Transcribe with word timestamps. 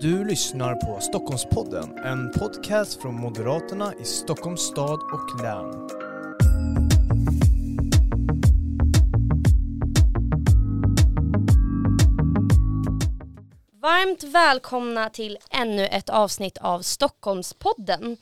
Du 0.00 0.24
lyssnar 0.24 0.74
på 0.74 1.00
Stockholmspodden, 1.00 1.98
en 1.98 2.32
podcast 2.32 3.02
från 3.02 3.14
Moderaterna 3.14 3.92
i 4.00 4.04
Stockholms 4.04 4.60
stad 4.60 5.00
och 5.00 5.42
län. 5.42 5.88
Varmt 13.82 14.22
välkomna 14.22 15.10
till 15.10 15.38
ännu 15.50 15.86
ett 15.86 16.08
avsnitt 16.08 16.58
av 16.58 16.80
Stockholmspodden. 16.80 18.16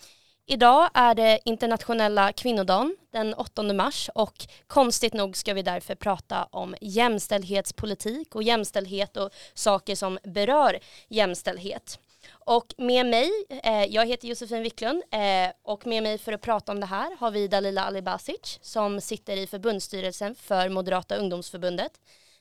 Idag 0.48 0.90
är 0.94 1.14
det 1.14 1.38
internationella 1.44 2.32
kvinnodagen 2.32 2.96
den 3.12 3.34
8 3.34 3.62
mars 3.62 4.10
och 4.14 4.46
konstigt 4.66 5.14
nog 5.14 5.36
ska 5.36 5.54
vi 5.54 5.62
därför 5.62 5.94
prata 5.94 6.44
om 6.44 6.74
jämställdhetspolitik 6.80 8.34
och 8.34 8.42
jämställdhet 8.42 9.16
och 9.16 9.30
saker 9.54 9.94
som 9.94 10.18
berör 10.22 10.78
jämställdhet. 11.08 11.98
Och 12.30 12.74
med 12.78 13.06
mig, 13.06 13.30
eh, 13.62 13.84
jag 13.84 14.06
heter 14.06 14.28
Josefin 14.28 14.62
Wiklund 14.62 15.02
eh, 15.10 15.52
och 15.62 15.86
med 15.86 16.02
mig 16.02 16.18
för 16.18 16.32
att 16.32 16.42
prata 16.42 16.72
om 16.72 16.80
det 16.80 16.86
här 16.86 17.16
har 17.18 17.30
vi 17.30 17.48
Dalila 17.48 17.84
Alibasic 17.84 18.58
som 18.62 19.00
sitter 19.00 19.36
i 19.36 19.46
förbundsstyrelsen 19.46 20.34
för 20.34 20.68
Moderata 20.68 21.16
ungdomsförbundet. 21.16 21.92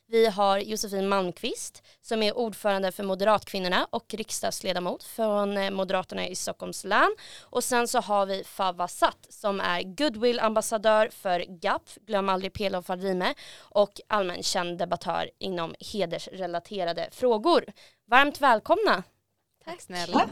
Vi 0.07 0.27
har 0.27 0.59
Josefin 0.59 1.09
Malmqvist 1.09 1.83
som 2.01 2.23
är 2.23 2.37
ordförande 2.37 2.91
för 2.91 3.03
Moderatkvinnorna 3.03 3.87
och 3.89 4.13
riksdagsledamot 4.13 5.03
från 5.03 5.57
eh, 5.57 5.71
Moderaterna 5.71 6.27
i 6.27 6.35
Stockholms 6.35 6.83
län. 6.83 7.15
Och 7.41 7.63
sen 7.63 7.87
så 7.87 7.99
har 7.99 8.25
vi 8.25 8.43
Fava 8.43 8.87
Satt 8.87 9.27
som 9.29 9.59
är 9.59 9.81
goodwill-ambassadör 9.81 11.09
för 11.09 11.39
GAP, 11.39 11.81
Glöm 12.07 12.29
aldrig 12.29 12.53
Pela 12.53 12.77
och 12.77 12.85
Fadime 12.85 13.33
och 13.59 14.01
allmänkänd 14.07 14.77
debattör 14.77 15.29
inom 15.39 15.75
hedersrelaterade 15.93 17.09
frågor. 17.11 17.65
Varmt 18.07 18.41
välkomna! 18.41 19.03
Tack 19.65 19.81
snälla. 19.81 20.29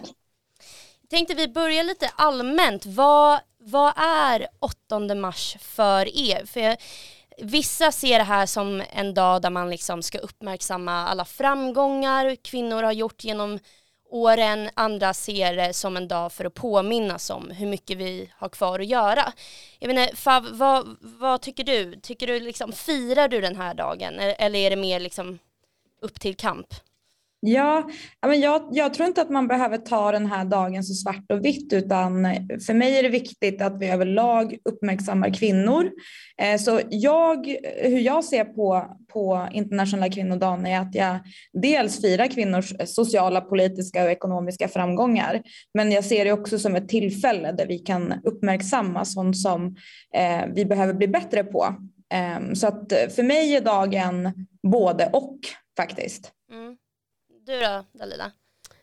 Tänkte 1.09 1.33
vi 1.33 1.47
börja 1.47 1.83
lite 1.83 2.11
allmänt. 2.15 2.85
Vad, 2.85 3.39
vad 3.57 3.93
är 3.97 4.47
8 4.59 5.15
mars 5.15 5.57
för 5.59 6.17
er? 6.17 6.45
För 6.45 6.59
jag, 6.59 6.77
Vissa 7.37 7.91
ser 7.91 8.17
det 8.17 8.23
här 8.23 8.45
som 8.45 8.83
en 8.89 9.13
dag 9.13 9.41
där 9.41 9.49
man 9.49 9.69
liksom 9.69 10.03
ska 10.03 10.17
uppmärksamma 10.17 11.07
alla 11.07 11.25
framgångar 11.25 12.35
kvinnor 12.35 12.83
har 12.83 12.91
gjort 12.91 13.23
genom 13.23 13.59
åren. 14.09 14.69
Andra 14.73 15.13
ser 15.13 15.55
det 15.55 15.73
som 15.73 15.97
en 15.97 16.07
dag 16.07 16.31
för 16.31 16.45
att 16.45 16.53
påminnas 16.53 17.29
om 17.29 17.51
hur 17.51 17.67
mycket 17.67 17.97
vi 17.97 18.31
har 18.35 18.49
kvar 18.49 18.79
att 18.79 18.87
göra. 18.87 19.33
Jag 19.79 19.87
menar, 19.87 20.15
Fav, 20.15 20.49
vad, 20.51 20.97
vad 21.01 21.41
tycker 21.41 21.63
du? 21.63 21.99
Tycker 21.99 22.27
du 22.27 22.39
liksom, 22.39 22.71
firar 22.71 23.27
du 23.27 23.41
den 23.41 23.55
här 23.55 23.73
dagen 23.73 24.19
eller 24.19 24.59
är 24.59 24.69
det 24.69 24.75
mer 24.75 24.99
liksom 24.99 25.39
upp 26.01 26.19
till 26.19 26.35
kamp? 26.35 26.67
Ja, 27.45 27.89
men 28.21 28.39
jag, 28.39 28.67
jag, 28.71 28.93
tror 28.93 29.07
inte 29.07 29.21
att 29.21 29.29
man 29.29 29.47
behöver 29.47 29.77
ta 29.77 30.11
den 30.11 30.25
här 30.25 30.45
dagen 30.45 30.83
så 30.83 30.93
svart 30.93 31.31
och 31.31 31.45
vitt 31.45 31.73
utan 31.73 32.23
för 32.65 32.73
mig 32.73 32.99
är 32.99 33.03
det 33.03 33.09
viktigt 33.09 33.61
att 33.61 33.79
vi 33.79 33.89
överlag 33.89 34.57
uppmärksammar 34.69 35.33
kvinnor. 35.33 35.91
Eh, 36.41 36.59
så 36.59 36.79
jag, 36.89 37.47
hur 37.81 37.99
jag 37.99 38.23
ser 38.23 38.45
på, 38.45 38.97
på 39.13 39.47
internationella 39.51 40.09
kvinnodagen 40.09 40.65
är 40.65 40.79
att 40.79 40.95
jag 40.95 41.19
dels 41.53 42.01
firar 42.01 42.27
kvinnors 42.27 42.73
sociala, 42.85 43.41
politiska 43.41 44.03
och 44.03 44.11
ekonomiska 44.11 44.67
framgångar. 44.67 45.41
Men 45.73 45.91
jag 45.91 46.05
ser 46.05 46.25
det 46.25 46.31
också 46.31 46.59
som 46.59 46.75
ett 46.75 46.89
tillfälle 46.89 47.51
där 47.51 47.67
vi 47.67 47.79
kan 47.79 48.13
uppmärksamma 48.23 49.05
sånt 49.05 49.37
som 49.37 49.75
eh, 50.15 50.45
vi 50.53 50.65
behöver 50.65 50.93
bli 50.93 51.07
bättre 51.07 51.43
på. 51.43 51.75
Ehm, 52.13 52.55
så 52.55 52.67
att 52.67 52.93
för 53.15 53.23
mig 53.23 53.55
är 53.55 53.61
dagen 53.61 54.47
både 54.63 55.09
och 55.13 55.39
faktiskt. 55.77 56.31
Du 57.45 57.59
då 57.59 57.85
Dalila? 57.91 58.31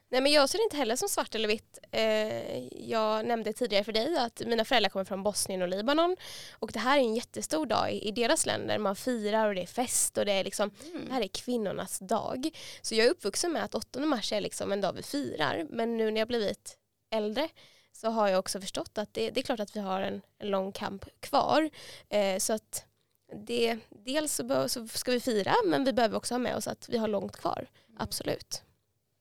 Nej 0.09 0.21
men 0.21 0.33
jag 0.33 0.49
ser 0.49 0.59
det 0.59 0.65
inte 0.65 0.77
heller 0.77 0.97
som 0.97 1.09
svart 1.09 1.35
eller 1.35 1.49
vitt. 1.49 1.79
Eh, 1.91 2.89
jag 2.91 3.27
nämnde 3.27 3.53
tidigare 3.53 3.85
för 3.85 3.93
dig 3.93 4.17
att 4.17 4.43
mina 4.47 4.65
föräldrar 4.65 4.91
kommer 4.91 5.05
från 5.05 5.23
Bosnien 5.23 5.63
och 5.63 5.69
Libanon 5.69 6.17
och 6.53 6.71
det 6.73 6.79
här 6.79 6.99
är 6.99 7.03
en 7.03 7.15
jättestor 7.15 7.67
dag 7.67 7.93
i, 7.93 8.09
i 8.09 8.11
deras 8.11 8.47
länder. 8.47 8.79
Man 8.79 8.97
firar 8.97 9.49
och 9.49 9.55
det 9.55 9.63
är 9.63 9.67
fest 9.67 10.19
och 10.19 10.25
det 10.25 10.33
är 10.33 10.45
liksom, 10.45 10.71
mm. 10.85 11.05
det 11.07 11.13
här 11.13 11.21
är 11.21 11.29
kvinnornas 11.29 11.99
dag. 11.99 12.51
Så 12.83 12.95
jag 12.95 13.07
är 13.07 13.11
uppvuxen 13.11 13.53
med 13.53 13.65
att 13.65 13.75
8 13.75 14.01
mars 14.01 14.33
är 14.33 14.41
liksom 14.41 14.73
en 14.73 14.81
dag 14.81 14.93
vi 14.93 15.03
firar 15.03 15.67
men 15.71 15.97
nu 15.97 16.11
när 16.11 16.21
jag 16.21 16.29
blivit 16.29 16.77
äldre 17.11 17.49
så 17.93 18.11
har 18.11 18.29
jag 18.29 18.39
också 18.39 18.61
förstått 18.61 18.99
att 18.99 19.15
det, 19.15 19.31
det 19.31 19.41
är 19.41 19.45
klart 19.45 19.61
att 19.61 19.77
vi 19.77 19.81
har 19.81 20.01
en, 20.01 20.23
en 20.39 20.51
lång 20.51 20.73
kamp 20.73 21.05
kvar. 21.21 21.71
Eh, 22.09 22.39
så 22.39 22.53
att 22.53 22.85
det, 23.33 23.79
dels 24.05 24.35
så, 24.35 24.69
så, 24.69 24.89
ska 24.89 25.13
vi 25.13 25.21
fira 25.21 25.55
men 25.67 25.85
vi 25.85 25.93
behöver 25.93 26.17
också 26.17 26.35
ha 26.35 26.39
med 26.39 26.57
oss 26.57 26.67
att 26.67 26.89
vi 26.89 26.99
har 26.99 27.09
långt 27.09 27.37
kvar. 27.37 27.67
Absolut. 27.97 28.63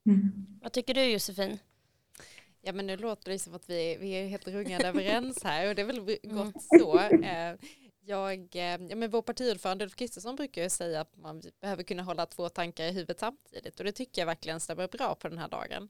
Mm. 0.06 0.32
Vad 0.62 0.72
tycker 0.72 0.94
du 0.94 1.04
Josefin? 1.04 1.60
Ja 2.62 2.74
men 2.74 2.88
nu 2.88 2.98
låter 2.98 3.32
det 3.32 3.40
som 3.40 3.54
att 3.54 3.70
vi, 3.70 3.98
vi 4.00 4.12
är 4.12 4.28
helt 4.28 4.48
rungande 4.48 4.88
överens 4.88 5.44
här 5.44 5.70
och 5.70 5.76
det 5.76 5.82
är 5.82 5.86
väl 5.86 6.00
mm. 6.00 6.18
gott 6.22 6.56
mm. 6.72 6.80
så. 6.80 7.00
Eh, 7.00 7.56
jag, 8.02 8.56
eh, 8.56 8.82
ja, 8.90 8.96
men 8.96 9.10
vår 9.10 9.22
partiordförande 9.22 9.84
Ulf 9.84 9.96
Kristersson 9.96 10.36
brukar 10.36 10.64
ju 10.64 10.70
säga 10.70 11.02
att 11.02 11.18
man 11.18 11.42
behöver 11.62 11.84
kunna 11.84 12.04
hålla 12.04 12.26
två 12.26 12.50
tankar 12.50 12.86
i 12.86 12.92
huvudet 12.92 13.20
samtidigt 13.20 13.80
och 13.80 13.86
det 13.86 13.92
tycker 13.92 14.22
jag 14.22 14.26
verkligen 14.26 14.60
stämmer 14.60 14.88
bra 14.88 15.16
på 15.16 15.30
den 15.30 15.38
här 15.38 15.48
dagen. 15.48 15.90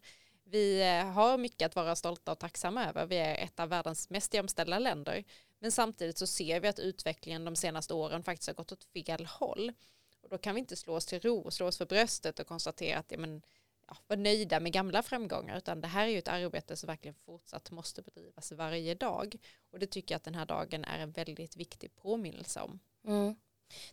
Vi 0.51 0.81
eh, 0.81 1.06
har 1.06 1.38
mycket 1.38 1.66
att 1.66 1.75
vara 1.75 1.96
stolta 1.96 2.31
och 2.31 2.40
tacksamma 2.40 2.90
över. 2.90 3.06
Vi 3.06 3.18
är 3.18 3.36
ett 3.36 3.59
av 3.59 3.69
världens 3.69 4.09
mest 4.09 4.34
jämställda 4.34 4.80
länder. 4.80 5.24
Men 5.59 5.72
samtidigt 5.72 6.18
så 6.18 6.28
ser 6.28 6.59
vi 6.59 6.68
att 6.68 6.80
utvecklingen 6.80 7.46
de 7.46 7.56
senaste 7.56 7.94
åren 7.94 8.24
faktiskt 8.24 8.47
har 8.47 8.53
gått 8.53 8.72
åt 8.72 8.84
fel 8.84 9.25
håll. 9.25 9.74
Och 10.22 10.30
då 10.30 10.38
kan 10.38 10.56
vi 10.56 10.59
inte 10.59 10.75
slå 10.75 10.96
oss 10.96 11.06
till 11.06 11.20
ro 11.20 11.40
och 11.40 11.53
slå 11.53 11.68
oss 11.68 11.78
för 11.78 11.86
bröstet 11.86 12.40
och 12.40 12.47
konstatera 12.47 13.00
att 13.00 13.12
ja, 13.12 13.18
men, 13.18 13.42
ja, 13.88 13.98
vara 14.08 14.19
nöjda 14.19 14.59
med 14.59 14.72
gamla 14.72 15.03
framgångar 15.03 15.58
utan 15.58 15.81
det 15.81 15.88
här 15.88 16.03
är 16.03 16.12
ju 16.12 16.18
ett 16.18 16.28
arbete 16.28 16.75
som 16.75 16.88
verkligen 16.88 17.16
fortsatt 17.16 17.72
måste 17.72 18.02
bedrivas 18.02 18.52
varje 18.52 18.96
dag 18.96 19.36
och 19.72 19.80
det 19.80 19.88
tycker 19.88 20.14
jag 20.14 20.18
att 20.18 20.24
den 20.24 20.36
här 20.36 20.46
dagen 20.46 20.86
är 20.86 21.00
en 21.00 21.12
väldigt 21.12 21.56
viktig 21.56 21.96
påminnelse 21.96 22.59
om. 22.59 22.80
Mm. 23.06 23.36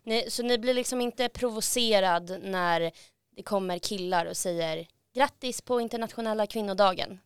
Ni, 0.03 0.31
så 0.31 0.43
ni 0.43 0.59
blir 0.59 0.75
liksom 0.75 1.00
inte 1.00 1.28
provocerad 1.28 2.43
när 2.43 2.93
det 3.31 3.43
kommer 3.43 3.78
killar 3.78 4.26
och 4.26 4.37
säger 4.37 4.88
grattis 5.15 5.62
på 5.62 5.81
internationella 5.81 6.47
kvinnodagen? 6.47 7.21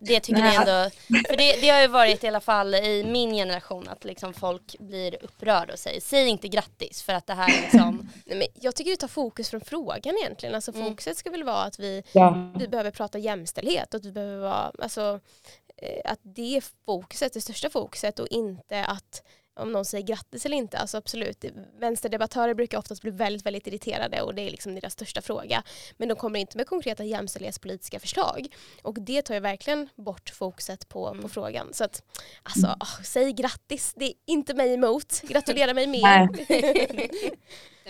Det 0.00 0.20
tycker 0.20 0.42
ni 0.42 0.54
ändå, 0.54 0.90
för 1.28 1.36
det, 1.36 1.60
det, 1.60 1.68
har 1.68 1.80
ju 1.80 1.86
varit 1.86 2.24
i 2.24 2.28
alla 2.28 2.40
fall 2.40 2.74
i 2.74 3.04
min 3.04 3.30
generation 3.30 3.88
att 3.88 4.04
liksom 4.04 4.34
folk 4.34 4.78
blir 4.78 5.24
upprörda 5.24 5.72
och 5.72 5.78
säger 5.78 6.00
säg 6.00 6.28
inte 6.28 6.48
grattis 6.48 7.02
för 7.02 7.12
att 7.12 7.26
det 7.26 7.34
här 7.34 7.58
är 7.58 7.62
liksom 7.62 8.08
Nej, 8.26 8.38
men 8.38 8.46
Jag 8.54 8.74
tycker 8.74 8.90
det 8.90 8.96
tar 8.96 9.08
fokus 9.08 9.50
från 9.50 9.60
frågan 9.60 10.16
egentligen. 10.16 10.54
Alltså 10.54 10.74
mm. 10.74 10.84
fokuset 10.84 11.16
ska 11.16 11.30
väl 11.30 11.44
vara 11.44 11.62
att 11.62 11.78
vi, 11.78 12.02
ja. 12.12 12.52
vi 12.58 12.68
behöver 12.68 12.90
prata 12.90 13.18
jämställdhet 13.18 13.94
och 13.94 13.98
att 13.98 14.06
vi 14.06 14.12
behöver 14.12 14.38
vara, 14.38 14.72
alltså 14.78 15.20
eh, 15.76 16.12
att 16.12 16.20
det 16.22 16.56
är 16.56 16.64
fokuset, 16.86 17.32
det 17.32 17.40
största 17.40 17.70
fokuset 17.70 18.18
och 18.18 18.28
inte 18.28 18.84
att 18.84 19.22
om 19.54 19.72
någon 19.72 19.84
säger 19.84 20.06
grattis 20.06 20.46
eller 20.46 20.56
inte. 20.56 20.78
Alltså 20.78 20.96
absolut, 20.96 21.44
vänsterdebattörer 21.80 22.54
brukar 22.54 22.78
oftast 22.78 23.02
bli 23.02 23.10
väldigt, 23.10 23.46
väldigt 23.46 23.66
irriterade 23.66 24.22
och 24.22 24.34
det 24.34 24.42
är 24.42 24.50
liksom 24.50 24.74
deras 24.74 24.92
största 24.92 25.22
fråga. 25.22 25.62
Men 25.96 26.08
de 26.08 26.14
kommer 26.14 26.40
inte 26.40 26.56
med 26.56 26.66
konkreta 26.66 27.04
jämställdhetspolitiska 27.04 28.00
förslag. 28.00 28.46
Och 28.82 29.00
det 29.00 29.22
tar 29.22 29.34
ju 29.34 29.40
verkligen 29.40 29.88
bort 29.96 30.30
fokuset 30.30 30.88
på, 30.88 31.08
mm. 31.08 31.22
på 31.22 31.28
frågan. 31.28 31.68
Så 31.72 31.84
att, 31.84 32.02
alltså, 32.42 32.66
oh, 32.66 33.02
säg 33.04 33.32
grattis, 33.32 33.94
det 33.96 34.04
är 34.04 34.14
inte 34.26 34.54
mig 34.54 34.74
emot. 34.74 35.22
Gratulera 35.22 35.74
mig 35.74 35.86
mer. 35.86 36.28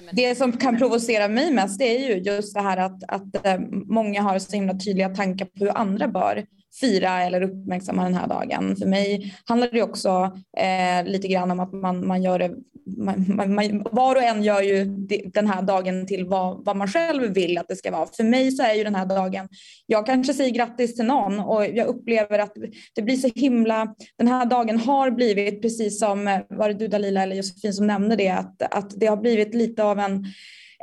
Det 0.12 0.34
som 0.34 0.52
kan 0.52 0.78
provocera 0.78 1.28
mig 1.28 1.52
mest 1.52 1.78
det 1.78 1.96
är 1.96 2.08
ju 2.08 2.22
just 2.22 2.54
det 2.54 2.60
här 2.60 2.76
att, 2.76 3.02
att 3.08 3.46
eh, 3.46 3.58
många 3.86 4.22
har 4.22 4.38
så 4.38 4.52
himla 4.52 4.74
tydliga 4.74 5.08
tankar 5.08 5.44
på 5.44 5.52
hur 5.54 5.78
andra 5.78 6.08
bör 6.08 6.46
fira 6.80 7.22
eller 7.22 7.42
uppmärksamma 7.42 8.04
den 8.04 8.14
här 8.14 8.26
dagen. 8.26 8.76
För 8.76 8.86
mig 8.86 9.34
handlar 9.44 9.68
det 9.72 9.82
också 9.82 10.36
eh, 10.56 11.10
lite 11.10 11.28
grann 11.28 11.50
om 11.50 11.60
att 11.60 11.72
man, 11.72 12.06
man 12.06 12.22
gör 12.22 12.38
det, 12.38 12.54
man, 12.98 13.36
man, 13.54 13.86
var 13.90 14.16
och 14.16 14.22
en 14.22 14.42
gör 14.42 14.62
ju 14.62 14.84
den 15.34 15.46
här 15.46 15.62
dagen 15.62 16.06
till 16.06 16.26
vad, 16.26 16.64
vad 16.64 16.76
man 16.76 16.88
själv 16.88 17.34
vill 17.34 17.58
att 17.58 17.68
det 17.68 17.76
ska 17.76 17.90
vara. 17.90 18.06
För 18.06 18.24
mig 18.24 18.50
så 18.50 18.62
är 18.62 18.74
ju 18.74 18.84
den 18.84 18.94
här 18.94 19.06
dagen, 19.06 19.48
jag 19.86 20.06
kanske 20.06 20.34
säger 20.34 20.50
grattis 20.50 20.94
till 20.94 21.04
någon 21.04 21.38
och 21.38 21.66
jag 21.66 21.86
upplever 21.86 22.38
att 22.38 22.52
det 22.94 23.02
blir 23.02 23.16
så 23.16 23.28
himla, 23.34 23.94
den 24.18 24.28
här 24.28 24.46
dagen 24.46 24.78
har 24.78 25.10
blivit 25.10 25.62
precis 25.62 25.98
som, 25.98 26.28
eh, 26.28 26.40
var 26.48 26.68
det 26.68 26.74
du 26.74 26.88
Dalila 26.88 27.22
eller 27.22 27.36
Josefin 27.36 27.72
som 27.72 27.86
nämnde 27.86 28.16
det, 28.16 28.28
att, 28.28 28.62
att 28.62 29.00
det 29.00 29.06
har 29.06 29.16
blivit 29.16 29.54
lite 29.54 29.84
av 29.84 29.98
en 29.98 30.24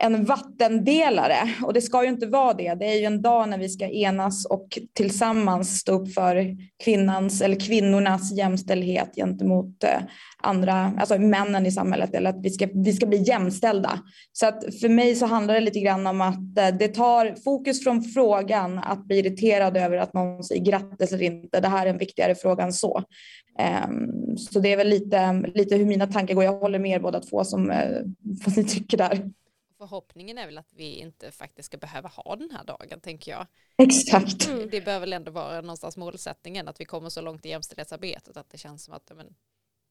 en 0.02 0.26
vattendelare 0.26 1.38
och 1.64 1.74
det 1.74 1.82
ska 1.82 2.04
ju 2.04 2.10
inte 2.10 2.28
vara 2.28 2.54
det. 2.54 2.74
Det 2.74 2.86
är 2.86 3.00
ju 3.00 3.06
en 3.06 3.22
dag 3.22 3.50
när 3.50 3.58
vi 3.58 3.70
ska 3.70 3.88
enas 3.88 4.46
och 4.46 4.80
tillsammans 4.94 5.80
stå 5.80 5.92
upp 5.92 6.14
för 6.14 6.58
kvinnans 6.84 7.42
eller 7.42 7.56
kvinnornas 7.56 8.32
jämställdhet 8.32 9.16
gentemot 9.16 9.84
eh, 9.84 10.02
andra, 10.44 10.94
alltså 11.00 11.18
männen 11.18 11.66
i 11.66 11.72
samhället 11.72 12.14
eller 12.14 12.30
att 12.30 12.44
vi 12.44 12.50
ska, 12.50 12.68
vi 12.74 12.94
ska 12.94 13.06
bli 13.06 13.24
jämställda. 13.24 14.00
Så 14.32 14.48
att 14.48 14.64
för 14.82 14.90
mig 14.90 15.16
så 15.16 15.26
handlar 15.26 15.54
det 15.54 15.60
lite 15.60 15.80
grann 15.80 16.08
om 16.08 16.22
att 16.22 16.58
eh, 16.58 16.78
det 16.80 16.88
tar 16.88 17.36
fokus 17.44 17.84
från 17.84 18.02
frågan 18.02 18.78
att 18.78 19.06
bli 19.06 19.20
irriterad 19.20 19.78
över 19.78 19.98
att 19.98 20.14
någon 20.14 20.44
säger 20.44 20.66
grattis 20.66 21.14
eller 21.14 21.24
inte. 21.24 21.60
Det 21.60 21.68
här 21.68 21.86
är 21.86 21.90
en 21.90 21.98
viktigare 21.98 22.36
fråga 22.36 22.64
än 22.64 22.74
så. 22.74 23.04
Ehm, 23.60 24.38
så 24.38 24.60
det 24.60 24.74
är 24.74 24.78
väl 24.78 24.90
lite, 24.90 25.44
lite 25.54 25.76
hur 25.76 25.86
mina 25.86 26.08
tankar 26.08 26.36
går. 26.36 26.44
Jag 26.44 26.60
håller 26.60 26.80
med 26.80 26.92
er 26.92 27.00
båda 27.00 27.20
två 27.20 27.44
som 27.44 27.72
eh, 27.72 27.90
vad 28.46 28.58
ni 28.58 28.64
tycker 28.64 28.98
där 28.98 29.30
förhoppningen 29.80 30.38
är 30.38 30.46
väl 30.46 30.58
att 30.58 30.74
vi 30.74 30.96
inte 30.96 31.32
faktiskt 31.32 31.66
ska 31.66 31.78
behöva 31.78 32.10
ha 32.10 32.36
den 32.36 32.52
här 32.52 32.64
dagen 32.64 33.00
tänker 33.02 33.32
jag. 33.32 33.48
Exakt. 33.78 34.48
Mm. 34.48 34.70
Det 34.70 34.82
bör 34.82 35.00
väl 35.00 35.14
ändå 35.14 35.32
vara 35.32 35.62
någonstans 35.62 35.98
målsättningen 35.98 36.68
att 36.68 36.80
vi 36.80 36.86
kommer 36.86 37.10
så 37.10 37.22
långt 37.22 37.46
i 37.46 37.50
jämställdhetsarbetet 37.50 38.38
att 38.38 38.50
det 38.50 38.58
känns 38.58 38.84
som 38.84 38.94
att 38.94 39.12
men, 39.16 39.36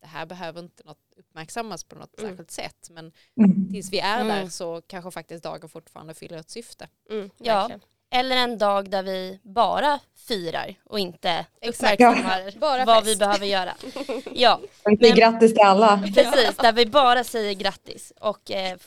det 0.01 0.07
här 0.07 0.27
behöver 0.27 0.61
inte 0.61 0.85
något 0.85 1.13
uppmärksammas 1.17 1.85
på 1.85 1.97
något 1.97 2.19
mm. 2.19 2.31
särskilt 2.31 2.51
sätt 2.51 2.89
men 2.91 3.13
mm. 3.37 3.73
tills 3.73 3.93
vi 3.93 3.99
är 3.99 4.25
där 4.25 4.39
mm. 4.39 4.51
så 4.51 4.83
kanske 4.87 5.11
faktiskt 5.11 5.45
dagen 5.45 5.69
fortfarande 5.69 6.15
fyller 6.15 6.39
ett 6.39 6.51
syfte. 6.51 6.89
Mm, 7.11 7.31
ja, 7.39 7.71
eller 8.11 8.37
en 8.37 8.59
dag 8.59 8.91
där 8.91 9.03
vi 9.03 9.41
bara 9.43 10.01
firar 10.17 10.75
och 10.85 10.99
inte 10.99 11.47
uppmärksammar 11.67 12.55
ja. 12.61 12.85
vad 12.87 13.05
vi 13.05 13.17
behöver 13.17 13.47
göra. 13.47 13.75
Ja. 14.33 14.61
Men, 14.85 14.97
grattis 14.97 15.55
till 15.55 15.63
alla. 15.63 16.03
Precis, 16.15 16.57
där 16.57 16.73
vi 16.73 16.87
bara 16.87 17.25
säger 17.25 17.55
grattis 17.55 18.13
och 18.21 18.51
eh, 18.51 18.79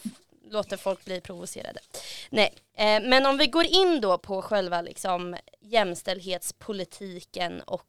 låter 0.51 0.77
folk 0.77 1.05
bli 1.05 1.21
provocerade. 1.21 1.79
Nej, 2.29 2.53
eh, 2.77 3.01
men 3.01 3.25
om 3.25 3.37
vi 3.37 3.47
går 3.47 3.65
in 3.65 4.01
då 4.01 4.17
på 4.17 4.41
själva 4.41 4.81
liksom, 4.81 5.37
jämställdhetspolitiken 5.59 7.61
och 7.61 7.87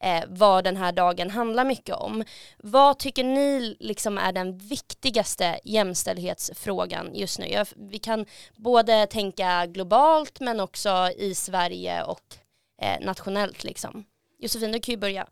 eh, 0.00 0.24
vad 0.28 0.64
den 0.64 0.76
här 0.76 0.92
dagen 0.92 1.30
handlar 1.30 1.64
mycket 1.64 1.94
om. 1.94 2.24
Vad 2.58 2.98
tycker 2.98 3.24
ni 3.24 3.76
liksom 3.80 4.18
är 4.18 4.32
den 4.32 4.58
viktigaste 4.58 5.60
jämställdhetsfrågan 5.64 7.10
just 7.14 7.38
nu? 7.38 7.46
Jag, 7.46 7.68
vi 7.76 7.98
kan 7.98 8.26
både 8.56 9.06
tänka 9.06 9.66
globalt 9.66 10.40
men 10.40 10.60
också 10.60 11.10
i 11.16 11.34
Sverige 11.34 12.02
och 12.02 12.36
eh, 12.82 13.00
nationellt. 13.00 13.64
Liksom. 13.64 14.04
Josefin, 14.38 14.72
du 14.72 14.80
kan 14.80 14.92
ju 14.92 14.98
börja. 14.98 15.28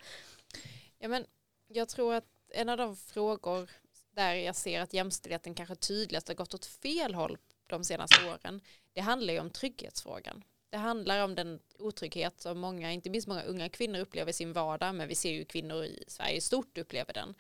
Ja, 0.99 1.09
men 1.09 1.25
jag 1.69 1.89
tror 1.89 2.15
att 2.15 2.25
en 2.55 2.69
av 2.69 2.77
de 2.77 2.97
frågor 2.97 3.71
där 4.17 4.35
jag 4.35 4.57
ser 4.57 4.81
att 4.81 4.93
jämställdheten 4.93 5.55
kanske 5.55 5.75
tydligast 5.75 6.29
har 6.29 6.35
gått 6.35 6.55
åt 6.55 6.67
fel 6.67 7.15
håll 7.15 7.39
de 7.67 7.85
senaste 7.85 8.29
åren, 8.31 8.61
det 8.93 9.01
handlar 9.01 9.35
ju 9.35 9.41
om 9.41 9.51
trygghetsfrågan. 9.51 10.45
Det 10.71 10.77
handlar 10.77 11.25
om 11.25 11.35
den 11.35 11.61
otrygghet 11.79 12.41
som 12.41 12.59
många, 12.59 12.93
inte 12.93 13.11
minst 13.11 13.29
många 13.29 13.43
unga 13.43 13.69
kvinnor 13.69 13.99
upplever 14.01 14.31
i 14.31 14.33
sin 14.33 14.53
vardag, 14.53 14.95
men 14.95 15.09
vi 15.09 15.15
ser 15.15 15.31
ju 15.31 15.45
kvinnor 15.45 15.85
i 15.85 16.05
Sverige 16.09 16.41
stort 16.41 16.79
upplever 16.79 17.13
den. 17.13 17.35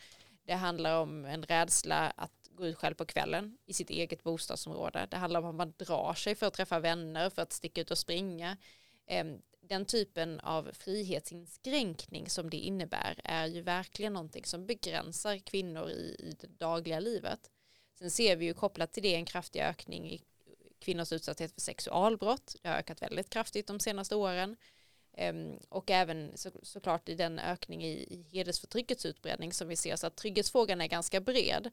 Det 0.45 0.55
handlar 0.55 1.01
om 1.01 1.25
en 1.25 1.43
rädsla 1.43 2.13
att 2.17 2.51
gå 2.51 2.67
ut 2.67 2.77
själv 2.77 2.95
på 2.95 3.07
kvällen 3.07 3.59
i 3.67 3.73
sitt 3.73 3.91
eget 3.91 4.23
bostadsområde. 4.23 5.07
Det 5.11 5.17
handlar 5.17 5.41
om 5.41 5.47
att 5.47 5.55
man 5.55 5.75
drar 5.77 6.15
sig 6.15 6.35
för 6.35 6.47
att 6.47 6.55
träffa 6.55 6.79
vänner, 6.79 7.31
för 7.31 7.43
att 7.43 7.53
sticka 7.53 7.81
ut 7.81 7.91
och 7.91 7.99
springa. 7.99 8.57
Ehm, 9.07 9.43
den 9.69 9.85
typen 9.85 10.41
av 10.41 10.71
frihetsinskränkning 10.73 12.31
som 12.31 12.51
det 12.51 12.57
innebär 12.57 13.21
är 13.25 13.47
ju 13.47 13.63
verkligen 13.63 14.13
någonting 14.13 14.45
som 14.45 14.67
begränsar 14.67 15.39
kvinnor 15.39 15.91
i, 15.91 16.17
i 16.19 16.37
det 16.41 16.47
dagliga 16.47 17.01
livet. 17.01 17.51
Sen 17.99 18.11
ser 18.11 18.37
vi 18.37 18.45
ju 18.45 18.55
kopplat 18.55 18.93
till 18.93 19.03
det 19.03 19.15
en 19.15 19.25
kraftig 19.25 19.61
ökning 19.61 20.11
i 20.11 20.23
kvinnors 20.79 21.13
utsatthet 21.13 21.53
för 21.53 21.61
sexualbrott. 21.61 22.57
Det 22.63 22.69
har 22.69 22.77
ökat 22.77 23.03
väldigt 23.03 23.31
kraftigt 23.31 23.67
de 23.67 23.81
senaste 23.81 24.17
åren. 24.17 24.57
Ehm, 25.13 25.59
och 25.69 25.91
även 25.91 26.37
så, 26.37 26.51
såklart 26.63 27.09
i 27.09 27.15
den 27.15 27.39
ökning 27.39 27.85
i, 27.85 27.93
i 27.93 28.27
hedersförtryckets 28.33 29.07
utbredning 29.07 29.53
som 29.53 29.69
vi 29.69 29.77
ser 29.77 29.97
så 29.97 30.07
att 30.07 30.17
trygghetsfrågan 30.17 30.81
är 30.81 30.87
ganska 30.87 31.21
bred. 31.21 31.71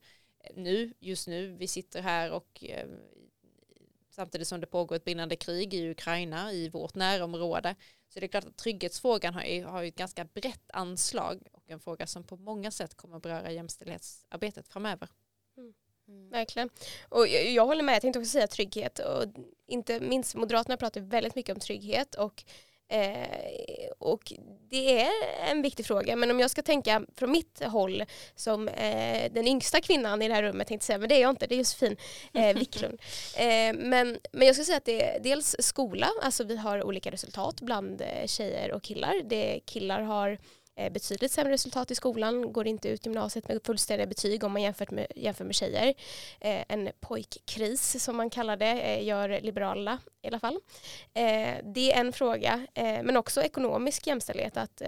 Nu, 0.55 0.93
just 0.99 1.27
nu, 1.27 1.51
vi 1.51 1.67
sitter 1.67 2.01
här 2.01 2.31
och 2.31 2.63
eh, 2.63 2.87
samtidigt 4.13 4.47
som 4.47 4.61
det 4.61 4.67
pågår 4.67 4.95
ett 4.95 5.05
brinnande 5.05 5.35
krig 5.35 5.73
i 5.73 5.89
Ukraina 5.91 6.51
i 6.51 6.69
vårt 6.69 6.95
närområde 6.95 7.75
så 8.13 8.19
det 8.19 8.25
är 8.25 8.27
klart 8.27 8.45
att 8.45 8.57
trygghetsfrågan 8.57 9.33
har, 9.33 9.63
har 9.63 9.83
ett 9.83 9.95
ganska 9.95 10.25
brett 10.25 10.71
anslag 10.73 11.43
och 11.51 11.63
en 11.67 11.79
fråga 11.79 12.07
som 12.07 12.23
på 12.23 12.37
många 12.37 12.71
sätt 12.71 12.95
kommer 12.95 13.15
att 13.17 13.23
beröra 13.23 13.51
jämställdhetsarbetet 13.51 14.67
framöver. 14.67 15.09
Mm. 15.57 15.73
Mm. 16.07 16.29
Verkligen. 16.29 16.69
Och 17.09 17.27
jag, 17.27 17.51
jag, 17.51 17.65
håller 17.65 17.83
med, 17.83 17.95
jag 17.95 18.01
tänkte 18.01 18.19
också 18.19 18.31
säga 18.31 18.47
trygghet 18.47 18.99
och 18.99 19.23
inte 19.67 19.99
minst 19.99 20.35
Moderaterna 20.35 20.77
pratar 20.77 21.01
väldigt 21.01 21.35
mycket 21.35 21.55
om 21.55 21.59
trygghet 21.59 22.15
och 22.15 22.43
Eh, 22.93 23.91
och 23.99 24.33
det 24.69 25.01
är 25.01 25.11
en 25.51 25.61
viktig 25.61 25.85
fråga, 25.85 26.15
men 26.15 26.31
om 26.31 26.39
jag 26.39 26.51
ska 26.51 26.61
tänka 26.61 27.05
från 27.15 27.31
mitt 27.31 27.63
håll 27.63 28.03
som 28.35 28.67
eh, 28.67 29.31
den 29.31 29.47
yngsta 29.47 29.81
kvinnan 29.81 30.21
i 30.21 30.27
det 30.27 30.33
här 30.33 30.43
rummet, 30.43 30.67
tänkte 30.67 30.85
säga, 30.85 30.97
men 30.97 31.09
det 31.09 31.15
är 31.15 31.21
jag 31.21 31.29
inte, 31.29 31.47
det 31.47 31.55
är 31.55 31.57
Josefin 31.57 31.97
eh, 32.33 32.53
Wicklund. 32.59 33.01
Eh, 33.37 33.73
men, 33.75 34.19
men 34.31 34.47
jag 34.47 34.55
ska 34.55 34.65
säga 34.65 34.77
att 34.77 34.85
det 34.85 35.03
är 35.03 35.19
dels 35.19 35.55
skola, 35.59 36.07
alltså 36.21 36.43
vi 36.43 36.57
har 36.57 36.83
olika 36.83 37.11
resultat 37.11 37.61
bland 37.61 38.01
eh, 38.01 38.27
tjejer 38.27 38.71
och 38.71 38.83
killar. 38.83 39.21
Det 39.23 39.59
killar 39.65 40.01
har 40.01 40.37
Eh, 40.75 40.91
betydligt 40.91 41.31
sämre 41.31 41.53
resultat 41.53 41.91
i 41.91 41.95
skolan, 41.95 42.53
går 42.53 42.67
inte 42.67 42.89
ut 42.89 43.05
gymnasiet 43.05 43.47
med 43.47 43.59
fullständiga 43.65 44.07
betyg 44.07 44.43
om 44.43 44.51
man 44.51 44.61
jämfört 44.61 44.91
med, 44.91 45.07
jämför 45.15 45.45
med 45.45 45.55
tjejer. 45.55 45.93
Eh, 46.39 46.63
en 46.67 46.89
pojkkris 46.99 48.03
som 48.03 48.17
man 48.17 48.29
kallar 48.29 48.57
det 48.57 48.81
eh, 48.81 49.05
gör 49.05 49.41
Liberalerna 49.41 49.99
i 50.21 50.27
alla 50.27 50.39
fall. 50.39 50.59
det 51.63 51.93
är 51.93 51.99
en 51.99 52.13
fråga, 52.13 52.67
men 52.75 53.17
också 53.17 53.41
ekonomisk 53.41 54.07
jämställdhet 54.07 54.57
att 54.57 54.81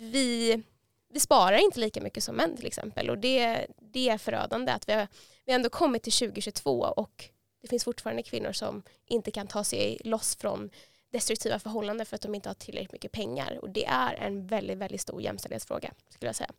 vi 0.00 0.62
vi 1.10 1.20
sparar 1.20 1.58
inte 1.58 1.80
lika 1.80 2.00
mycket 2.00 2.24
som 2.24 2.36
män 2.36 2.56
till 2.56 2.66
exempel 2.66 3.10
och 3.10 3.18
det, 3.18 3.66
det 3.80 4.08
är 4.08 4.18
förödande 4.18 4.72
att 4.72 4.88
vi 4.88 4.92
har, 4.92 5.08
vi 5.44 5.52
har 5.52 5.56
ändå 5.56 5.70
kommit 5.70 6.02
till 6.02 6.12
2022 6.12 6.70
och 6.80 7.28
det 7.62 7.68
finns 7.68 7.84
fortfarande 7.84 8.22
kvinnor 8.22 8.52
som 8.52 8.82
inte 9.06 9.30
kan 9.30 9.46
ta 9.46 9.64
sig 9.64 9.98
loss 10.04 10.36
från 10.36 10.70
destruktiva 11.10 11.58
förhållanden 11.58 12.06
för 12.06 12.14
att 12.14 12.22
de 12.22 12.34
inte 12.34 12.48
har 12.48 12.54
tillräckligt 12.54 12.92
mycket 12.92 13.12
pengar. 13.12 13.58
Och 13.62 13.70
det 13.70 13.84
är 13.84 14.14
en 14.14 14.46
väldigt, 14.46 14.78
väldigt 14.78 15.00
stor 15.00 15.22
jämställdhetsfråga 15.22 15.92
skulle 16.08 16.28
jag 16.28 16.36
säga. 16.36 16.50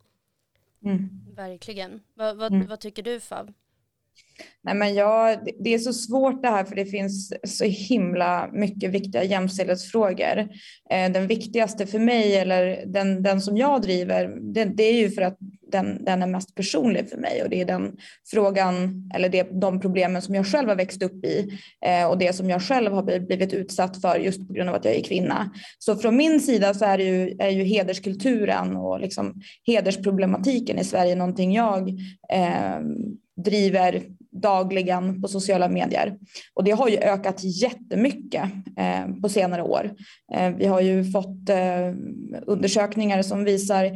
Mm. 0.83 1.09
Verkligen. 1.35 2.03
Vad, 2.13 2.37
vad, 2.37 2.53
mm. 2.53 2.67
vad 2.67 2.79
tycker 2.79 3.03
du 3.03 3.19
Fab? 3.19 3.53
Nej, 4.63 4.75
men 4.75 4.93
jag, 4.93 5.39
det 5.59 5.73
är 5.73 5.79
så 5.79 5.93
svårt 5.93 6.41
det 6.41 6.49
här 6.49 6.63
för 6.63 6.75
det 6.75 6.85
finns 6.85 7.33
så 7.43 7.65
himla 7.65 8.49
mycket 8.53 8.91
viktiga 8.91 9.23
jämställdhetsfrågor. 9.23 10.37
Eh, 10.89 11.11
den 11.11 11.27
viktigaste 11.27 11.85
för 11.85 11.99
mig 11.99 12.37
eller 12.37 12.83
den, 12.85 13.23
den 13.23 13.41
som 13.41 13.57
jag 13.57 13.81
driver, 13.81 14.53
det, 14.53 14.65
det 14.65 14.83
är 14.83 14.93
ju 14.93 15.09
för 15.09 15.21
att 15.21 15.37
den, 15.71 16.03
den, 16.05 16.21
är 16.23 16.27
mest 16.27 16.55
personlig 16.55 17.09
för 17.09 17.17
mig 17.17 17.43
och 17.43 17.49
det 17.49 17.61
är 17.61 17.65
den 17.65 17.97
frågan 18.31 19.03
eller 19.15 19.29
det, 19.29 19.47
de 19.61 19.79
problemen 19.79 20.21
som 20.21 20.35
jag 20.35 20.47
själv 20.47 20.69
har 20.69 20.75
växt 20.75 21.03
upp 21.03 21.25
i 21.25 21.59
eh, 21.85 22.09
och 22.09 22.17
det 22.17 22.33
som 22.33 22.49
jag 22.49 22.61
själv 22.61 22.93
har 22.93 23.19
blivit 23.19 23.53
utsatt 23.53 24.01
för 24.01 24.15
just 24.15 24.47
på 24.47 24.53
grund 24.53 24.69
av 24.69 24.75
att 24.75 24.85
jag 24.85 24.95
är 24.95 25.03
kvinna. 25.03 25.51
Så 25.79 25.95
från 25.95 26.15
min 26.15 26.39
sida 26.39 26.73
så 26.73 26.85
är, 26.85 26.97
ju, 26.97 27.35
är 27.39 27.49
ju 27.49 27.63
hederskulturen 27.63 28.75
och 28.75 28.99
liksom 28.99 29.41
hedersproblematiken 29.65 30.79
i 30.79 30.83
Sverige 30.83 31.15
någonting 31.15 31.53
jag 31.53 31.89
eh, 32.33 32.79
driver 33.43 34.03
dagligen 34.31 35.21
på 35.21 35.27
sociala 35.27 35.69
medier. 35.69 36.17
Och 36.53 36.63
det 36.63 36.71
har 36.71 36.89
ju 36.89 36.97
ökat 36.97 37.43
jättemycket 37.43 38.43
eh, 38.77 39.21
på 39.21 39.29
senare 39.29 39.63
år. 39.63 39.91
Eh, 40.33 40.49
vi 40.49 40.65
har 40.65 40.81
ju 40.81 41.11
fått 41.11 41.49
eh, 41.49 41.93
undersökningar 42.47 43.21
som 43.21 43.43
visar 43.43 43.91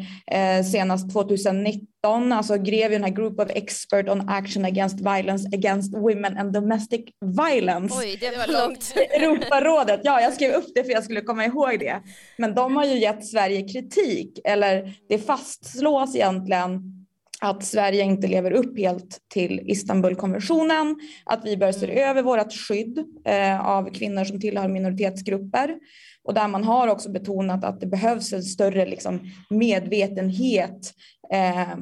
senast 0.63 1.13
2019, 1.13 2.31
alltså 2.31 2.57
Grevion, 2.57 3.13
Group 3.13 3.39
of 3.39 3.49
Expert 3.49 4.09
on 4.09 4.29
Action 4.29 4.65
Against 4.65 4.99
Violence 4.99 5.49
Against 5.53 5.93
Women 5.93 6.37
and 6.37 6.53
Domestic 6.53 7.01
Violence. 7.21 7.95
Oj, 7.99 8.17
det 8.19 8.37
var 8.37 8.61
långt. 8.61 8.93
Europarådet, 8.95 10.01
ja 10.03 10.21
jag 10.21 10.33
skrev 10.33 10.53
upp 10.53 10.71
det 10.75 10.83
för 10.83 10.91
jag 10.91 11.03
skulle 11.03 11.21
komma 11.21 11.45
ihåg 11.45 11.79
det. 11.79 12.01
Men 12.37 12.55
de 12.55 12.75
har 12.75 12.85
ju 12.85 12.99
gett 12.99 13.25
Sverige 13.25 13.67
kritik, 13.67 14.39
eller 14.43 14.93
det 15.09 15.17
fastslås 15.17 16.15
egentligen 16.15 17.02
att 17.43 17.63
Sverige 17.63 18.03
inte 18.03 18.27
lever 18.27 18.51
upp 18.51 18.77
helt 18.77 19.19
till 19.33 19.59
Istanbulkonventionen, 19.65 20.95
att 21.25 21.45
vi 21.45 21.57
bör 21.57 21.71
se 21.71 21.91
mm. 21.91 22.09
över 22.09 22.21
vårt 22.21 22.53
skydd 22.53 23.03
eh, 23.25 23.67
av 23.67 23.93
kvinnor 23.93 24.23
som 24.23 24.39
tillhör 24.39 24.67
minoritetsgrupper. 24.67 25.75
Och 26.23 26.33
där 26.33 26.47
man 26.47 26.63
har 26.63 26.87
också 26.87 27.11
betonat 27.11 27.63
att 27.63 27.79
det 27.79 27.87
behövs 27.87 28.33
en 28.33 28.43
större 28.43 28.85
liksom, 28.85 29.19
medvetenhet 29.49 30.93
eh, 31.33 31.73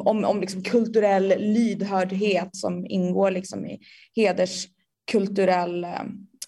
om, 0.00 0.24
om 0.24 0.40
liksom, 0.40 0.62
kulturell 0.62 1.34
lydhördhet 1.38 2.56
som 2.56 2.86
ingår 2.86 3.30
liksom, 3.30 3.66
i 3.66 3.78
hederskulturell 4.16 5.86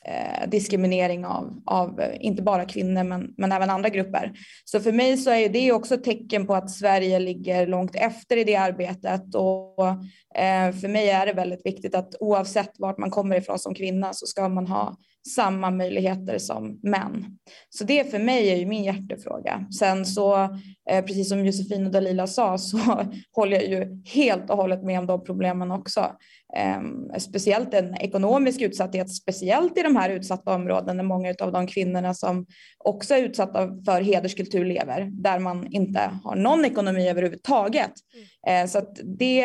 eh, 0.08 0.48
diskriminering 0.48 1.26
av, 1.26 1.62
av 1.66 2.00
eh, 2.00 2.16
inte 2.20 2.42
bara 2.42 2.64
kvinnor 2.64 3.04
men, 3.04 3.34
men 3.36 3.52
även 3.52 3.70
andra 3.70 3.88
grupper. 3.88 4.32
Så 4.64 4.80
för 4.80 4.92
mig 4.92 5.16
så 5.16 5.30
är 5.30 5.48
det 5.48 5.72
också 5.72 5.94
ett 5.94 6.04
tecken 6.04 6.46
på 6.46 6.54
att 6.54 6.70
Sverige 6.70 7.18
ligger 7.18 7.66
långt 7.66 7.94
efter 7.94 8.36
i 8.36 8.44
det 8.44 8.56
arbetet 8.56 9.34
och 9.34 9.86
eh, 10.34 10.72
för 10.72 10.88
mig 10.88 11.10
är 11.10 11.26
det 11.26 11.32
väldigt 11.32 11.66
viktigt 11.66 11.94
att 11.94 12.14
oavsett 12.20 12.72
vart 12.78 12.98
man 12.98 13.10
kommer 13.10 13.36
ifrån 13.36 13.58
som 13.58 13.74
kvinna 13.74 14.12
så 14.12 14.26
ska 14.26 14.48
man 14.48 14.66
ha 14.66 14.96
samma 15.34 15.70
möjligheter 15.70 16.38
som 16.38 16.80
män. 16.82 17.38
Så 17.68 17.84
det 17.84 18.10
för 18.10 18.18
mig 18.18 18.50
är 18.50 18.56
ju 18.56 18.66
min 18.66 18.84
hjärtefråga. 18.84 19.66
Sen 19.78 20.06
så, 20.06 20.42
eh, 20.90 21.04
precis 21.04 21.28
som 21.28 21.46
Josefin 21.46 21.86
och 21.86 21.92
Dalila 21.92 22.26
sa, 22.26 22.58
så 22.58 22.78
håller 23.32 23.56
jag 23.56 23.66
ju 23.66 24.02
helt 24.04 24.50
och 24.50 24.56
hållet 24.56 24.82
med 24.82 24.98
om 24.98 25.06
de 25.06 25.24
problemen 25.24 25.70
också. 25.70 26.00
Eh, 26.56 26.80
speciellt 27.18 27.74
en 27.74 27.94
ekonomisk 27.94 28.60
utsatthet, 28.60 29.10
speciellt 29.10 29.78
i 29.78 29.82
de 29.82 29.96
här 29.96 30.10
utsatta 30.10 30.54
områdena 30.54 30.94
där 30.94 31.08
många 31.08 31.34
av 31.40 31.52
de 31.52 31.66
kvinnorna 31.66 32.14
som 32.14 32.46
också 32.78 33.14
är 33.14 33.22
utsatta 33.22 33.68
för 33.84 34.00
hederskultur 34.00 34.64
lever, 34.64 35.08
där 35.12 35.38
man 35.38 35.66
inte 35.70 36.10
har 36.24 36.36
någon 36.36 36.64
ekonomi 36.64 37.08
överhuvudtaget. 37.08 37.92
Mm. 38.46 38.64
Eh, 38.64 38.68
så 38.70 38.80
det 39.18 39.44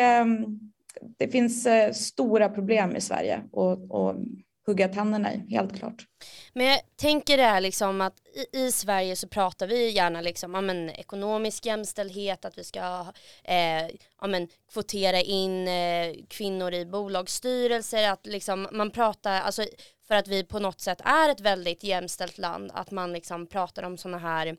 det 1.18 1.28
finns 1.28 1.66
eh, 1.66 1.92
stora 1.92 2.48
problem 2.48 2.96
i 2.96 3.00
Sverige 3.00 3.42
och, 3.52 3.90
och 3.90 4.16
hugga 4.66 4.88
tänderna 4.88 5.34
i, 5.34 5.46
helt 5.50 5.78
klart. 5.78 6.06
Men 6.52 6.66
jag 6.66 6.80
tänker 6.96 7.36
det 7.36 7.42
här 7.42 7.60
liksom 7.60 8.00
att 8.00 8.14
i, 8.52 8.58
i 8.58 8.72
Sverige 8.72 9.16
så 9.16 9.28
pratar 9.28 9.66
vi 9.66 9.90
gärna 9.90 10.20
liksom, 10.20 10.54
ja, 10.54 10.60
men, 10.60 10.90
ekonomisk 10.90 11.66
jämställdhet, 11.66 12.44
att 12.44 12.58
vi 12.58 12.64
ska 12.64 13.06
eh, 13.44 13.86
ja, 14.20 14.26
men, 14.26 14.48
kvotera 14.72 15.20
in 15.20 15.68
eh, 15.68 16.14
kvinnor 16.28 16.74
i 16.74 16.86
bolagsstyrelser, 16.86 18.08
att 18.08 18.26
liksom, 18.26 18.68
man 18.72 18.90
pratar, 18.90 19.40
alltså 19.40 19.64
för 20.08 20.14
att 20.14 20.28
vi 20.28 20.44
på 20.44 20.58
något 20.58 20.80
sätt 20.80 21.00
är 21.04 21.28
ett 21.28 21.40
väldigt 21.40 21.84
jämställt 21.84 22.38
land, 22.38 22.70
att 22.74 22.90
man 22.90 23.12
liksom 23.12 23.46
pratar 23.46 23.82
om 23.82 23.98
sådana 23.98 24.18
här, 24.18 24.56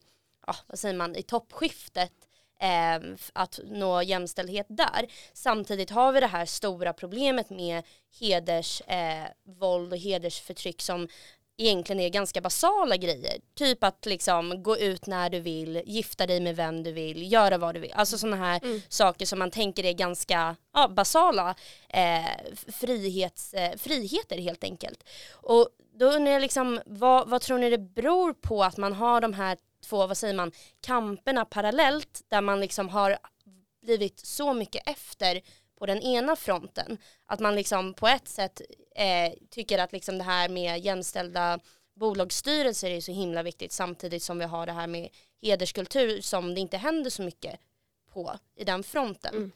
ja, 0.47 0.55
vad 0.67 0.79
säger 0.79 0.95
man, 0.95 1.15
i 1.15 1.23
toppskiftet 1.23 2.11
eh, 2.11 2.34
att 3.33 3.59
nå 3.63 4.01
jämställdhet 4.01 4.65
där. 4.69 5.07
Samtidigt 5.33 5.89
har 5.89 6.11
vi 6.11 6.19
det 6.19 6.27
här 6.27 6.45
stora 6.45 6.93
problemet 6.93 7.49
med 7.49 7.83
hedersvåld 8.19 9.93
eh, 9.93 9.97
och 9.97 9.97
hedersförtryck 9.97 10.81
som 10.81 11.07
egentligen 11.57 11.99
är 11.99 12.09
ganska 12.09 12.41
basala 12.41 12.97
grejer. 12.97 13.37
Typ 13.55 13.83
att 13.83 14.05
liksom 14.05 14.63
gå 14.63 14.77
ut 14.77 15.07
när 15.07 15.29
du 15.29 15.39
vill, 15.39 15.81
gifta 15.85 16.27
dig 16.27 16.39
med 16.39 16.55
vem 16.55 16.83
du 16.83 16.91
vill, 16.91 17.31
göra 17.31 17.57
vad 17.57 17.75
du 17.75 17.79
vill. 17.79 17.93
Alltså 17.93 18.17
sådana 18.17 18.37
här 18.37 18.63
mm. 18.63 18.81
saker 18.89 19.25
som 19.25 19.39
man 19.39 19.51
tänker 19.51 19.85
är 19.85 19.93
ganska 19.93 20.55
ja, 20.73 20.87
basala 20.87 21.55
eh, 21.89 22.51
frihets, 22.67 23.53
eh, 23.53 23.77
friheter 23.77 24.37
helt 24.37 24.63
enkelt. 24.63 25.03
Och 25.31 25.69
då 25.93 26.05
undrar 26.05 26.31
jag 26.31 26.41
liksom, 26.41 26.81
vad, 26.85 27.29
vad 27.29 27.41
tror 27.41 27.57
ni 27.57 27.69
det 27.69 27.77
beror 27.77 28.33
på 28.33 28.63
att 28.63 28.77
man 28.77 28.93
har 28.93 29.21
de 29.21 29.33
här 29.33 29.57
två, 29.85 30.07
vad 30.07 30.17
säger 30.17 30.33
man, 30.33 30.51
kamperna 30.81 31.45
parallellt 31.45 32.21
där 32.27 32.41
man 32.41 32.59
liksom 32.59 32.89
har 32.89 33.17
blivit 33.81 34.19
så 34.19 34.53
mycket 34.53 34.89
efter 34.89 35.41
på 35.79 35.85
den 35.85 36.01
ena 36.01 36.35
fronten. 36.35 36.97
Att 37.25 37.39
man 37.39 37.55
liksom 37.55 37.93
på 37.93 38.07
ett 38.07 38.27
sätt 38.27 38.61
eh, 38.95 39.33
tycker 39.49 39.79
att 39.79 39.91
liksom 39.91 40.17
det 40.17 40.23
här 40.23 40.49
med 40.49 40.79
jämställda 40.79 41.59
bolagsstyrelser 41.95 42.89
är 42.89 43.01
så 43.01 43.11
himla 43.11 43.43
viktigt 43.43 43.71
samtidigt 43.71 44.23
som 44.23 44.39
vi 44.39 44.45
har 44.45 44.65
det 44.65 44.71
här 44.71 44.87
med 44.87 45.09
hederskultur 45.41 46.21
som 46.21 46.53
det 46.55 46.61
inte 46.61 46.77
händer 46.77 47.09
så 47.09 47.21
mycket 47.21 47.59
på 48.13 48.37
i 48.55 48.63
den 48.63 48.83
fronten. 48.83 49.35
Mm. 49.35 49.51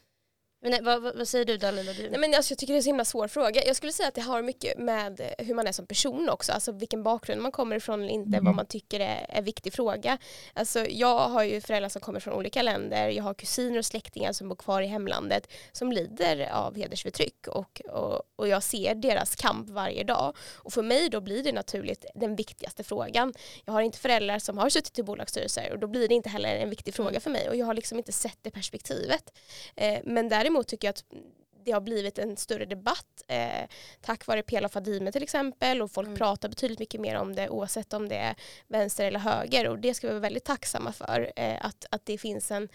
Men 0.61 0.71
nej, 0.71 0.81
vad, 0.81 1.01
vad, 1.01 1.27
säger 1.27 1.45
du 1.45 1.57
Dalila? 1.57 1.93
Du? 1.93 2.09
Nej, 2.09 2.19
men 2.19 2.33
alltså, 2.33 2.51
jag 2.51 2.57
tycker 2.57 2.73
det 2.73 2.75
är 2.75 2.79
en 2.79 2.83
så 2.83 2.89
himla 2.89 3.05
svår 3.05 3.27
fråga. 3.27 3.65
Jag 3.65 3.75
skulle 3.75 3.91
säga 3.91 4.07
att 4.07 4.15
det 4.15 4.21
har 4.21 4.41
mycket 4.41 4.77
med 4.77 5.33
hur 5.37 5.53
man 5.53 5.67
är 5.67 5.71
som 5.71 5.85
person 5.85 6.29
också, 6.29 6.51
alltså 6.51 6.71
vilken 6.71 7.03
bakgrund 7.03 7.41
man 7.41 7.51
kommer 7.51 7.75
ifrån 7.75 8.01
eller 8.01 8.13
inte, 8.13 8.37
mm. 8.37 8.45
vad 8.45 8.55
man 8.55 8.65
tycker 8.65 8.99
är 8.99 9.25
en 9.29 9.43
viktig 9.43 9.73
fråga. 9.73 10.17
Alltså, 10.53 10.85
jag 10.89 11.29
har 11.29 11.43
ju 11.43 11.61
föräldrar 11.61 11.89
som 11.89 12.01
kommer 12.01 12.19
från 12.19 12.33
olika 12.33 12.61
länder, 12.61 13.09
jag 13.09 13.23
har 13.23 13.33
kusiner 13.33 13.77
och 13.77 13.85
släktingar 13.85 14.33
som 14.33 14.49
bor 14.49 14.55
kvar 14.55 14.81
i 14.81 14.87
hemlandet 14.87 15.51
som 15.71 15.91
lider 15.91 16.49
av 16.51 16.75
hedersförtryck 16.75 17.47
och, 17.47 17.81
och, 17.89 18.21
och 18.35 18.47
jag 18.47 18.63
ser 18.63 18.95
deras 18.95 19.35
kamp 19.35 19.69
varje 19.69 20.03
dag. 20.03 20.37
Och 20.55 20.73
för 20.73 20.83
mig 20.83 21.09
då 21.09 21.21
blir 21.21 21.43
det 21.43 21.51
naturligt 21.51 22.05
den 22.15 22.35
viktigaste 22.35 22.83
frågan. 22.83 23.33
Jag 23.65 23.73
har 23.73 23.81
inte 23.81 23.97
föräldrar 23.97 24.39
som 24.39 24.57
har 24.57 24.69
suttit 24.69 24.99
i 24.99 25.03
bolagsstyrelser 25.03 25.71
och 25.71 25.79
då 25.79 25.87
blir 25.87 26.07
det 26.07 26.15
inte 26.15 26.29
heller 26.29 26.55
en 26.55 26.69
viktig 26.69 26.93
fråga 26.93 27.09
mm. 27.09 27.21
för 27.21 27.29
mig 27.29 27.49
och 27.49 27.55
jag 27.55 27.65
har 27.65 27.73
liksom 27.73 27.97
inte 27.97 28.11
sett 28.11 28.37
det 28.41 28.51
perspektivet. 28.51 29.33
Eh, 29.75 29.99
men 30.03 30.29
där 30.29 30.48
däremot 30.49 30.67
tycker 30.67 30.87
jag 30.87 30.93
att 30.93 31.03
det 31.65 31.71
har 31.71 31.81
blivit 31.81 32.19
en 32.19 32.37
större 32.37 32.65
debatt 32.65 33.23
eh, 33.27 33.67
tack 34.01 34.27
vare 34.27 34.43
Pela 34.43 34.69
Fadime 34.69 35.11
till 35.11 35.23
exempel 35.23 35.81
och 35.81 35.91
folk 35.91 36.07
mm. 36.07 36.17
pratar 36.17 36.49
betydligt 36.49 36.79
mycket 36.79 37.01
mer 37.01 37.15
om 37.15 37.35
det 37.35 37.49
oavsett 37.49 37.93
om 37.93 38.09
det 38.09 38.15
är 38.15 38.35
vänster 38.67 39.05
eller 39.05 39.19
höger 39.19 39.67
och 39.67 39.79
det 39.79 39.93
ska 39.93 40.07
vi 40.07 40.13
vara 40.13 40.21
väldigt 40.21 40.43
tacksamma 40.43 40.93
för 40.93 41.31
eh, 41.35 41.65
att, 41.65 41.85
att 41.91 42.05
det 42.05 42.17
finns 42.17 42.51
en 42.51 42.69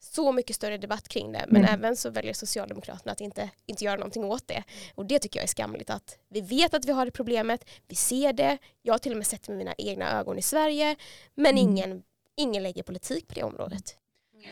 så 0.00 0.32
mycket 0.32 0.56
större 0.56 0.78
debatt 0.78 1.08
kring 1.08 1.32
det 1.32 1.44
men 1.48 1.62
mm. 1.64 1.74
även 1.74 1.96
så 1.96 2.10
väljer 2.10 2.32
Socialdemokraterna 2.32 3.12
att 3.12 3.20
inte, 3.20 3.50
inte 3.66 3.84
göra 3.84 3.96
någonting 3.96 4.24
åt 4.24 4.48
det 4.48 4.64
och 4.94 5.06
det 5.06 5.18
tycker 5.18 5.38
jag 5.38 5.44
är 5.44 5.48
skamligt 5.48 5.90
att 5.90 6.18
vi 6.28 6.40
vet 6.40 6.74
att 6.74 6.84
vi 6.84 6.92
har 6.92 7.04
det 7.04 7.10
problemet, 7.10 7.64
vi 7.88 7.96
ser 7.96 8.32
det, 8.32 8.58
jag 8.82 8.94
har 8.94 8.98
till 8.98 9.12
och 9.12 9.18
med 9.18 9.26
sett 9.26 9.42
det 9.42 9.52
med 9.52 9.58
mina 9.58 9.74
egna 9.78 10.20
ögon 10.20 10.38
i 10.38 10.42
Sverige 10.42 10.96
men 11.34 11.58
mm. 11.58 11.58
ingen, 11.58 12.02
ingen 12.36 12.62
lägger 12.62 12.82
politik 12.82 13.28
på 13.28 13.34
det 13.34 13.42
området. 13.42 13.96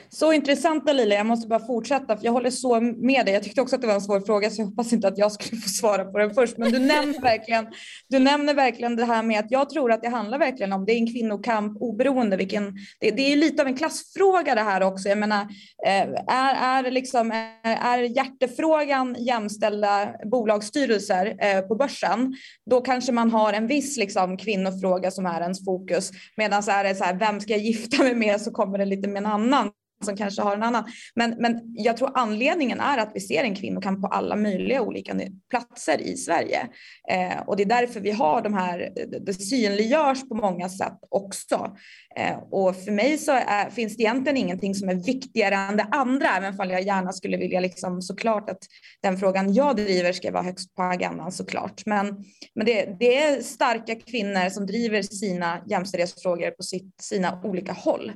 Så 0.09 0.33
intressant 0.33 0.93
Lila, 0.93 1.15
jag 1.15 1.27
måste 1.27 1.49
bara 1.49 1.67
fortsätta 1.67 2.17
för 2.17 2.25
jag 2.25 2.33
håller 2.33 2.51
så 2.51 2.81
med 2.81 3.27
dig. 3.27 3.35
Jag 3.35 3.43
tyckte 3.43 3.61
också 3.61 3.77
att 3.77 3.81
det 3.81 3.87
var 3.87 3.95
en 3.95 4.01
svår 4.01 4.21
fråga 4.21 4.51
så 4.51 4.61
jag 4.61 4.67
hoppas 4.67 4.93
inte 4.93 5.09
att 5.09 5.19
jag 5.19 5.33
skulle 5.33 5.61
få 5.61 5.69
svara 5.69 6.05
på 6.05 6.19
den 6.19 6.35
först. 6.35 6.59
Men 6.59 6.73
du 6.73 6.79
nämner 6.79 7.21
verkligen, 7.21 7.67
du 8.09 8.19
nämner 8.19 8.55
verkligen 8.55 8.97
det 8.97 9.05
här 9.05 9.23
med 9.23 9.41
att 9.41 9.51
jag 9.51 9.71
tror 9.71 9.93
att 9.93 10.03
det 10.03 10.09
handlar 10.09 10.39
verkligen 10.39 10.73
om, 10.73 10.85
det 10.85 10.93
är 10.93 10.97
en 10.97 11.13
kvinnokamp 11.13 11.83
oberoende 11.83 12.37
vilken, 12.37 12.75
det, 13.01 13.11
det 13.11 13.33
är 13.33 13.37
lite 13.37 13.63
av 13.63 13.69
en 13.69 13.77
klassfråga 13.77 14.55
det 14.55 14.61
här 14.61 14.83
också. 14.83 15.09
Jag 15.09 15.19
menar, 15.19 15.43
eh, 15.87 16.35
är, 16.35 16.85
är, 16.85 16.91
liksom, 16.91 17.31
är 17.63 17.99
hjärtefrågan 17.99 19.17
jämställda 19.19 20.15
bolagsstyrelser 20.25 21.37
eh, 21.39 21.61
på 21.61 21.75
börsen, 21.75 22.35
då 22.71 22.81
kanske 22.81 23.13
man 23.13 23.31
har 23.31 23.53
en 23.53 23.67
viss 23.67 23.97
liksom, 23.97 24.37
kvinnofråga 24.37 25.11
som 25.11 25.27
är 25.27 25.41
ens 25.41 25.65
fokus. 25.65 26.11
Medan 26.37 26.63
är 26.69 26.85
det 26.85 26.95
så 26.95 27.05
här, 27.05 27.15
vem 27.15 27.41
ska 27.41 27.53
jag 27.53 27.63
gifta 27.63 28.03
mig 28.03 28.15
med 28.15 28.41
så 28.41 28.51
kommer 28.51 28.79
det 28.79 28.85
lite 28.85 29.09
med 29.09 29.17
en 29.17 29.27
annan 29.27 29.71
som 30.05 30.17
kanske 30.17 30.43
har 30.43 30.57
en 30.57 30.63
annan. 30.63 30.85
Men, 31.15 31.35
men 31.39 31.61
jag 31.75 31.97
tror 31.97 32.11
anledningen 32.15 32.81
är 32.81 32.99
att 32.99 33.11
vi 33.15 33.21
ser 33.21 33.43
en 33.43 33.55
kvinnokamp 33.55 34.01
på 34.01 34.07
alla 34.07 34.37
möjliga 34.37 34.83
olika 34.83 35.15
platser 35.51 36.01
i 36.01 36.17
Sverige. 36.17 36.69
Eh, 37.11 37.39
och 37.47 37.57
det 37.57 37.63
är 37.63 37.67
därför 37.67 38.01
vi 38.01 38.11
har 38.11 38.43
de 38.43 38.55
här, 38.55 38.91
det 39.21 39.35
synliggörs 39.35 40.29
på 40.29 40.35
många 40.35 40.69
sätt 40.69 40.99
också. 41.11 41.77
Eh, 42.17 42.39
och 42.51 42.77
för 42.77 42.93
mig 42.93 43.19
så 43.19 43.33
är, 43.33 43.71
finns 43.71 43.97
det 43.97 44.03
egentligen 44.03 44.37
ingenting 44.37 44.75
som 44.75 44.89
är 44.89 44.95
viktigare 44.95 45.55
än 45.55 45.77
det 45.77 45.87
andra, 45.91 46.37
även 46.37 46.61
om 46.61 46.71
jag 46.71 46.83
gärna 46.83 47.13
skulle 47.13 47.37
vilja 47.37 47.61
liksom 47.61 48.03
såklart 48.03 48.51
att 48.51 48.63
den 49.03 49.19
frågan 49.19 49.55
jag 49.55 49.77
driver 49.77 50.13
ska 50.13 50.31
vara 50.31 50.43
högst 50.43 50.75
på 50.75 50.83
agendan 50.83 51.33
såklart. 51.33 51.87
Men, 51.87 52.25
men 52.55 52.67
det, 52.67 52.97
det 52.99 53.17
är 53.17 53.43
starka 53.43 53.95
kvinnor 53.95 54.49
som 54.51 54.67
driver 54.67 55.03
sina 55.03 55.61
jämställdhetsfrågor 55.67 56.51
på 56.51 56.63
sitt, 56.63 56.95
sina 57.03 57.41
olika 57.45 57.73
håll. 57.73 58.13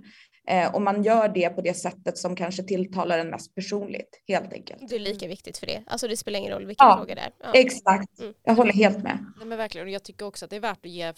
Eh, 0.49 0.75
och 0.75 0.83
man 0.83 1.03
gör 1.03 1.29
det 1.29 1.49
på 1.49 1.61
det 1.61 1.75
sättet 1.75 2.19
som 2.19 2.37
kanske 2.37 2.63
tilltalar 2.63 3.19
en 3.19 3.31
mest 3.31 3.55
personligt, 3.55 4.23
helt 4.29 4.53
enkelt. 4.53 4.89
Det 4.89 4.95
är 4.95 5.01
lika 5.01 5.29
viktigt 5.29 5.59
för 5.59 5.67
det. 5.67 5.83
Alltså 5.87 6.09
det 6.09 6.17
spelar 6.17 6.39
ingen 6.39 6.53
roll 6.53 6.67
vilken 6.67 6.89
ja, 6.89 6.97
fråga 6.97 7.15
det 7.15 7.21
är. 7.21 7.33
Ja. 7.43 7.53
Exakt, 7.55 8.21
mm. 8.21 8.35
jag 8.43 8.55
håller 8.55 8.73
helt 8.73 9.03
med. 9.03 9.33
Nej, 9.39 9.47
men 9.47 9.59
verkligen, 9.59 9.87
och 9.87 9.93
jag 9.93 10.03
tycker 10.03 10.27
också 10.27 10.45
att 10.45 10.51
det 10.51 10.57
är 10.57 10.61
värt 10.61 10.87
att 10.87 10.91
ge 10.91 11.13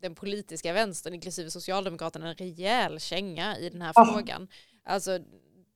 den 0.00 0.14
politiska 0.14 0.72
vänstern, 0.72 1.14
inklusive 1.14 1.50
Socialdemokraterna, 1.50 2.28
en 2.28 2.34
rejäl 2.34 3.00
känga 3.00 3.58
i 3.58 3.70
den 3.70 3.82
här 3.82 3.92
ja. 3.94 4.06
frågan. 4.12 4.48
Alltså, 4.84 5.18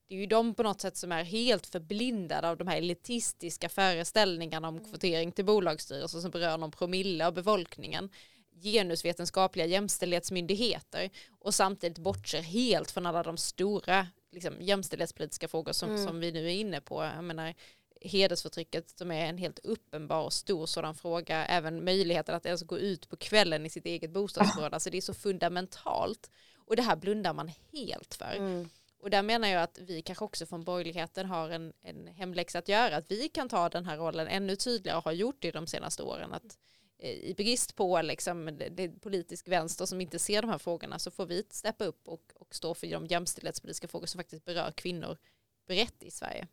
det 0.09 0.15
är 0.15 0.21
ju 0.21 0.27
de 0.27 0.55
på 0.55 0.63
något 0.63 0.81
sätt 0.81 0.97
som 0.97 1.13
är 1.13 1.25
helt 1.25 1.67
förblindade 1.67 2.49
av 2.49 2.57
de 2.57 2.69
här 2.69 2.77
elitistiska 2.77 3.69
föreställningarna 3.69 4.69
om 4.69 4.85
kvotering 4.85 5.33
till 5.33 5.45
bolagsstyrelser 5.45 6.19
som 6.19 6.31
berör 6.31 6.59
någon 6.59 6.71
promille 6.71 7.27
av 7.27 7.35
befolkningen 7.35 8.11
genusvetenskapliga 8.63 9.67
jämställdhetsmyndigheter 9.67 11.11
och 11.41 11.55
samtidigt 11.55 11.99
bortser 11.99 12.43
helt 12.43 12.91
från 12.91 13.07
alla 13.07 13.23
de 13.23 13.37
stora 13.37 14.07
liksom, 14.33 14.55
jämställdhetspolitiska 14.61 15.49
frågor 15.49 15.73
som, 15.73 15.91
mm. 15.91 16.07
som 16.07 16.21
vi 16.21 16.33
nu 16.33 16.47
är 16.47 16.55
inne 16.55 16.81
på. 16.81 17.03
Jag 17.03 17.25
menar, 17.25 17.55
hedersförtrycket 18.01 18.91
som 18.91 19.11
är 19.11 19.27
en 19.27 19.39
helt 19.39 19.59
uppenbar 19.59 20.23
och 20.23 20.33
stor 20.33 20.67
sådan 20.67 20.95
fråga, 20.95 21.47
även 21.47 21.85
möjligheten 21.85 22.35
att 22.35 22.47
ens 22.47 22.63
gå 22.63 22.79
ut 22.79 23.09
på 23.09 23.17
kvällen 23.17 23.67
i 23.67 23.71
sitt 23.71 23.87
eget 23.87 24.11
bostadsområde, 24.11 24.77
alltså 24.77 24.91
det 24.91 24.97
är 24.97 25.03
så 25.03 25.15
fundamentalt. 25.15 26.31
Och 26.55 26.77
det 26.77 26.83
här 26.83 26.97
blundar 26.97 27.33
man 27.33 27.51
helt 27.73 28.15
för. 28.15 28.35
Mm. 28.37 28.69
Och 29.03 29.11
där 29.11 29.23
menar 29.23 29.49
jag 29.49 29.63
att 29.63 29.79
vi 29.79 30.03
kanske 30.03 30.25
också 30.25 30.47
från 30.47 30.65
borgerligheten 30.65 31.27
har 31.27 31.51
en, 31.51 31.73
en 31.83 32.07
hemläxa 32.07 32.59
att 32.59 32.69
göra, 32.69 32.97
att 32.97 33.11
vi 33.11 33.29
kan 33.29 33.49
ta 33.49 33.69
den 33.69 33.87
här 33.87 33.97
rollen 33.97 34.29
ännu 34.29 34.57
tydligare 34.57 34.99
och 34.99 35.05
har 35.05 35.13
gjort 35.13 35.37
det 35.39 35.51
de 35.51 35.67
senaste 35.67 36.03
åren. 36.03 36.33
Att 36.33 36.59
Eh, 37.03 37.11
i 37.11 37.35
brist 37.35 37.77
på 37.77 38.03
liksom, 38.03 38.59
det 38.71 38.89
politisk 38.89 39.49
vänster 39.49 39.87
som 39.87 40.01
inte 40.01 40.19
ser 40.19 40.43
de 40.43 40.51
här 40.51 40.59
frågorna 40.59 40.99
så 40.99 41.11
får 41.11 41.27
vi 41.27 41.45
steppa 41.51 41.85
upp 41.85 42.09
och, 42.09 42.33
och 42.35 42.55
stå 42.55 42.75
för 42.75 42.87
de 42.87 43.07
jämställdhetspolitiska 43.07 43.89
frågor 43.89 44.07
som 44.07 44.19
faktiskt 44.19 44.45
berör 44.45 44.71
kvinnor 44.71 45.17
brett 45.67 46.03
i 46.03 46.11
Sverige. 46.11 46.47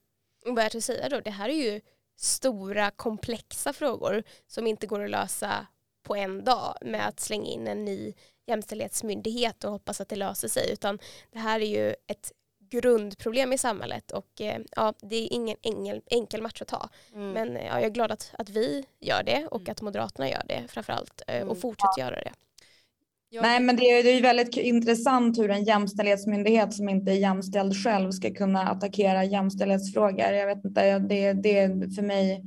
Och 0.45 0.55
vad 0.55 0.75
att 0.75 0.83
säga 0.83 1.09
då, 1.09 1.19
det 1.19 1.29
här 1.29 1.49
är 1.49 1.73
ju 1.73 1.81
stora 2.15 2.91
komplexa 2.91 3.73
frågor 3.73 4.23
som 4.47 4.67
inte 4.67 4.87
går 4.87 5.03
att 5.03 5.09
lösa 5.09 5.67
på 6.03 6.15
en 6.15 6.43
dag 6.43 6.77
med 6.81 7.07
att 7.07 7.19
slänga 7.19 7.47
in 7.47 7.67
en 7.67 7.85
ny 7.85 8.13
jämställdhetsmyndighet 8.45 9.63
och 9.63 9.71
hoppas 9.71 10.01
att 10.01 10.09
det 10.09 10.15
löser 10.15 10.47
sig 10.47 10.73
utan 10.73 10.99
det 11.31 11.39
här 11.39 11.59
är 11.59 11.65
ju 11.65 11.95
ett 12.07 12.31
grundproblem 12.69 13.53
i 13.53 13.57
samhället 13.57 14.11
och 14.11 14.41
eh, 14.41 14.61
ja, 14.75 14.93
det 15.01 15.15
är 15.15 15.33
ingen 15.33 15.57
enkel, 15.61 16.01
enkel 16.05 16.41
match 16.41 16.61
att 16.61 16.67
ta. 16.67 16.89
Mm. 17.15 17.31
Men 17.31 17.55
ja, 17.55 17.61
jag 17.61 17.83
är 17.83 17.89
glad 17.89 18.11
att, 18.11 18.31
att 18.37 18.49
vi 18.49 18.85
gör 18.99 19.23
det 19.23 19.47
och 19.51 19.61
mm. 19.61 19.71
att 19.71 19.81
Moderaterna 19.81 20.29
gör 20.29 20.43
det 20.47 20.63
framförallt 20.67 21.21
eh, 21.27 21.35
och 21.35 21.41
mm. 21.41 21.55
fortsätter 21.55 22.01
göra 22.01 22.15
det. 22.15 22.31
Jag... 23.31 23.41
Nej, 23.41 23.59
men 23.59 23.75
det 23.75 23.83
är, 23.83 24.03
det 24.03 24.09
är 24.09 24.21
väldigt 24.21 24.57
intressant 24.57 25.37
hur 25.37 25.51
en 25.51 25.63
jämställdhetsmyndighet 25.63 26.73
som 26.73 26.89
inte 26.89 27.11
är 27.11 27.15
jämställd 27.15 27.83
själv 27.83 28.11
ska 28.11 28.33
kunna 28.33 28.69
attackera 28.69 29.23
jämställdhetsfrågor. 29.23 30.31
Jag 30.33 30.47
vet 30.47 30.65
inte, 30.65 30.99
det, 30.99 31.33
det 31.33 31.57
är 31.57 31.95
för 31.95 32.01
mig 32.01 32.43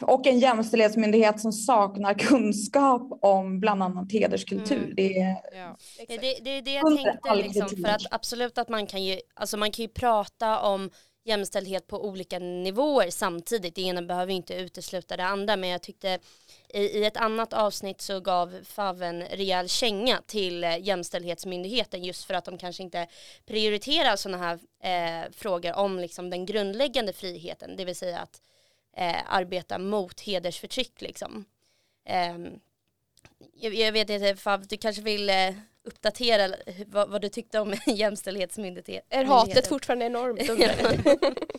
och 0.00 0.26
en 0.26 0.38
jämställdhetsmyndighet 0.38 1.40
som 1.40 1.52
saknar 1.52 2.14
kunskap 2.14 3.18
om 3.22 3.60
bland 3.60 3.82
annat 3.82 4.12
hederskultur. 4.12 4.76
Mm. 4.76 4.94
Det, 4.94 5.18
är, 5.18 5.36
ja. 5.52 5.76
det, 6.08 6.16
det, 6.16 6.38
det 6.44 6.50
är 6.50 6.62
det 6.62 6.72
jag 6.72 6.96
tänkte, 6.96 7.34
liksom, 7.34 7.82
för 7.82 7.88
att 7.88 8.06
absolut 8.10 8.58
att 8.58 8.68
man 8.68 8.86
kan 8.86 9.04
ju, 9.04 9.20
alltså 9.34 9.56
man 9.56 9.70
kan 9.70 9.82
ju 9.82 9.88
prata 9.88 10.60
om 10.60 10.90
jämställdhet 11.24 11.86
på 11.86 12.04
olika 12.04 12.38
nivåer 12.38 13.10
samtidigt. 13.10 13.74
Det 13.74 13.82
ena 13.82 14.02
behöver 14.02 14.32
inte 14.32 14.54
utesluta 14.54 15.16
det 15.16 15.24
andra 15.24 15.56
men 15.56 15.70
jag 15.70 15.82
tyckte 15.82 16.18
i, 16.68 16.80
i 16.80 17.04
ett 17.04 17.16
annat 17.16 17.52
avsnitt 17.52 18.00
så 18.00 18.20
gav 18.20 18.64
FAV 18.64 19.02
en 19.02 19.22
rejäl 19.22 19.68
känga 19.68 20.22
till 20.26 20.64
eh, 20.64 20.78
Jämställdhetsmyndigheten 20.78 22.04
just 22.04 22.24
för 22.24 22.34
att 22.34 22.44
de 22.44 22.58
kanske 22.58 22.82
inte 22.82 23.06
prioriterar 23.46 24.16
sådana 24.16 24.38
här 24.38 24.58
eh, 24.82 25.30
frågor 25.32 25.76
om 25.76 25.98
liksom 25.98 26.30
den 26.30 26.46
grundläggande 26.46 27.12
friheten, 27.12 27.76
det 27.76 27.84
vill 27.84 27.96
säga 27.96 28.18
att 28.18 28.42
eh, 28.96 29.16
arbeta 29.26 29.78
mot 29.78 30.20
hedersförtryck 30.20 31.00
liksom. 31.00 31.44
Eh, 32.04 32.38
jag, 33.54 33.74
jag, 33.74 33.92
vet 33.92 34.10
inte, 34.10 34.36
Fav, 34.36 34.66
du 34.66 34.76
kanske 34.76 35.02
vill 35.02 35.30
eh, 35.30 35.54
uppdatera 35.84 36.54
vad, 36.86 37.10
vad, 37.10 37.22
du 37.22 37.28
tyckte 37.28 37.60
om 37.60 37.74
jämställdhetsmyndigheten? 37.86 39.20
Är 39.20 39.24
hatet 39.24 39.66
fortfarande 39.66 40.04
enormt? 40.04 40.40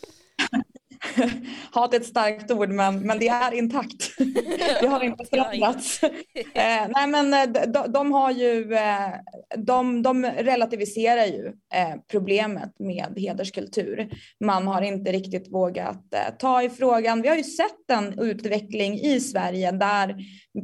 hat 1.72 1.94
är 1.94 1.98
ett 1.98 2.06
starkt 2.06 2.52
ord 2.52 2.70
men, 2.70 3.00
men 3.00 3.20
det 3.20 3.28
är 3.28 3.54
intakt. 3.54 4.18
det 4.82 4.88
har 4.88 5.04
inte 5.04 5.26
förändrats. 5.26 6.04
eh, 6.04 6.88
nej 6.90 7.08
men 7.08 7.34
eh, 7.34 7.66
de, 7.68 7.92
de, 7.92 8.12
har 8.12 8.32
ju, 8.32 8.74
eh, 8.74 9.10
de, 9.58 10.02
de 10.02 10.26
relativiserar 10.26 11.26
ju 11.26 11.48
eh, 11.48 11.96
problemet 12.12 12.80
med 12.80 13.14
hederskultur. 13.18 14.10
Man 14.40 14.68
har 14.68 14.82
inte 14.82 15.12
riktigt 15.12 15.54
vågat 15.54 16.14
eh, 16.14 16.36
ta 16.40 16.64
i 16.64 16.70
frågan. 16.70 17.22
Vi 17.22 17.28
har 17.28 17.36
ju 17.36 17.44
sett 17.44 17.92
en 17.92 18.20
utveckling 18.20 19.00
i 19.00 19.20
Sverige 19.20 19.72
där 19.72 20.16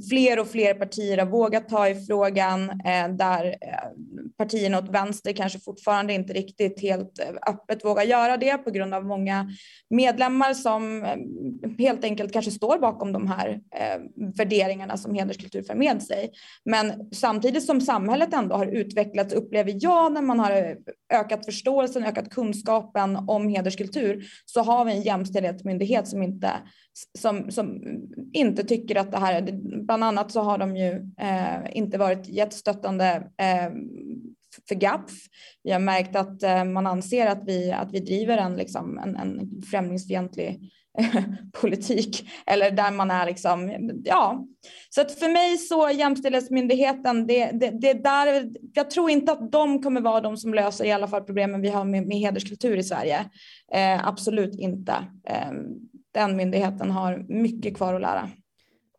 fler 0.10 0.40
och 0.40 0.48
fler 0.48 0.74
partier 0.74 1.18
har 1.18 1.26
vågat 1.26 1.70
ta 1.70 1.90
i 1.90 1.96
frågan, 1.96 2.70
eh, 2.70 3.10
där 3.10 3.46
eh, 3.46 3.90
partierna 4.38 4.78
åt 4.78 4.90
vänster 4.90 5.34
kanske 5.34 5.60
fortfarande 5.60 6.14
inte 6.14 6.34
riktigt 6.34 6.82
helt 6.82 7.20
eh, 7.20 7.54
öppet 7.54 7.86
vågar 7.86 8.04
göra 8.04 8.38
det 8.38 8.58
på 8.58 8.72
grund 8.72 8.94
av 8.94 9.06
många 9.06 9.50
medlemmar 9.90 10.54
som 10.54 11.04
eh, 11.04 11.16
helt 11.78 12.04
enkelt 12.04 12.34
kanske 12.34 12.52
står 12.52 12.80
bakom 12.80 13.12
de 13.12 13.28
här 13.28 13.50
eh, 13.50 14.00
värderingarna 14.38 14.98
som 14.98 15.14
hederskultur 15.14 15.64
för 15.64 15.76
med 15.76 16.04
sig. 16.04 16.32
Men 16.66 17.10
samtidigt 17.14 17.66
som 17.66 17.82
samhället 17.82 18.34
ändå 18.34 18.56
har 18.56 18.66
utvecklats 18.66 19.34
upplever 19.34 19.74
jag 19.80 20.14
när 20.14 20.22
man 20.22 20.40
har 20.40 20.52
eh, 20.52 20.76
ökat 21.14 21.46
förståelsen, 21.46 22.04
ökat 22.04 22.30
kunskapen 22.30 23.16
om 23.16 23.50
hederskultur 23.50 24.26
så 24.46 24.62
har 24.62 24.86
vi 24.86 24.92
en 24.92 25.02
jämställdhetsmyndighet 25.02 26.08
som 26.08 26.24
inte 26.24 26.52
som, 27.20 27.52
som 27.52 27.82
inte 28.34 28.64
tycker 28.64 28.96
att 28.96 29.12
det 29.12 29.18
här 29.18 29.42
är, 29.42 29.52
bland 29.86 30.04
annat 30.04 30.32
så 30.32 30.42
har 30.42 30.58
de 30.58 30.78
ju 30.78 30.92
eh, 31.20 31.78
inte 31.78 31.98
varit 31.98 32.28
jättestöttande 32.28 33.32
eh, 33.38 33.72
för 34.68 34.76
GAPF. 34.76 35.14
Vi 35.64 35.72
har 35.72 35.80
märkt 35.80 36.16
att 36.16 36.44
eh, 36.44 36.64
man 36.64 36.88
anser 36.88 37.28
att 37.28 37.44
vi, 37.46 37.72
att 37.72 37.94
vi 37.94 38.00
driver 38.00 38.38
en, 38.38 38.56
liksom, 38.56 38.98
en, 38.98 39.16
en 39.16 39.62
främlingsfientlig 39.72 40.72
politik 41.62 42.30
eller 42.46 42.72
där 42.72 42.92
man 42.92 43.12
är 43.12 43.26
liksom, 43.26 43.92
ja. 44.04 44.46
Så 44.90 45.02
att 45.02 45.12
för 45.20 45.30
mig 45.30 45.58
så 45.58 45.90
Jämställdhetsmyndigheten, 45.90 47.28
det, 47.28 47.52
det, 47.52 47.70
det 47.70 47.94
där, 47.94 48.50
jag 48.74 48.90
tror 48.90 49.10
inte 49.10 49.32
att 49.32 49.52
de 49.52 49.82
kommer 49.84 50.02
vara 50.02 50.22
de 50.22 50.38
som 50.38 50.54
löser 50.54 50.86
i 50.86 50.92
alla 50.92 51.08
fall 51.08 51.24
problemen 51.24 51.62
vi 51.62 51.70
har 51.70 51.86
med, 51.86 52.08
med 52.08 52.18
hederskultur 52.18 52.78
i 52.78 52.84
Sverige. 52.84 53.20
Eh, 53.74 54.08
absolut 54.08 54.60
inte. 54.60 54.94
Eh, 55.30 55.52
den 56.12 56.38
myndigheten 56.38 56.92
har 56.92 57.26
mycket 57.30 57.78
kvar 57.78 57.94
att 57.94 58.02
lära. 58.02 58.30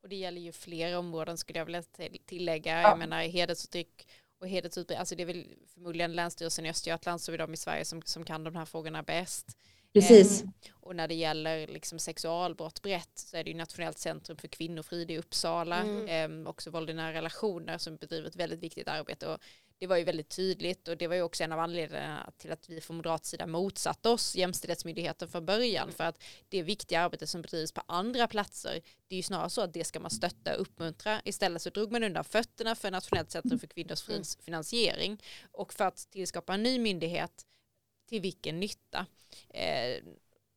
Och 0.03 0.09
det 0.09 0.17
gäller 0.17 0.41
ju 0.41 0.53
fler 0.53 0.99
områden 0.99 1.38
skulle 1.38 1.59
jag 1.59 1.67
vilja 1.67 1.83
tillägga. 2.27 2.83
Ja. 2.83 2.88
Jag 2.88 2.99
menar 2.99 3.23
hedersförtryck 3.23 4.09
och 4.41 4.49
hedersutbredning, 4.49 4.99
alltså 4.99 5.17
det 5.17 5.23
är 5.23 5.27
väl 5.27 5.47
förmodligen 5.75 6.12
Länsstyrelsen 6.12 6.67
i 6.67 6.71
Östergötland 6.71 7.21
så 7.21 7.33
är 7.33 7.38
de 7.38 7.55
i 7.55 7.57
Sverige 7.57 7.85
som, 7.85 8.03
som 8.03 8.25
kan 8.25 8.45
de 8.45 8.57
här 8.57 8.65
frågorna 8.65 9.03
bäst. 9.03 9.59
Precis. 10.00 10.43
Eh, 10.43 10.49
och 10.88 10.97
när 10.97 11.09
det 11.09 11.14
gäller 11.14 11.67
liksom 11.67 11.99
sexualbrott 11.99 12.83
brett 12.83 13.11
så 13.14 13.37
är 13.37 13.45
det 13.45 13.50
ju 13.50 13.57
Nationellt 13.57 13.99
centrum 13.99 14.38
för 14.38 14.49
kvinnofrid 14.49 15.11
i 15.11 15.19
Uppsala, 15.19 15.83
mm. 15.83 16.43
eh, 16.43 16.49
också 16.50 16.71
våld 16.71 16.90
i 16.90 16.95
nära 16.95 17.12
relationer 17.12 17.78
som 17.78 17.97
bedriver 17.97 18.28
ett 18.28 18.37
väldigt 18.37 18.61
viktigt 18.61 18.88
arbete. 18.88 19.29
Och 19.29 19.38
det 19.79 19.87
var 19.87 19.96
ju 19.96 20.05
väldigt 20.05 20.29
tydligt 20.29 20.88
och 20.88 20.96
det 20.96 21.07
var 21.07 21.14
ju 21.14 21.23
också 21.23 21.44
en 21.44 21.53
av 21.53 21.59
anledningarna 21.59 22.31
till 22.38 22.53
att 22.53 22.68
vi 22.68 22.81
från 22.81 22.96
moderat 22.96 23.27
sida 23.27 23.46
motsatte 23.46 24.09
oss 24.09 24.37
jämställdhetsmyndigheten 24.37 25.29
från 25.29 25.46
början 25.46 25.92
för 25.92 26.05
att 26.05 26.23
det 26.49 26.62
viktiga 26.62 27.01
arbete 27.01 27.27
som 27.27 27.42
bedrivs 27.42 27.73
på 27.73 27.83
andra 27.87 28.29
platser 28.29 28.81
det 29.09 29.14
är 29.14 29.16
ju 29.16 29.23
snarare 29.23 29.51
så 29.51 29.61
att 29.61 29.73
det 29.73 29.85
ska 29.85 30.01
man 30.01 30.11
stötta 30.11 30.55
och 30.55 30.61
uppmuntra 30.61 31.20
istället 31.25 31.62
så 31.62 31.70
drog 31.70 31.92
man 31.92 32.05
undan 32.05 32.25
fötterna 32.25 32.75
för 32.75 32.90
Nationellt 32.90 33.31
centrum 33.31 33.59
för 33.59 33.66
kvinnors 33.66 34.09
mm. 34.09 34.23
finansiering 34.40 35.23
och 35.53 35.75
för 35.75 35.85
att 35.85 36.11
tillskapa 36.11 36.55
en 36.55 36.62
ny 36.62 36.79
myndighet 36.79 37.44
till 38.09 38.21
vilken 38.21 38.61
nytta 38.61 39.07
eh, 39.49 40.03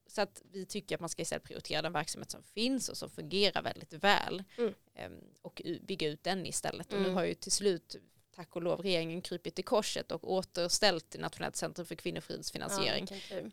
så 0.07 0.21
att 0.21 0.41
vi 0.51 0.65
tycker 0.65 0.95
att 0.95 1.01
man 1.01 1.09
ska 1.09 1.21
istället 1.21 1.43
prioritera 1.43 1.81
den 1.81 1.93
verksamhet 1.93 2.31
som 2.31 2.43
finns 2.43 2.89
och 2.89 2.97
som 2.97 3.09
fungerar 3.09 3.61
väldigt 3.61 3.93
väl 3.93 4.43
mm. 4.57 4.73
Ehm, 4.95 5.19
och 5.41 5.61
bygga 5.81 6.07
ut 6.07 6.23
den 6.23 6.45
istället. 6.45 6.93
Och 6.93 6.99
nu 6.99 7.05
mm. 7.05 7.15
har 7.15 7.23
ju 7.23 7.33
till 7.33 7.51
slut 7.51 7.95
tack 8.35 8.55
och 8.55 8.61
lov 8.61 8.81
regeringen 8.81 9.21
krypit 9.21 9.59
i 9.59 9.63
korset 9.63 10.11
och 10.11 10.31
återställt 10.31 11.15
Nationellt 11.19 11.55
centrum 11.55 11.85
för 11.85 11.95
kvinnofridsfinansiering. 11.95 13.07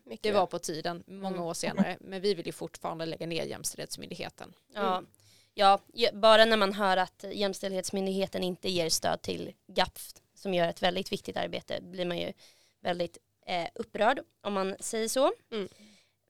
Ja, 0.05 0.17
det 0.21 0.33
var 0.33 0.47
på 0.47 0.59
tiden, 0.59 1.05
många 1.07 1.29
mm. 1.29 1.41
år 1.41 1.55
senare, 1.55 1.99
men 2.01 2.21
vi 2.21 2.35
vill 2.35 2.47
ju 2.47 2.53
fortfarande 2.53 3.07
lägga 3.07 3.27
ner 3.27 3.45
Jämställdhetsmyndigheten. 3.45 4.53
Ja. 4.75 4.99
Mm. 4.99 5.11
Ja, 5.55 5.81
bara 6.13 6.45
när 6.45 6.57
man 6.57 6.73
hör 6.73 6.97
att 6.97 7.25
Jämställdhetsmyndigheten 7.33 8.43
inte 8.43 8.71
ger 8.71 8.91
stöd 8.91 9.23
till 9.23 9.53
GAPF 9.67 10.15
som 10.35 10.55
gör 10.55 10.69
ett 10.69 10.83
väldigt 10.83 11.13
viktigt 11.13 11.37
arbete 11.37 11.81
blir 11.83 12.05
man 12.05 12.19
ju 12.19 12.33
väldigt 12.81 13.19
eh, 13.49 13.69
upprörd 13.75 14.21
om 14.43 14.53
man 14.53 14.77
säger 14.81 15.09
så. 15.09 15.33
Mm. 15.53 15.69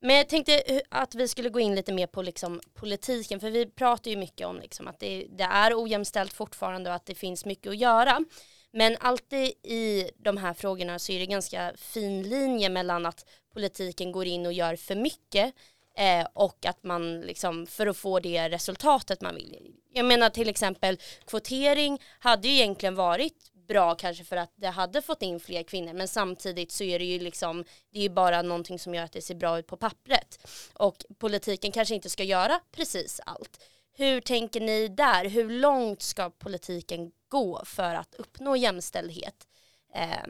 Men 0.00 0.16
jag 0.16 0.28
tänkte 0.28 0.83
att 0.88 1.14
vi 1.14 1.28
skulle 1.28 1.48
gå 1.48 1.61
in 1.61 1.74
lite 1.74 1.92
mer 1.92 2.07
på 2.07 2.22
liksom 2.22 2.61
politiken 2.74 3.40
för 3.40 3.50
vi 3.50 3.66
pratar 3.66 4.11
ju 4.11 4.16
mycket 4.16 4.46
om 4.46 4.61
liksom 4.61 4.88
att 4.88 5.00
det, 5.00 5.26
det, 5.31 5.44
är 5.44 5.83
ojämställt 5.83 6.33
fortfarande 6.33 6.90
och 6.90 6.96
att 6.96 7.07
det 7.07 7.14
finns 7.14 7.44
mycket 7.44 7.70
att 7.70 7.76
göra. 7.76 8.24
Men 8.72 8.96
alltid 9.00 9.52
i 9.62 10.11
de 10.16 10.37
här 10.37 10.54
frågorna 10.54 10.98
så 10.98 11.12
är 11.12 11.18
det 11.18 11.26
ganska 11.26 11.72
fin 11.76 12.22
linje 12.22 12.68
mellan 12.68 13.07
att 13.07 13.28
politiken 13.52 14.12
går 14.12 14.26
in 14.26 14.46
och 14.46 14.52
gör 14.52 14.76
för 14.76 14.94
mycket 14.94 15.54
eh, 15.96 16.26
och 16.33 16.66
att 16.66 16.85
man 16.85 17.20
liksom 17.20 17.66
för 17.66 17.87
att 17.87 17.96
få 17.96 18.20
det 18.20 18.48
resultatet 18.48 19.20
man 19.20 19.35
vill. 19.35 19.74
Jag 19.92 20.04
menar 20.04 20.31
till 20.31 20.48
exempel 20.48 20.98
kvotering 21.26 22.02
hade 22.18 22.48
ju 22.48 22.54
egentligen 22.54 22.94
varit 22.94 23.47
bra 23.68 23.94
kanske 23.94 24.24
för 24.24 24.37
att 24.37 24.52
det 24.57 24.68
hade 24.68 25.02
fått 25.02 25.22
in 25.22 25.40
fler 25.40 25.62
kvinnor 25.62 25.92
men 25.92 26.09
samtidigt 26.09 26.72
så 26.72 26.85
är 26.85 26.98
det 26.98 27.04
ju 27.04 27.18
liksom 27.18 27.64
det 27.90 27.98
är 27.98 28.02
ju 28.02 28.09
bara 28.09 28.42
någonting 28.42 28.78
som 28.78 28.94
gör 28.94 29.04
att 29.04 29.12
det 29.12 29.22
ser 29.22 29.35
bra 29.35 29.59
ut 29.59 29.66
på 29.66 29.76
pappret 29.76 30.48
och 30.72 31.04
politiken 31.18 31.72
kanske 31.72 31.94
inte 31.94 32.11
ska 32.11 32.24
göra 32.24 32.61
precis 32.72 33.20
allt. 33.26 33.64
Hur 33.92 34.20
tänker 34.20 34.61
ni 34.61 34.88
där? 34.88 35.24
Hur 35.24 35.50
långt 35.50 36.02
ska 36.02 36.31
politiken 36.31 37.12
gå 37.28 37.64
för 37.64 37.94
att 37.94 38.14
uppnå 38.14 38.57
jämställdhet? 38.57 39.46
Eh, 39.94 40.28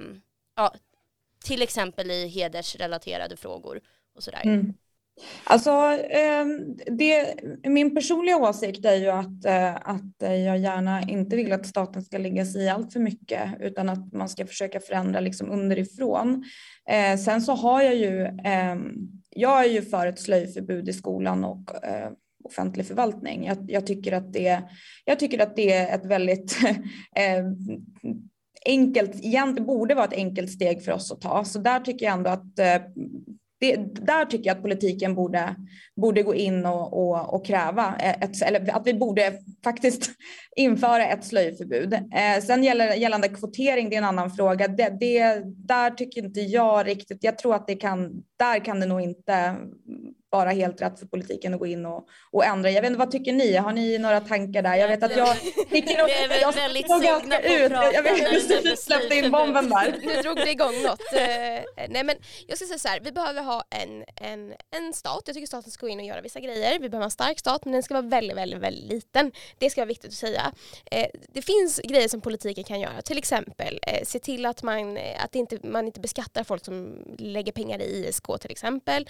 ja, 0.57 0.75
till 1.45 1.63
exempel 1.63 2.11
i 2.11 2.29
hedersrelaterade 2.29 3.37
frågor 3.37 3.81
och 4.15 4.23
sådär. 4.23 4.43
Mm. 4.45 4.75
Alltså, 5.45 5.71
ehm, 6.11 6.77
det, 6.87 7.35
min 7.69 7.95
personliga 7.95 8.37
åsikt 8.37 8.85
är 8.85 8.95
ju 8.95 9.09
att, 9.09 9.45
eh, 9.45 9.75
att 9.75 10.15
jag 10.19 10.59
gärna 10.59 11.03
inte 11.03 11.37
vill 11.37 11.53
att 11.53 11.67
staten 11.67 12.03
ska 12.03 12.19
lägga 12.19 12.45
sig 12.45 12.63
i 12.63 12.69
allt 12.69 12.93
för 12.93 13.01
mycket 13.01 13.51
utan 13.61 13.89
att 13.89 14.13
man 14.13 14.29
ska 14.29 14.47
försöka 14.47 14.81
förändra 14.81 15.21
liksom 15.21 15.51
underifrån. 15.51 16.45
Eh, 16.91 17.19
sen 17.19 17.43
så 17.43 17.53
har 17.53 17.83
jag 17.83 17.95
ju, 17.95 18.25
ehm, 18.45 18.93
jag 19.31 19.65
är 19.65 19.69
ju 19.69 19.83
för 19.83 20.07
ett 20.07 20.21
slöjförbud 20.21 20.89
i 20.89 20.93
skolan 20.93 21.45
och 21.45 21.85
eh, 21.85 22.11
offentlig 22.45 22.87
förvaltning. 22.87 23.47
Jag, 23.47 23.59
jag, 23.69 23.87
tycker 23.87 24.13
att 24.13 24.33
det, 24.33 24.63
jag 25.05 25.19
tycker 25.19 25.39
att 25.39 25.57
det 25.57 25.73
är 25.73 25.95
ett 25.95 26.07
väldigt 26.07 26.59
ehm, 27.15 27.57
enkelt, 28.67 29.25
egentligen 29.25 29.67
borde 29.67 29.95
vara 29.95 30.07
ett 30.07 30.13
enkelt 30.13 30.51
steg 30.51 30.85
för 30.85 30.93
oss 30.93 31.13
att 31.13 31.21
ta. 31.21 31.45
Så 31.45 31.59
där 31.59 31.81
tycker 31.81 32.07
jag 32.07 32.13
ändå 32.13 32.31
att 32.31 32.59
det, 33.61 33.77
där 34.07 34.25
tycker 34.25 34.47
jag 34.47 34.57
att 34.57 34.63
politiken 34.63 35.15
borde, 35.15 35.55
borde 35.97 36.23
gå 36.23 36.35
in 36.35 36.67
och, 36.67 36.93
och, 36.93 37.35
och 37.35 37.47
kräva, 37.47 37.97
ett, 37.97 38.43
eller 38.43 38.77
att 38.77 38.87
vi 38.87 38.95
borde 38.95 39.39
faktiskt 39.65 40.11
införa 40.57 41.07
ett 41.07 41.25
slöjförbud. 41.25 41.93
Eh, 41.95 42.43
sen 42.43 42.65
gäller, 42.65 42.95
gällande 42.95 43.29
kvotering, 43.29 43.91
det 43.91 43.97
är 43.97 43.99
en 43.99 44.05
annan 44.05 44.31
fråga. 44.31 44.69
Det, 44.69 44.97
det, 45.01 45.43
där 45.45 45.91
tycker 45.91 46.25
inte 46.25 46.41
jag 46.41 46.87
riktigt, 46.87 47.25
jag 47.25 47.39
tror 47.39 47.55
att 47.55 47.67
det 47.67 47.75
kan, 47.75 48.23
där 48.39 48.65
kan 48.65 48.81
det 48.81 48.87
nog 48.87 49.01
inte 49.01 49.57
vara 50.31 50.51
helt 50.51 50.83
rätt 50.83 50.99
för 50.99 51.07
politiken 51.07 51.55
att 51.55 51.61
gå 51.61 51.67
in 51.67 51.87
och, 51.87 52.09
och 52.31 52.45
ändra. 52.45 52.71
Jag 52.71 52.83
vet 52.83 52.89
inte, 52.89 52.99
vad 52.99 53.11
tycker 53.11 53.33
ni? 53.33 53.57
Har 53.57 53.73
ni 53.73 53.99
några 53.99 54.21
tankar 54.21 54.63
där? 54.63 54.75
Jag 54.75 54.89
vet 54.89 55.03
att 55.03 55.17
jag 55.17 55.37
tycker 55.71 55.99
nog, 55.99 56.09
jag, 56.09 56.41
jag 56.41 56.53
väldigt 56.53 56.87
sugna 56.91 57.37
på 57.37 57.47
ut. 57.47 57.73
Jag 57.95 58.03
vet 58.03 58.53
att 58.57 58.65
du 58.65 58.77
släppte 58.77 59.15
in 59.15 59.31
bomben 59.31 59.71
där. 59.71 59.95
Nu 60.03 60.23
drog 60.23 60.37
det 60.37 60.51
igång 60.51 60.83
något. 60.83 61.01
Uh, 61.13 61.87
nej 61.89 62.05
men 62.05 62.17
jag 62.47 62.59
ska 62.59 62.67
säga 62.67 62.79
så 62.79 62.89
här, 62.89 63.01
vi 63.01 63.13
behöver 63.13 63.43
ha 63.43 63.65
en, 63.71 64.05
en, 64.17 64.55
en 64.71 64.93
stat. 64.93 65.23
Jag 65.27 65.35
tycker 65.35 65.47
staten 65.47 65.71
ska 65.71 65.87
gå 65.87 65.91
in 65.91 66.01
och 66.01 66.07
göra 66.07 66.21
vissa 66.21 66.41
grejer. 66.41 66.73
Vi 66.73 66.89
behöver 66.89 66.99
ha 66.99 67.05
en 67.05 67.11
stark 67.11 67.39
stat 67.39 67.65
men 67.65 67.73
den 67.73 67.83
ska 67.83 67.95
vara 67.95 68.07
väldigt, 68.07 68.37
väldigt, 68.37 68.61
väldigt 68.61 68.93
liten. 68.93 69.33
Det 69.59 69.71
ska 69.71 69.81
vara 69.81 69.89
viktigt 69.89 70.11
att 70.11 70.17
säga. 70.17 70.53
Uh, 70.95 71.05
det 71.29 71.43
finns 71.43 71.81
grejer 71.85 72.09
som 72.09 72.21
politiken 72.21 72.65
kan 72.65 72.81
göra. 72.81 73.03
Till 73.03 73.19
exempel 73.19 73.81
se 74.03 74.19
till 74.19 74.47
att 74.47 74.63
man, 74.63 74.99
att 75.25 75.35
inte, 75.35 75.59
man 75.63 75.87
inte 75.87 76.01
beskattar 76.01 76.45
folk 76.45 76.65
som 76.65 77.05
lägger 77.19 77.53
pengar 77.53 77.83
i 77.83 78.07
ISK 78.09 78.28
till 78.37 78.51
exempel. 78.51 79.09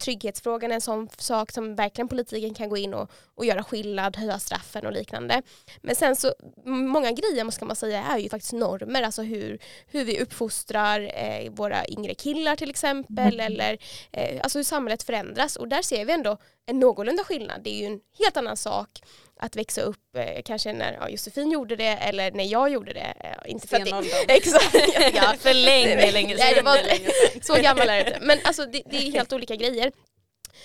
trygghetsfrågan 0.00 0.70
är 0.70 0.74
en 0.74 0.80
sån 0.80 1.08
sak 1.18 1.52
som 1.52 1.76
verkligen 1.76 2.08
politiken 2.08 2.54
kan 2.54 2.68
gå 2.68 2.76
in 2.76 2.94
och, 2.94 3.10
och 3.34 3.44
göra 3.44 3.64
skillnad, 3.64 4.16
höja 4.16 4.38
straffen 4.38 4.86
och 4.86 4.92
liknande. 4.92 5.42
Men 5.82 5.94
sen 5.94 6.16
så, 6.16 6.34
många 6.64 7.12
grejer 7.12 7.50
ska 7.50 7.64
man 7.64 7.76
säga 7.76 8.04
är 8.04 8.18
ju 8.18 8.28
faktiskt 8.28 8.52
normer, 8.52 9.02
alltså 9.02 9.22
hur, 9.22 9.58
hur 9.86 10.04
vi 10.04 10.20
uppfostrar 10.20 11.00
eh, 11.00 11.50
våra 11.50 11.88
yngre 11.88 12.14
killar 12.14 12.56
till 12.56 12.70
exempel, 12.70 13.40
mm. 13.40 13.52
eller 13.52 13.78
eh, 14.12 14.40
alltså 14.42 14.58
hur 14.58 14.64
samhället 14.64 15.02
förändras. 15.02 15.56
Och 15.56 15.68
där 15.68 15.82
ser 15.82 16.04
vi 16.04 16.12
ändå 16.12 16.38
en 16.66 16.80
någorlunda 16.80 17.24
skillnad. 17.24 17.62
Det 17.62 17.70
är 17.70 17.80
ju 17.80 17.86
en 17.86 18.00
helt 18.18 18.36
annan 18.36 18.56
sak 18.56 19.02
att 19.38 19.56
växa 19.56 19.80
upp 19.80 20.16
eh, 20.16 20.42
kanske 20.44 20.72
när 20.72 20.92
ja, 20.92 21.08
Josefin 21.08 21.50
gjorde 21.50 21.76
det 21.76 21.84
eller 21.96 22.30
när 22.30 22.44
jag 22.44 22.70
gjorde 22.70 22.92
det. 22.92 23.14
Eh, 23.20 23.50
inte 23.50 23.68
för 23.68 23.76
att 23.76 23.84
det, 23.84 24.08
exakt. 24.36 24.74
ja, 25.14 25.34
för 25.38 25.54
länge, 25.54 26.12
länge 26.12 26.38
sedan. 26.38 26.76
Så 27.42 27.54
gammal 27.54 27.88
är 27.88 28.04
det 28.04 28.10
inte. 28.10 28.18
Men 28.20 28.38
alltså, 28.44 28.64
det, 28.64 28.82
det 28.90 28.96
är 28.96 29.12
helt 29.12 29.32
olika 29.32 29.56
grejer. 29.56 29.92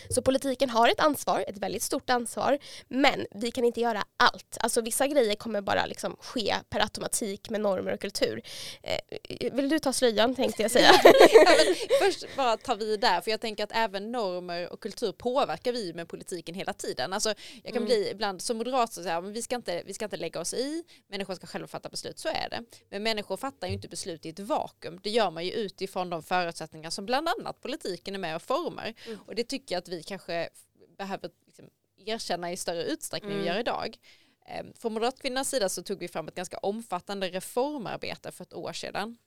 Så 0.10 0.22
politiken 0.22 0.70
har 0.70 0.90
ett 0.90 1.00
ansvar, 1.00 1.46
ett 1.48 1.58
väldigt 1.58 1.84
stort 1.84 2.10
ansvar, 2.10 2.58
men 2.88 3.26
vi 3.32 3.52
kan 3.52 3.66
inte 3.66 3.82
göra 3.82 4.04
allt. 4.18 4.58
Alltså 4.60 4.82
vissa 4.82 5.08
grejer 5.08 5.36
kommer 5.36 5.62
bara 5.62 5.86
liksom 5.86 6.16
ske 6.20 6.56
per 6.70 6.80
automatik 6.80 7.50
med 7.50 7.62
normer 7.62 7.94
och 7.94 8.02
kultur. 8.02 8.42
Eh, 8.84 9.52
vill 9.54 9.70
du 9.70 9.80
ta 9.80 9.94
slöjan 9.94 10.36
tänkte 10.36 10.62
jag 10.62 10.72
säga. 10.72 10.92
ja, 11.04 11.56
först 12.06 12.36
bara 12.38 12.58
ta 12.58 12.76
vid 12.76 13.00
där, 13.00 13.22
för 13.22 13.32
jag 13.32 13.42
tänker 13.42 13.64
att 13.64 13.72
även 13.74 14.12
normer 14.12 14.74
och 14.74 14.80
kultur 14.80 15.12
påverkar 15.12 15.74
vi 15.74 15.94
med 15.94 16.08
politiken 16.08 16.56
hela 16.56 16.74
tiden. 16.74 17.14
Alltså, 17.14 17.34
jag 17.64 17.74
kan 17.74 17.84
mm. 17.84 17.86
bli 17.86 18.10
ibland 18.12 18.42
som 18.42 18.58
moderat 18.58 18.94
så 18.94 19.04
säga, 19.04 19.22
men 19.22 19.34
vi 19.34 19.42
ska, 19.42 19.56
inte, 19.56 19.84
vi 19.86 19.94
ska 19.94 20.06
inte 20.06 20.18
lägga 20.18 20.40
oss 20.40 20.54
i, 20.54 20.84
människor 21.10 21.36
ska 21.36 21.48
själva 21.48 21.68
fatta 21.68 21.90
beslut, 21.90 22.20
så 22.20 22.28
är 22.28 22.50
det. 22.50 22.64
Men 22.90 23.04
människor 23.04 23.38
fattar 23.38 23.68
ju 23.68 23.74
inte 23.74 23.88
beslut 23.88 24.26
i 24.26 24.30
ett 24.30 24.40
vakuum, 24.40 25.00
det 25.04 25.10
gör 25.10 25.32
man 25.32 25.46
ju 25.46 25.52
utifrån 25.52 26.10
de 26.10 26.24
förutsättningar 26.24 26.90
som 26.90 27.06
bland 27.06 27.30
annat 27.30 27.62
politiken 27.62 28.16
är 28.16 28.20
med 28.20 28.36
och 28.36 28.42
formar. 28.42 28.94
Mm. 29.06 29.20
Och 29.28 29.36
det 29.36 29.44
tycker 29.44 29.76
jag 29.76 29.83
att 29.84 29.90
vi 29.90 30.04
kanske 30.04 30.50
behöver 30.98 31.30
liksom 31.46 31.70
erkänna 31.98 32.52
i 32.52 32.58
större 32.58 32.84
utsträckning 32.84 33.32
mm. 33.32 33.44
vi 33.44 33.50
gör 33.50 33.60
idag. 33.60 33.98
Ehm, 34.46 34.74
från 34.74 34.94
Moderatkvinnornas 34.94 35.50
sida 35.50 35.70
så 35.70 35.84
tog 35.84 36.00
vi 36.00 36.08
fram 36.08 36.28
ett 36.28 36.36
ganska 36.36 36.58
omfattande 36.58 37.30
reformarbete 37.30 38.32
för 38.32 38.44
ett 38.44 38.54
år 38.54 38.74
sedan. 38.74 39.18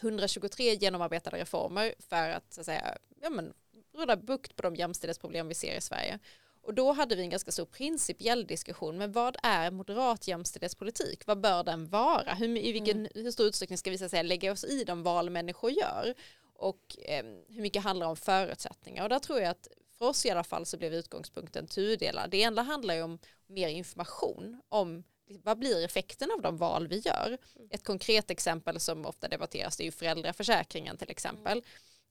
123 0.00 0.74
genomarbetade 0.74 1.38
reformer 1.38 1.94
för 1.98 2.28
att, 2.28 2.52
så 2.52 2.60
att 2.60 2.66
säga, 2.66 2.98
ja, 3.22 3.30
men, 3.30 3.52
råda 3.94 4.16
bukt 4.16 4.56
på 4.56 4.62
de 4.62 4.76
jämställdhetsproblem 4.76 5.48
vi 5.48 5.54
ser 5.54 5.76
i 5.76 5.80
Sverige. 5.80 6.18
Och 6.62 6.74
då 6.74 6.92
hade 6.92 7.16
vi 7.16 7.22
en 7.22 7.30
ganska 7.30 7.52
stor 7.52 7.64
principiell 7.64 8.46
diskussion, 8.46 8.98
men 8.98 9.12
vad 9.12 9.36
är 9.42 9.70
moderat 9.70 10.28
jämställdhetspolitik? 10.28 11.26
Vad 11.26 11.40
bör 11.40 11.64
den 11.64 11.86
vara? 11.88 12.34
Hur, 12.34 12.58
i 12.58 12.72
vilken, 12.72 12.98
mm. 12.98 13.12
hur 13.14 13.30
stor 13.30 13.46
utsträckning 13.46 13.78
ska 13.78 13.90
vi 13.90 13.98
så 13.98 14.04
att 14.04 14.10
säga, 14.10 14.22
lägga 14.22 14.52
oss 14.52 14.64
i 14.64 14.84
de 14.84 15.02
val 15.02 15.30
människor 15.30 15.70
gör? 15.70 16.14
Och 16.60 16.96
eh, 16.98 17.24
hur 17.48 17.62
mycket 17.62 17.82
handlar 17.82 18.06
om 18.06 18.16
förutsättningar? 18.16 19.02
Och 19.02 19.08
där 19.08 19.18
tror 19.18 19.40
jag 19.40 19.50
att 19.50 19.68
för 19.98 20.06
oss 20.06 20.26
i 20.26 20.30
alla 20.30 20.44
fall 20.44 20.66
så 20.66 20.76
blev 20.76 20.94
utgångspunkten 20.94 21.66
tudelad. 21.66 22.30
Det 22.30 22.36
ena 22.36 22.62
handlar 22.62 22.94
ju 22.94 23.02
om 23.02 23.18
mer 23.46 23.68
information 23.68 24.60
om 24.68 25.04
vad 25.44 25.58
blir 25.58 25.84
effekten 25.84 26.30
av 26.30 26.42
de 26.42 26.56
val 26.56 26.88
vi 26.88 26.98
gör? 26.98 27.38
Ett 27.70 27.84
konkret 27.84 28.30
exempel 28.30 28.80
som 28.80 29.06
ofta 29.06 29.28
debatteras 29.28 29.80
är 29.80 29.84
ju 29.84 29.90
föräldraförsäkringen 29.90 30.96
till 30.96 31.10
exempel. 31.10 31.62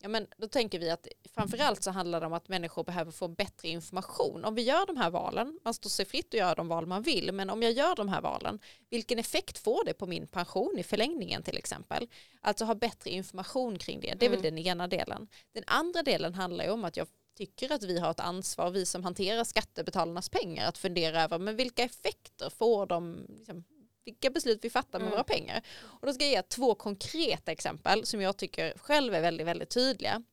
Ja, 0.01 0.09
men 0.09 0.27
då 0.37 0.47
tänker 0.47 0.79
vi 0.79 0.89
att 0.89 1.07
framförallt 1.33 1.83
så 1.83 1.91
handlar 1.91 2.19
det 2.19 2.25
om 2.25 2.33
att 2.33 2.47
människor 2.47 2.83
behöver 2.83 3.11
få 3.11 3.27
bättre 3.27 3.67
information. 3.67 4.45
Om 4.45 4.55
vi 4.55 4.61
gör 4.61 4.85
de 4.85 4.97
här 4.97 5.09
valen, 5.09 5.59
man 5.63 5.73
står 5.73 5.89
sig 5.89 6.05
fritt 6.05 6.27
att 6.27 6.39
göra 6.39 6.55
de 6.55 6.67
val 6.67 6.85
man 6.85 7.01
vill, 7.01 7.31
men 7.31 7.49
om 7.49 7.63
jag 7.63 7.71
gör 7.71 7.95
de 7.95 8.09
här 8.09 8.21
valen, 8.21 8.59
vilken 8.89 9.19
effekt 9.19 9.57
får 9.57 9.85
det 9.85 9.93
på 9.93 10.05
min 10.05 10.27
pension 10.27 10.77
i 10.77 10.83
förlängningen 10.83 11.43
till 11.43 11.57
exempel? 11.57 12.07
Alltså 12.41 12.65
ha 12.65 12.75
bättre 12.75 13.09
information 13.09 13.77
kring 13.77 13.99
det, 13.99 14.13
det 14.19 14.25
är 14.25 14.29
väl 14.29 14.39
mm. 14.39 14.55
den 14.55 14.65
ena 14.65 14.87
delen. 14.87 15.27
Den 15.53 15.63
andra 15.67 16.03
delen 16.03 16.33
handlar 16.33 16.65
ju 16.65 16.71
om 16.71 16.85
att 16.85 16.97
jag 16.97 17.07
tycker 17.37 17.71
att 17.71 17.83
vi 17.83 17.99
har 17.99 18.11
ett 18.11 18.19
ansvar, 18.19 18.71
vi 18.71 18.85
som 18.85 19.03
hanterar 19.03 19.43
skattebetalarnas 19.43 20.29
pengar, 20.29 20.67
att 20.67 20.77
fundera 20.77 21.23
över 21.23 21.39
men 21.39 21.55
vilka 21.55 21.83
effekter 21.83 22.49
får 22.49 22.85
de, 22.85 23.25
liksom, 23.29 23.63
vilka 24.09 24.29
beslut 24.29 24.59
vi 24.61 24.69
fattar 24.69 24.99
med 24.99 25.05
mm. 25.05 25.11
våra 25.11 25.23
pengar. 25.23 25.61
Och 25.81 26.07
då 26.07 26.13
ska 26.13 26.23
jag 26.23 26.31
ge 26.31 26.41
två 26.41 26.75
konkreta 26.75 27.51
exempel 27.51 28.05
som 28.05 28.21
jag 28.21 28.37
tycker 28.37 28.73
själv 28.77 29.13
är 29.13 29.21
väldigt, 29.21 29.47
väldigt 29.47 29.69
tydliga. 29.69 30.23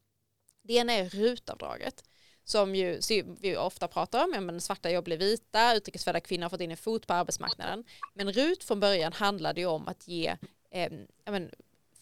Det 0.62 0.74
ena 0.74 0.92
är 0.92 1.08
rutavdraget 1.08 2.04
som 2.44 2.74
ju 2.74 3.00
vi 3.40 3.56
ofta 3.56 3.88
pratar 3.88 4.24
om, 4.24 4.32
ja, 4.34 4.40
men 4.40 4.60
svarta 4.60 4.90
jobb 4.90 5.04
blir 5.04 5.16
vita, 5.16 5.74
utrikesfödda 5.74 6.20
kvinnor 6.20 6.42
har 6.42 6.50
fått 6.50 6.60
in 6.60 6.70
en 6.70 6.76
fot 6.76 7.06
på 7.06 7.12
arbetsmarknaden. 7.12 7.84
Men 8.14 8.32
RUT 8.32 8.64
från 8.64 8.80
början 8.80 9.12
handlade 9.12 9.60
ju 9.60 9.66
om 9.66 9.88
att 9.88 10.08
ge 10.08 10.36
eh, 10.70 10.92
men, 11.24 11.50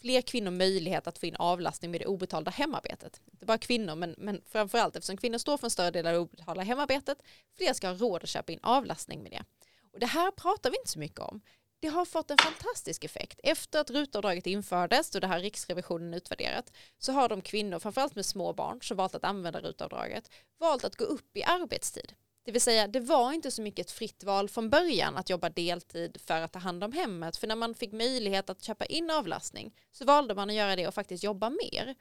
fler 0.00 0.20
kvinnor 0.20 0.50
möjlighet 0.50 1.06
att 1.06 1.18
få 1.18 1.26
in 1.26 1.37
avlastning 1.37 1.90
med 1.90 2.00
det 2.00 2.06
obetalda 2.06 2.50
hemarbetet. 2.50 3.20
Inte 3.32 3.46
bara 3.46 3.58
kvinnor, 3.58 3.94
men, 3.94 4.14
men 4.18 4.42
framförallt 4.46 4.96
eftersom 4.96 5.16
kvinnor 5.16 5.38
står 5.38 5.56
för 5.56 5.66
en 5.66 5.70
större 5.70 5.90
del 5.90 6.06
av 6.06 6.12
det 6.12 6.18
obetalda 6.18 6.62
hemarbetet, 6.62 7.18
fler 7.56 7.72
ska 7.72 7.88
ha 7.88 7.94
råd 7.94 8.22
att 8.22 8.28
köpa 8.28 8.52
in 8.52 8.58
avlastning 8.62 9.22
med 9.22 9.32
det. 9.32 9.44
Och 9.92 10.00
det 10.00 10.06
här 10.06 10.30
pratar 10.30 10.70
vi 10.70 10.76
inte 10.76 10.90
så 10.90 10.98
mycket 10.98 11.20
om. 11.20 11.40
Det 11.84 11.90
har 11.90 12.04
fått 12.04 12.30
en 12.30 12.38
fantastisk 12.38 13.04
effekt. 13.04 13.40
Efter 13.42 13.80
att 13.80 13.90
rutavdraget 13.90 14.46
infördes 14.46 15.14
och 15.14 15.20
det 15.20 15.26
här 15.26 15.40
Riksrevisionen 15.40 16.14
utvärderat 16.14 16.72
så 16.98 17.12
har 17.12 17.28
de 17.28 17.42
kvinnor, 17.42 17.78
framförallt 17.78 18.14
med 18.14 18.26
små 18.26 18.52
barn, 18.52 18.82
som 18.82 18.96
valt 18.96 19.14
att 19.14 19.24
använda 19.24 19.60
rutavdraget, 19.60 20.30
valt 20.58 20.84
att 20.84 20.96
gå 20.96 21.04
upp 21.04 21.36
i 21.36 21.44
arbetstid. 21.44 22.12
Det 22.44 22.52
vill 22.52 22.60
säga 22.60 22.88
det 22.88 23.00
var 23.00 23.32
inte 23.32 23.50
så 23.50 23.62
mycket 23.62 23.86
ett 23.86 23.92
fritt 23.92 24.24
val 24.24 24.48
från 24.48 24.70
början 24.70 25.16
att 25.16 25.30
jobba 25.30 25.48
deltid 25.48 26.20
för 26.26 26.40
att 26.40 26.52
ta 26.52 26.58
hand 26.58 26.84
om 26.84 26.92
hemmet. 26.92 27.36
För 27.36 27.46
när 27.46 27.56
man 27.56 27.74
fick 27.74 27.92
möjlighet 27.92 28.50
att 28.50 28.62
köpa 28.62 28.84
in 28.84 29.10
avlastning 29.10 29.74
så 29.92 30.04
valde 30.04 30.34
man 30.34 30.50
att 30.50 30.56
göra 30.56 30.76
det 30.76 30.88
och 30.88 30.94
faktiskt 30.94 31.24
jobba 31.24 31.50
mer. 31.50 31.94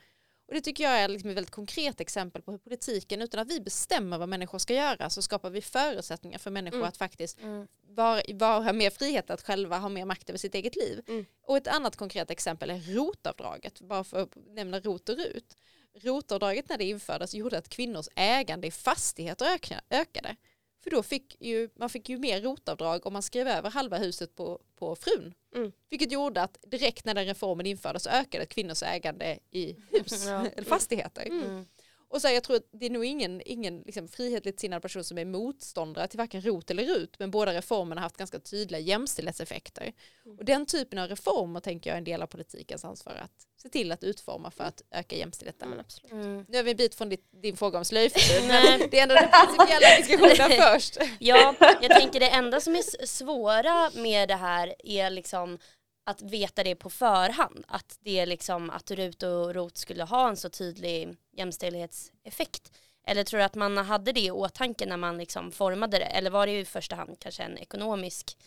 Och 0.48 0.54
det 0.54 0.62
tycker 0.62 0.84
jag 0.84 0.94
är 0.94 1.08
liksom 1.08 1.30
ett 1.30 1.36
väldigt 1.36 1.52
konkret 1.52 2.02
exempel 2.02 2.42
på 2.42 2.52
hur 2.52 2.58
politiken, 2.58 3.22
utan 3.22 3.40
att 3.40 3.52
vi 3.52 3.60
bestämmer 3.60 4.18
vad 4.18 4.30
människor 4.30 4.60
ska 4.60 4.74
göra, 4.74 5.10
så 5.10 5.22
skapar 5.22 5.50
vi 5.50 5.62
förutsättningar 5.62 6.40
för 6.40 6.52
människor 6.52 6.78
mm. 6.78 6.88
att 6.88 6.98
faktiskt 6.98 7.40
mm. 7.42 7.68
vara, 7.88 8.22
vara 8.34 8.74
mer 8.74 8.90
frihet 8.90 9.30
att 9.30 9.42
själva 9.42 9.78
ha 9.78 9.90
mer 9.90 10.06
makt 10.06 10.30
över 10.30 10.40
sitt 10.40 10.56
eget 10.56 10.76
liv. 10.76 11.02
Mm. 11.08 11.26
Och 11.42 11.58
ett 11.58 11.68
annat 11.68 11.96
konkret 11.96 12.32
exempel 12.32 12.70
är 12.70 12.80
rotavdraget, 12.80 13.82
bara 13.82 14.04
för 14.04 14.22
att 14.22 14.36
nämna 14.48 14.80
rot 14.80 15.10
och 15.10 15.18
rut. 15.18 15.58
Rotavdraget 15.96 16.70
när 16.70 16.78
det 16.78 16.84
infördes 16.84 17.34
gjorde 17.34 17.58
att 17.58 17.70
kvinnors 17.70 18.08
ägande 18.16 18.68
i 18.68 18.72
fastigheter 18.72 19.60
ökade. 19.90 20.36
För 20.84 20.90
då 20.90 21.04
fick 21.04 21.38
ju, 21.40 21.70
man 21.76 21.90
fick 21.90 22.10
ju 22.10 22.18
mer 22.18 22.42
rotavdrag 22.42 23.06
om 23.06 23.14
man 23.14 23.22
skrev 23.22 23.48
över 23.48 23.70
halva 23.70 23.98
huset 23.98 24.36
på, 24.36 24.60
på 24.76 24.96
frun. 24.96 25.34
Mm. 25.56 25.72
Vilket 25.90 26.12
gjorde 26.12 26.42
att 26.42 26.58
direkt 26.68 27.06
när 27.06 27.14
den 27.14 27.26
reformen 27.26 27.66
infördes 27.66 28.04
så 28.04 28.10
ökade 28.10 28.46
kvinnors 28.46 28.84
ägande 28.84 29.40
i 29.52 29.76
hus 29.92 30.26
ja. 30.28 30.46
eller 30.56 30.70
fastigheter. 30.70 31.26
Mm. 31.26 31.66
Och 32.14 32.22
så 32.22 32.30
jag 32.30 32.44
tror 32.44 32.56
att 32.56 32.68
det 32.72 32.86
är 32.86 32.90
nog 32.90 33.06
ingen, 33.06 33.42
ingen 33.46 33.82
liksom 33.86 34.08
frihetligt 34.08 34.60
sinnad 34.60 34.82
person 34.82 35.04
som 35.04 35.18
är 35.18 35.26
motståndare 35.26 36.08
till 36.08 36.18
varken 36.18 36.42
ROT 36.42 36.72
eller 36.72 36.84
RUT, 36.84 37.20
men 37.20 37.32
båda 37.32 37.54
reformerna 37.54 38.02
har 38.02 38.06
haft 38.06 38.18
ganska 38.18 38.40
tydliga 38.40 38.80
jämställdhetseffekter. 38.80 39.94
Mm. 40.26 40.38
Och 40.38 40.46
den 40.46 40.66
typen 40.66 41.00
av 41.00 41.10
reformer 41.10 41.60
tänker 41.60 41.90
jag 41.90 41.96
är 41.96 41.98
en 41.98 42.04
del 42.04 42.22
av 42.22 42.28
politikens 42.28 42.86
ansvar 42.86 43.14
att 43.14 43.48
se 43.62 43.70
till 43.70 43.92
att 43.92 44.04
utforma 44.04 44.52
för 44.52 44.64
att 44.64 44.82
öka 44.92 45.16
jämställdheten. 45.16 45.74
Mm. 45.74 45.86
Mm. 46.12 46.46
Nu 46.50 46.58
är 46.58 46.64
vi 46.64 46.72
en 46.72 46.78
bit 46.78 46.96
från 46.96 47.10
ditt, 47.10 47.28
din 47.42 47.58
fråga 47.58 47.78
om 47.78 47.86
slöjförbud, 47.86 48.48
men 48.48 48.90
det 48.90 49.00
är 49.00 49.04
ändå 49.04 49.16
den 49.16 49.30
principiella 49.30 49.88
diskussionen 49.98 50.74
först. 50.74 50.98
Ja, 51.20 51.56
jag 51.82 51.92
tänker 51.92 52.20
det 52.20 52.30
enda 52.30 52.62
som 52.62 52.76
är 52.76 53.06
svåra 53.06 53.92
med 54.02 54.30
det 54.30 54.36
här 54.36 54.76
är 54.84 55.10
liksom 55.10 55.60
att 56.04 56.22
veta 56.22 56.64
det 56.64 56.76
på 56.76 56.90
förhand. 56.90 57.66
Att 57.68 57.98
det 58.02 58.20
är 58.20 58.26
liksom 58.26 58.70
att 58.70 58.92
RUT 58.92 59.24
och 59.24 59.56
ROT 59.56 59.78
skulle 59.78 60.04
ha 60.04 60.30
en 60.30 60.38
så 60.38 60.50
tydlig 60.50 61.18
jämställdhetseffekt. 61.32 62.72
Eller 63.08 63.24
tror 63.24 63.38
du 63.38 63.44
att 63.44 63.56
man 63.56 63.78
hade 63.78 64.12
det 64.12 64.22
i 64.22 64.32
åtanke 64.32 64.86
när 64.86 64.98
man 64.98 65.18
liksom 65.18 65.52
formade 65.52 66.00
det? 66.00 66.06
Eller 66.06 66.30
var 66.30 66.48
det 66.48 66.60
i 66.60 66.66
första 66.66 66.96
hand 66.96 67.20
kanske 67.20 67.44
en 67.44 67.58
ekonomisk 67.58 68.38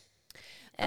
eh... 0.78 0.86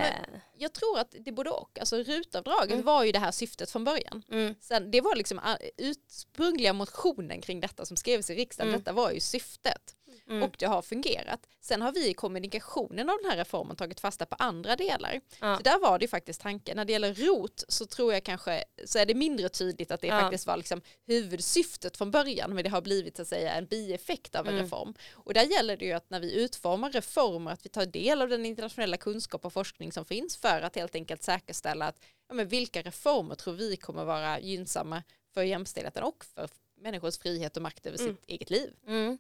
Jag 0.58 0.74
tror 0.74 1.00
att 1.00 1.16
det 1.20 1.32
både 1.32 1.50
och. 1.50 1.80
Alltså 1.80 1.98
rutavdraget 1.98 2.72
mm. 2.72 2.86
var 2.86 3.04
ju 3.04 3.12
det 3.12 3.20
här 3.20 3.32
syftet 3.32 3.72
från 3.72 3.84
början. 3.84 4.24
Mm. 4.32 4.56
Sen, 4.62 4.92
det 4.92 5.02
var 5.02 5.16
liksom 5.16 5.42
ursprungliga 5.78 6.74
motionen 6.74 7.42
kring 7.42 7.60
detta 7.60 7.86
som 7.86 7.98
skrevs 7.98 8.30
i 8.30 8.36
riksdagen. 8.36 8.70
Mm. 8.70 8.80
Detta 8.80 8.94
var 8.94 9.12
ju 9.12 9.20
syftet. 9.20 9.96
Mm. 10.30 10.44
Och 10.44 10.56
det 10.60 10.66
har 10.66 10.82
fungerat. 10.82 11.48
Sen 11.62 11.82
har 11.82 11.92
vi 11.92 12.10
i 12.10 12.14
kommunikationen 12.14 13.10
av 13.10 13.18
den 13.22 13.32
här 13.32 13.38
reformen 13.38 13.76
tagit 13.76 14.00
fasta 14.00 14.26
på 14.26 14.36
andra 14.40 14.76
delar. 14.76 15.22
Ja. 15.40 15.58
Så 15.58 15.64
där 15.64 15.80
var 15.80 16.00
det 16.00 16.08
faktiskt 16.08 16.42
tanken. 16.42 16.76
När 16.76 16.86
det 16.86 16.94
gäller 16.94 17.14
ROT 17.14 17.64
så 17.68 17.86
tror 17.86 18.14
jag 18.14 18.24
kanske 18.24 18.64
så 18.86 19.00
är 19.00 19.06
det 19.06 19.14
mindre 19.14 19.50
tydligt 19.50 19.92
att 19.92 20.02
det 20.02 20.08
ja. 20.08 20.20
faktiskt 20.20 20.48
var 20.48 20.58
liksom 20.58 20.82
huvudsyftet 21.08 21.98
från 21.98 22.12
början 22.12 22.56
men 22.56 22.64
det 22.64 22.70
har 22.70 22.82
blivit 22.82 23.16
så 23.16 23.22
att 23.22 23.28
säga 23.28 23.54
en 23.54 23.66
bieffekt 23.66 24.36
av 24.36 24.48
en 24.48 24.54
mm. 24.54 24.64
reform. 24.64 24.94
Och 25.14 25.34
där 25.34 25.44
gäller 25.44 25.78
det 25.78 25.86
ju 25.86 25.92
att 25.92 26.10
när 26.10 26.20
vi 26.20 26.44
utformar 26.44 26.92
reformer 26.92 27.52
att 27.52 27.66
vi 27.66 27.70
tar 27.70 27.86
del 27.86 28.22
av 28.22 28.30
den 28.30 28.46
internationella 28.46 28.98
kunskap 28.98 29.46
och 29.46 29.54
forskning 29.54 29.92
som 29.92 30.06
finns 30.06 30.38
för 30.38 30.62
att 30.62 30.76
helt 30.76 30.96
enkelt 30.96 31.24
säkerställa 31.24 31.88
att 31.88 32.00
ja, 32.28 32.34
men 32.34 32.48
vilka 32.48 32.82
reformer 32.82 33.36
tror 33.36 33.54
vi 33.54 33.78
kommer 33.78 34.06
vara 34.06 34.40
gynnsamma 34.40 35.04
för 35.34 35.44
jämställdheten 35.44 36.04
och 36.04 36.26
för 36.36 36.50
människors 36.82 37.18
frihet 37.18 37.58
och 37.58 37.64
makt 37.64 37.86
över 37.86 38.00
mm. 38.00 38.16
sitt 38.16 38.26
eget 38.28 38.50
liv. 38.50 38.74
Mm. 38.88 39.18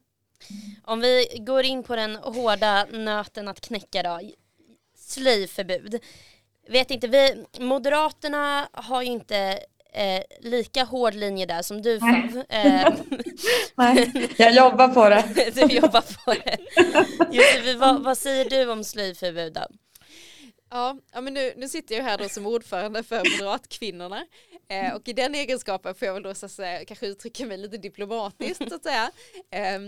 Om 0.83 1.01
vi 1.01 1.27
går 1.39 1.63
in 1.63 1.83
på 1.83 1.95
den 1.95 2.15
hårda 2.15 2.85
nöten 2.91 3.47
att 3.47 3.61
knäcka 3.61 4.03
då, 4.03 4.19
slöjförbud. 4.97 5.99
Vet 6.69 6.91
inte, 6.91 7.07
vi, 7.07 7.45
Moderaterna 7.59 8.69
har 8.73 9.01
ju 9.01 9.07
inte 9.07 9.59
eh, 9.93 10.21
lika 10.39 10.83
hård 10.83 11.13
linje 11.13 11.45
där 11.45 11.61
som 11.61 11.81
du 11.81 11.99
Fav. 11.99 12.43
Eh, 12.49 12.93
Nej, 13.75 14.29
jag 14.37 14.53
jobbar 14.53 14.87
på 14.87 15.09
det. 15.09 15.51
du 15.55 15.75
jobbar 15.75 16.25
på 16.25 16.33
det. 16.33 16.57
Josefin, 17.31 17.79
vad, 17.79 18.03
vad 18.03 18.17
säger 18.17 18.49
du 18.49 18.71
om 18.71 18.83
slöjförbud 18.83 19.53
då? 19.53 19.61
Ja, 20.69 20.97
ja 21.13 21.21
men 21.21 21.33
nu, 21.33 21.53
nu 21.57 21.69
sitter 21.69 21.95
jag 21.95 22.03
här 22.03 22.17
då 22.17 22.29
som 22.29 22.45
ordförande 22.45 23.03
för 23.03 23.17
Moderatkvinnorna 23.31 24.25
eh, 24.67 24.93
och 24.95 25.07
i 25.07 25.13
den 25.13 25.35
egenskapen 25.35 25.95
får 25.95 26.05
jag 26.05 26.13
väl 26.13 26.23
då 26.23 26.35
så 26.35 26.45
att 26.45 26.51
säga, 26.51 26.85
kanske 26.85 27.07
uttrycka 27.07 27.45
mig 27.45 27.57
lite 27.57 27.77
diplomatiskt 27.77 28.69
så 28.69 28.75
att 28.75 28.83
säga. 28.83 29.11
Eh, 29.51 29.79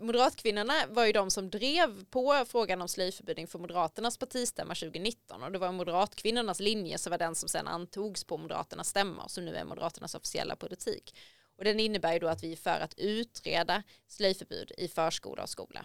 Moderatkvinnorna 0.00 0.74
var 0.88 1.04
ju 1.06 1.12
de 1.12 1.30
som 1.30 1.50
drev 1.50 2.04
på 2.04 2.44
frågan 2.48 2.82
om 2.82 2.88
slöjförbud 2.88 3.38
inför 3.38 3.58
Moderaternas 3.58 4.18
partistämma 4.18 4.74
2019 4.74 5.42
och 5.42 5.52
det 5.52 5.58
var 5.58 5.72
Moderatkvinnornas 5.72 6.60
linje 6.60 6.98
som 6.98 7.10
var 7.10 7.18
den 7.18 7.34
som 7.34 7.48
sedan 7.48 7.68
antogs 7.68 8.24
på 8.24 8.36
Moderaternas 8.36 8.88
stämma 8.88 9.22
och 9.22 9.30
som 9.30 9.44
nu 9.44 9.56
är 9.56 9.64
Moderaternas 9.64 10.14
officiella 10.14 10.56
politik. 10.56 11.14
Och 11.58 11.64
den 11.64 11.80
innebär 11.80 12.12
ju 12.12 12.18
då 12.18 12.28
att 12.28 12.44
vi 12.44 12.52
är 12.52 12.56
för 12.56 12.80
att 12.80 12.94
utreda 12.96 13.82
slöjförbud 14.08 14.72
i 14.78 14.88
förskola 14.88 15.42
och 15.42 15.48
skola. 15.48 15.84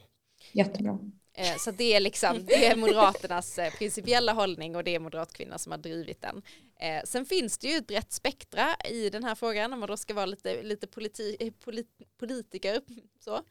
Jättebra. 0.51 0.99
Eh, 1.33 1.57
så 1.57 1.71
det 1.71 1.93
är 1.93 1.99
liksom 1.99 2.45
det 2.45 2.65
är 2.65 2.75
Moderaternas 2.75 3.59
eh, 3.59 3.73
principiella 3.73 4.33
hållning 4.33 4.75
och 4.75 4.83
det 4.83 4.95
är 4.95 4.99
Moderatkvinnorna 4.99 5.57
som 5.57 5.71
har 5.71 5.79
drivit 5.79 6.21
den. 6.21 6.41
Eh, 6.79 7.03
sen 7.03 7.25
finns 7.25 7.57
det 7.57 7.67
ju 7.67 7.77
ett 7.77 7.87
brett 7.87 8.11
spektra 8.11 8.75
i 8.89 9.09
den 9.09 9.23
här 9.23 9.35
frågan 9.35 9.73
om 9.73 9.79
man 9.79 9.89
då 9.89 9.97
ska 9.97 10.13
vara 10.13 10.25
lite, 10.25 10.63
lite 10.63 10.87
politi 10.87 11.51
polit 11.59 11.87
politiker. 12.17 12.81
Så. 13.19 13.41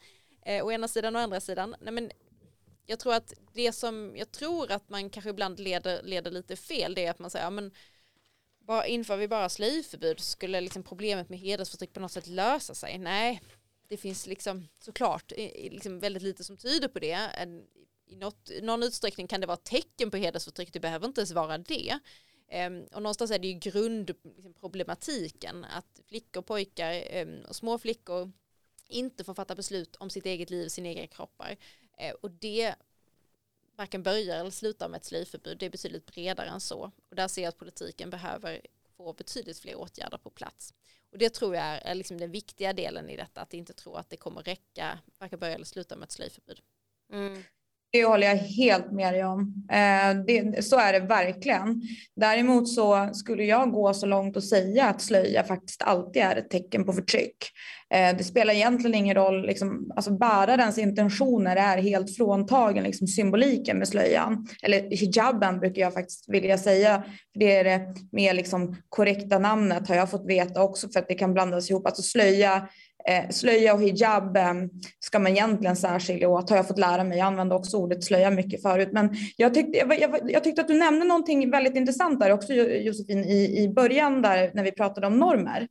Å 0.62 0.72
ena 0.72 0.88
sidan 0.88 1.16
och 1.16 1.22
andra 1.22 1.40
sidan. 1.40 1.76
Nej, 1.80 1.92
men 1.92 2.11
jag 2.87 2.98
tror 2.98 3.14
att 3.14 3.32
det 3.54 3.72
som 3.72 4.14
jag 4.16 4.32
tror 4.32 4.72
att 4.72 4.88
man 4.88 5.11
kanske 5.11 5.30
ibland 5.30 5.61
leder, 5.61 6.02
leder 6.02 6.30
lite 6.30 6.56
fel 6.56 6.94
det 6.94 7.06
är 7.06 7.11
att 7.11 7.18
man 7.18 7.30
säger 7.30 7.46
ja, 7.46 7.50
men 7.50 7.72
bara, 8.58 8.87
inför 8.87 9.16
vi 9.16 9.28
bara 9.28 9.48
slöjförbud 9.48 10.20
skulle 10.20 10.61
liksom 10.61 10.82
problemet 10.82 11.28
med 11.28 11.38
hedersförtryck 11.38 11.92
på 11.92 12.00
något 12.00 12.12
sätt 12.12 12.26
lösa 12.26 12.74
sig. 12.74 12.98
Nej, 12.98 13.42
det 13.88 13.96
finns 13.96 14.27
liksom 14.27 14.68
såklart 14.79 15.33
liksom 15.55 16.01
väldigt 16.01 16.22
lite 16.22 16.44
som 16.44 16.57
tyder 16.57 16.88
på 16.88 16.98
det. 16.98 17.31
I 18.07 18.16
något, 18.16 18.51
någon 18.62 18.83
utsträckning 18.83 19.27
kan 19.27 19.40
det 19.40 19.46
vara 19.46 19.57
tecken 19.57 20.11
på 20.11 20.16
hedersförtryck, 20.16 20.72
det 20.72 20.81
behöver 20.81 21.07
inte 21.07 21.20
ens 21.20 21.33
vara 21.33 21.59
det. 21.59 21.98
Ehm, 22.48 22.85
och 22.92 23.03
någonstans 23.03 23.31
är 23.31 23.38
det 23.38 23.48
ju 23.48 23.59
grundproblematiken 23.59 25.57
liksom 25.57 25.64
att 25.64 26.01
flickor, 26.09 26.42
pojkar 26.42 26.92
ehm, 26.92 27.44
och 27.48 27.57
små 27.57 27.79
flickor 27.79 28.33
inte 28.87 29.24
får 29.24 29.35
fatta 29.35 29.55
beslut 29.55 29.96
om 29.96 30.11
sitt 30.11 30.27
eget 30.27 30.51
liv, 30.51 30.68
sina 30.68 30.88
egna 30.88 31.07
kroppar. 31.07 31.57
Ehm, 31.98 32.16
och 32.22 32.31
det 32.31 32.74
varken 33.77 34.03
börjar 34.03 34.40
eller 34.40 34.51
slutar 34.51 34.88
med 34.88 34.98
ett 34.98 35.05
slöjförbud, 35.05 35.59
det 35.59 35.66
är 35.66 35.70
betydligt 35.70 36.07
bredare 36.07 36.48
än 36.48 36.61
så. 36.61 36.92
Och 37.09 37.16
där 37.16 37.29
ser 37.29 37.42
jag 37.42 37.48
att 37.48 37.59
politiken 37.59 38.11
behöver 38.11 38.61
få 38.96 39.12
betydligt 39.12 39.59
fler 39.59 39.74
åtgärder 39.74 40.18
på 40.18 40.31
plats. 40.31 40.74
Och 41.11 41.18
det 41.18 41.31
tror 41.31 41.57
jag 41.57 41.64
är 41.64 41.94
liksom 41.94 42.18
den 42.18 42.31
viktiga 42.31 42.73
delen 42.73 43.11
i 43.11 43.16
detta, 43.16 43.40
att 43.40 43.55
inte 43.55 43.73
tro 43.73 43.94
att 43.94 44.11
det 44.11 44.16
kommer 44.16 44.42
räcka, 44.42 44.99
varken 45.18 45.38
börja 45.38 45.55
eller 45.55 45.64
sluta 45.64 45.97
med 45.97 46.05
ett 46.05 46.12
slöjförbud. 46.12 46.61
Mm. 47.12 47.42
Det 47.90 48.05
håller 48.05 48.27
jag 48.27 48.37
helt 48.37 48.92
med 48.92 49.14
dig 49.14 49.24
om. 49.24 49.66
Eh, 49.72 50.24
det, 50.27 50.64
så 50.64 50.79
är 50.79 50.92
det 50.92 51.01
verkligen. 51.01 51.83
Däremot 52.16 52.68
så 52.68 53.11
skulle 53.12 53.44
jag 53.44 53.72
gå 53.72 53.94
så 53.94 54.07
långt 54.07 54.37
och 54.37 54.44
säga 54.44 54.85
att 54.85 55.03
slöja 55.03 55.44
faktiskt 55.44 55.83
alltid 55.83 56.22
är 56.22 56.37
ett 56.37 56.51
tecken 56.51 56.85
på 56.85 56.92
förtryck. 56.92 57.37
Eh, 57.94 58.16
det 58.16 58.24
spelar 58.24 58.55
egentligen 58.55 58.94
ingen 58.94 59.14
roll, 59.14 59.46
liksom, 59.46 59.92
alltså 59.96 60.11
bärarens 60.11 60.79
intentioner 60.79 61.57
är 61.57 61.83
helt 61.83 62.16
fråntagen 62.16 62.85
liksom, 62.85 63.07
symboliken 63.07 63.79
med 63.79 63.88
slöjan. 63.88 64.48
Eller 64.62 64.90
hijaben 64.90 65.61
brukar 65.61 65.83
jag 65.83 65.94
faktiskt 65.94 66.24
vilja 66.29 66.59
säga. 66.59 67.05
Det 67.35 67.57
är 67.57 67.64
det 67.64 67.94
mer 68.12 68.35
liksom, 68.35 68.77
korrekta 68.88 69.38
namnet 69.38 69.88
har 69.88 69.94
jag 69.94 70.11
fått 70.11 70.27
veta 70.27 70.62
också 70.62 70.88
för 70.88 71.01
att 71.01 71.09
det 71.09 71.14
kan 71.14 71.35
blandas 71.35 71.70
ihop. 71.70 71.87
Alltså 71.87 72.03
slöja 72.03 72.68
Eh, 73.09 73.29
slöja 73.31 73.75
och 73.75 73.83
hijab 73.83 74.37
eh, 74.37 74.55
ska 75.01 75.18
man 75.18 75.33
egentligen 75.33 75.77
särskilja 75.77 76.29
åt 76.29 76.51
har 76.51 76.57
jag 76.57 76.68
fått 76.68 76.79
lära 76.79 77.05
mig. 77.05 77.18
Jag 77.18 77.27
använde 77.27 77.55
också 77.55 77.77
ordet 77.77 78.05
slöja 78.05 78.31
mycket 78.31 78.62
förut. 78.62 78.88
Men 78.92 79.16
jag 79.37 79.55
tyckte, 79.55 79.79
jag, 79.79 80.01
jag, 80.01 80.21
jag 80.25 80.44
tyckte 80.44 80.61
att 80.61 80.68
du 80.68 80.79
nämnde 80.79 81.07
någonting 81.07 81.51
väldigt 81.51 81.77
intressant 81.77 82.21
där 82.21 82.33
också 82.33 82.53
Josefin 82.55 83.25
i, 83.25 83.62
i 83.62 83.68
början 83.68 84.23
där 84.23 84.51
när 84.55 84.64
vi 84.64 84.73
pratade 84.73 85.07
om 85.07 85.18
normer. 85.18 85.68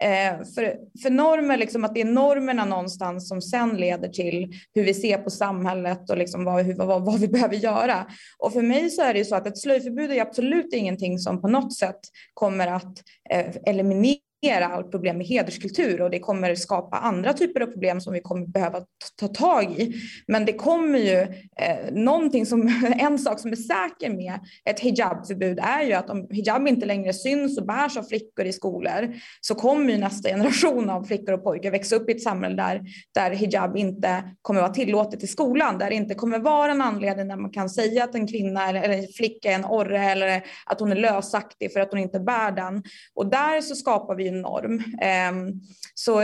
Eh, 0.00 0.44
för, 0.54 0.74
för 1.02 1.10
normer, 1.10 1.56
liksom 1.56 1.84
att 1.84 1.94
det 1.94 2.00
är 2.00 2.04
normerna 2.04 2.64
någonstans 2.64 3.28
som 3.28 3.42
sen 3.42 3.76
leder 3.76 4.08
till 4.08 4.52
hur 4.74 4.84
vi 4.84 4.94
ser 4.94 5.18
på 5.18 5.30
samhället 5.30 6.10
och 6.10 6.18
liksom 6.18 6.44
vad, 6.44 6.64
hur, 6.64 6.74
vad, 6.74 7.04
vad 7.04 7.20
vi 7.20 7.28
behöver 7.28 7.56
göra. 7.56 8.06
Och 8.38 8.52
för 8.52 8.62
mig 8.62 8.90
så 8.90 9.02
är 9.02 9.12
det 9.12 9.18
ju 9.18 9.24
så 9.24 9.36
att 9.36 9.46
ett 9.46 9.58
slöjförbud 9.58 10.10
är 10.10 10.22
absolut 10.22 10.72
ingenting 10.72 11.18
som 11.18 11.40
på 11.40 11.48
något 11.48 11.76
sätt 11.76 12.00
kommer 12.34 12.66
att 12.66 13.02
eh, 13.30 13.46
eliminera 13.66 14.18
allt 14.46 14.90
problem 14.90 15.18
med 15.18 15.26
hederskultur 15.26 16.00
och 16.00 16.10
det 16.10 16.18
kommer 16.18 16.54
skapa 16.54 16.96
andra 16.96 17.32
typer 17.32 17.60
av 17.60 17.66
problem 17.66 18.00
som 18.00 18.12
vi 18.12 18.20
kommer 18.20 18.46
behöva 18.46 18.80
ta 19.16 19.28
tag 19.28 19.80
i. 19.80 19.94
Men 20.26 20.44
det 20.44 20.52
kommer 20.52 20.98
ju 20.98 21.20
eh, 21.56 21.92
någonting 21.92 22.46
som, 22.46 22.72
en 22.98 23.18
sak 23.18 23.40
som 23.40 23.52
är 23.52 23.56
säker 23.56 24.10
med 24.10 24.40
ett 24.64 24.80
hijabförbud 24.80 25.58
är 25.62 25.82
ju 25.82 25.92
att 25.92 26.10
om 26.10 26.26
hijab 26.30 26.68
inte 26.68 26.86
längre 26.86 27.12
syns 27.12 27.58
och 27.58 27.66
bärs 27.66 27.96
av 27.96 28.02
flickor 28.02 28.44
i 28.44 28.52
skolor 28.52 29.14
så 29.40 29.54
kommer 29.54 29.92
ju 29.92 29.98
nästa 29.98 30.28
generation 30.28 30.90
av 30.90 31.04
flickor 31.04 31.32
och 31.32 31.44
pojkar 31.44 31.70
växa 31.70 31.96
upp 31.96 32.08
i 32.08 32.12
ett 32.12 32.22
samhälle 32.22 32.56
där, 32.56 32.82
där 33.14 33.30
hijab 33.30 33.76
inte 33.76 34.22
kommer 34.42 34.60
vara 34.60 34.74
tillåtet 34.74 35.22
i 35.22 35.26
skolan, 35.26 35.78
där 35.78 35.88
det 35.88 35.94
inte 35.94 36.14
kommer 36.14 36.38
vara 36.38 36.72
en 36.72 36.82
anledning 36.82 37.26
när 37.26 37.36
man 37.36 37.50
kan 37.50 37.70
säga 37.70 38.04
att 38.04 38.14
en 38.14 38.26
kvinna 38.26 38.68
eller, 38.68 38.82
eller 38.82 38.98
en 38.98 39.08
flicka 39.16 39.50
är 39.50 39.54
en 39.54 39.64
orre 39.64 40.04
eller 40.04 40.42
att 40.66 40.80
hon 40.80 40.92
är 40.92 40.96
lösaktig 40.96 41.72
för 41.72 41.80
att 41.80 41.90
hon 41.90 42.00
inte 42.00 42.20
bär 42.20 42.52
den. 42.52 42.82
Och 43.14 43.26
där 43.26 43.60
så 43.60 43.74
skapar 43.74 44.14
vi 44.14 44.27
ju 44.28 44.40
norm. 44.40 44.82
Ehm, 45.00 45.52
så 45.94 46.22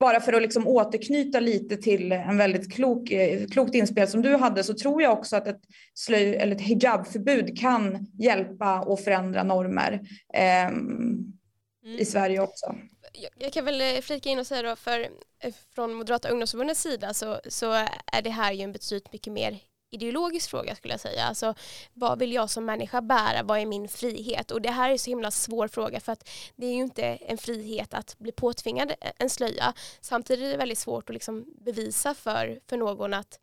bara 0.00 0.20
för 0.20 0.32
att 0.32 0.42
liksom 0.42 0.68
återknyta 0.68 1.40
lite 1.40 1.76
till 1.76 2.12
en 2.12 2.38
väldigt 2.38 2.72
klok, 2.72 3.12
klokt 3.52 3.74
inspel 3.74 4.08
som 4.08 4.22
du 4.22 4.36
hade 4.36 4.64
så 4.64 4.74
tror 4.74 5.02
jag 5.02 5.12
också 5.12 5.36
att 5.36 5.46
ett, 5.46 5.60
slöj, 5.94 6.36
eller 6.36 6.54
ett 6.54 6.60
hijabförbud 6.60 7.58
kan 7.58 8.06
hjälpa 8.18 8.80
och 8.80 9.00
förändra 9.00 9.42
normer 9.42 10.00
eh, 10.34 10.66
mm. 10.66 11.34
i 11.98 12.04
Sverige 12.04 12.40
också. 12.40 12.74
Jag 13.38 13.52
kan 13.52 13.64
väl 13.64 13.80
eh, 13.80 14.00
flika 14.02 14.28
in 14.28 14.38
och 14.38 14.46
säga 14.46 14.62
då 14.62 14.76
för 14.76 15.00
eh, 15.40 15.54
från 15.74 15.94
Moderata 15.94 16.28
ungdomsförbundets 16.28 16.82
sida 16.82 17.14
så, 17.14 17.40
så 17.48 17.72
är 18.12 18.22
det 18.22 18.30
här 18.30 18.52
ju 18.52 18.62
en 18.62 18.72
betydligt 18.72 19.12
mycket 19.12 19.32
mer 19.32 19.58
ideologisk 19.90 20.50
fråga 20.50 20.74
skulle 20.74 20.94
jag 20.94 21.00
säga. 21.00 21.24
Alltså, 21.24 21.54
vad 21.92 22.18
vill 22.18 22.32
jag 22.32 22.50
som 22.50 22.64
människa 22.64 23.00
bära? 23.00 23.42
Vad 23.42 23.58
är 23.58 23.66
min 23.66 23.88
frihet? 23.88 24.50
Och 24.50 24.62
det 24.62 24.70
här 24.70 24.90
är 24.90 24.96
så 24.96 25.10
himla 25.10 25.30
svår 25.30 25.68
fråga 25.68 26.00
för 26.00 26.12
att 26.12 26.28
det 26.56 26.66
är 26.66 26.72
ju 26.72 26.82
inte 26.82 27.04
en 27.04 27.38
frihet 27.38 27.94
att 27.94 28.18
bli 28.18 28.32
påtvingad 28.32 28.92
en 29.18 29.30
slöja. 29.30 29.74
Samtidigt 30.00 30.44
är 30.44 30.50
det 30.50 30.56
väldigt 30.56 30.78
svårt 30.78 31.10
att 31.10 31.14
liksom 31.14 31.44
bevisa 31.64 32.14
för, 32.14 32.60
för 32.68 32.76
någon 32.76 33.14
att 33.14 33.38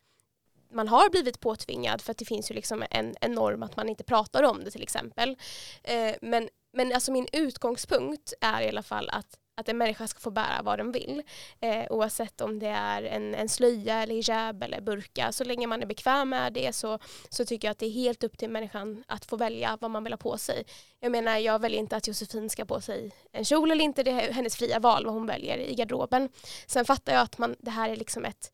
man 0.71 0.87
har 0.87 1.09
blivit 1.09 1.39
påtvingad 1.39 2.01
för 2.01 2.11
att 2.11 2.17
det 2.17 2.25
finns 2.25 2.51
ju 2.51 2.55
liksom 2.55 2.83
en, 2.89 3.15
en 3.21 3.31
norm 3.31 3.63
att 3.63 3.75
man 3.75 3.89
inte 3.89 4.03
pratar 4.03 4.43
om 4.43 4.63
det 4.63 4.71
till 4.71 4.83
exempel. 4.83 5.37
Eh, 5.83 6.15
men 6.21 6.49
men 6.73 6.93
alltså 6.93 7.11
min 7.11 7.27
utgångspunkt 7.33 8.33
är 8.41 8.61
i 8.61 8.69
alla 8.69 8.83
fall 8.83 9.09
att 9.09 9.39
att 9.55 9.69
en 9.69 9.77
människa 9.77 10.07
ska 10.07 10.19
få 10.19 10.31
bära 10.31 10.61
vad 10.63 10.79
den 10.79 10.91
vill. 10.91 11.23
Eh, 11.59 11.85
oavsett 11.89 12.41
om 12.41 12.59
det 12.59 12.67
är 12.67 13.03
en, 13.03 13.35
en 13.35 13.49
slöja 13.49 14.03
eller 14.03 14.15
hijab 14.15 14.63
eller 14.63 14.81
burka. 14.81 15.31
Så 15.31 15.43
länge 15.43 15.67
man 15.67 15.81
är 15.81 15.85
bekväm 15.85 16.29
med 16.29 16.53
det 16.53 16.75
så, 16.75 16.99
så 17.29 17.45
tycker 17.45 17.67
jag 17.67 17.71
att 17.71 17.79
det 17.79 17.85
är 17.85 17.91
helt 17.91 18.23
upp 18.23 18.37
till 18.37 18.49
människan 18.49 19.03
att 19.07 19.25
få 19.25 19.37
välja 19.37 19.77
vad 19.81 19.91
man 19.91 20.03
vill 20.03 20.13
ha 20.13 20.17
på 20.17 20.37
sig. 20.37 20.65
Jag 20.99 21.11
menar, 21.11 21.37
jag 21.37 21.61
väljer 21.61 21.79
inte 21.79 21.95
att 21.95 22.07
Josefin 22.07 22.49
ska 22.49 22.65
på 22.65 22.81
sig 22.81 23.11
en 23.31 23.45
kjol 23.45 23.71
eller 23.71 23.83
inte. 23.83 24.03
Det 24.03 24.11
är 24.11 24.31
hennes 24.31 24.55
fria 24.55 24.79
val 24.79 25.05
vad 25.05 25.13
hon 25.13 25.25
väljer 25.25 25.57
i 25.57 25.75
garderoben. 25.75 26.29
Sen 26.67 26.85
fattar 26.85 27.13
jag 27.13 27.21
att 27.21 27.37
man, 27.37 27.55
det 27.59 27.71
här 27.71 27.89
är 27.89 27.95
liksom 27.95 28.25
ett 28.25 28.51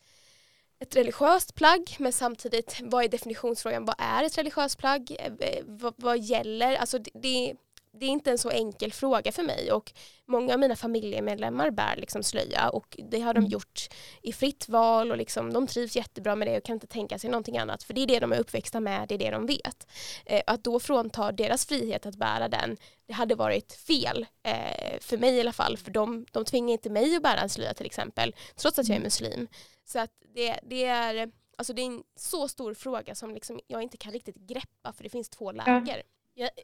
ett 0.82 0.96
religiöst 0.96 1.56
plagg 1.56 1.96
men 2.00 2.14
samtidigt 2.14 2.78
vad 2.82 3.04
är 3.04 3.10
definitionsfrågan, 3.10 3.86
vad 3.86 3.96
är 3.98 4.24
ett 4.24 4.38
religiöst 4.38 4.78
plagg, 4.78 5.16
eh, 5.20 5.64
vad, 5.66 5.94
vad 5.98 6.20
gäller, 6.20 6.76
alltså 6.76 6.98
det, 7.00 7.12
det 7.14 7.56
det 8.00 8.06
är 8.06 8.10
inte 8.10 8.32
en 8.32 8.38
så 8.38 8.50
enkel 8.50 8.94
fråga 8.94 9.32
för 9.32 9.44
mig 9.44 9.72
och 9.72 9.94
många 10.26 10.54
av 10.54 10.60
mina 10.60 10.76
familjemedlemmar 10.76 11.72
bär 11.72 11.96
liksom 11.96 12.24
slöja 12.24 12.70
och 12.70 12.98
det 13.12 13.20
har 13.20 13.34
de 13.34 13.40
mm. 13.40 13.52
gjort 13.52 13.88
i 14.22 14.34
fritt 14.34 14.70
val 14.70 15.12
och 15.12 15.18
liksom, 15.18 15.54
de 15.54 15.68
trivs 15.68 15.96
jättebra 15.96 16.36
med 16.36 16.48
det 16.48 16.58
och 16.58 16.64
kan 16.64 16.74
inte 16.74 16.88
tänka 16.88 17.20
sig 17.20 17.30
någonting 17.30 17.58
annat 17.58 17.84
för 17.84 17.94
det 17.94 18.02
är 18.02 18.08
det 18.08 18.20
de 18.20 18.34
är 18.34 18.40
uppväxta 18.40 18.80
med, 18.80 19.08
det 19.08 19.16
är 19.16 19.20
det 19.20 19.32
de 19.32 19.46
vet. 19.46 19.88
Eh, 20.26 20.42
att 20.48 20.64
då 20.64 20.80
frånta 20.80 21.32
deras 21.32 21.66
frihet 21.66 22.06
att 22.06 22.16
bära 22.16 22.48
den, 22.48 22.78
det 23.08 23.14
hade 23.14 23.36
varit 23.36 23.74
fel 23.74 24.26
eh, 24.44 25.00
för 25.02 25.18
mig 25.18 25.36
i 25.36 25.42
alla 25.42 25.54
fall 25.54 25.78
för 25.78 25.92
de, 25.92 26.26
de 26.32 26.46
tvingar 26.46 26.72
inte 26.72 26.90
mig 26.90 27.16
att 27.16 27.24
bära 27.24 27.40
en 27.40 27.50
slöja 27.50 27.74
till 27.74 27.86
exempel 27.86 28.36
trots 28.56 28.80
att 28.80 28.88
jag 28.88 28.96
är 28.96 29.00
mm. 29.00 29.04
muslim. 29.04 29.48
Så 29.86 30.00
att 30.00 30.12
det, 30.36 30.60
det 30.64 30.86
är 30.86 31.32
Alltså 31.58 31.74
det 31.74 31.82
är 31.82 31.86
en 31.86 32.04
så 32.16 32.48
stor 32.48 32.74
fråga 32.74 33.16
som 33.16 33.34
liksom 33.34 33.60
jag 33.68 33.82
inte 33.84 33.98
kan 33.98 34.12
riktigt 34.12 34.36
greppa 34.36 34.94
för 34.94 35.04
det 35.04 35.10
finns 35.10 35.30
två 35.30 35.52
läger. 35.52 36.04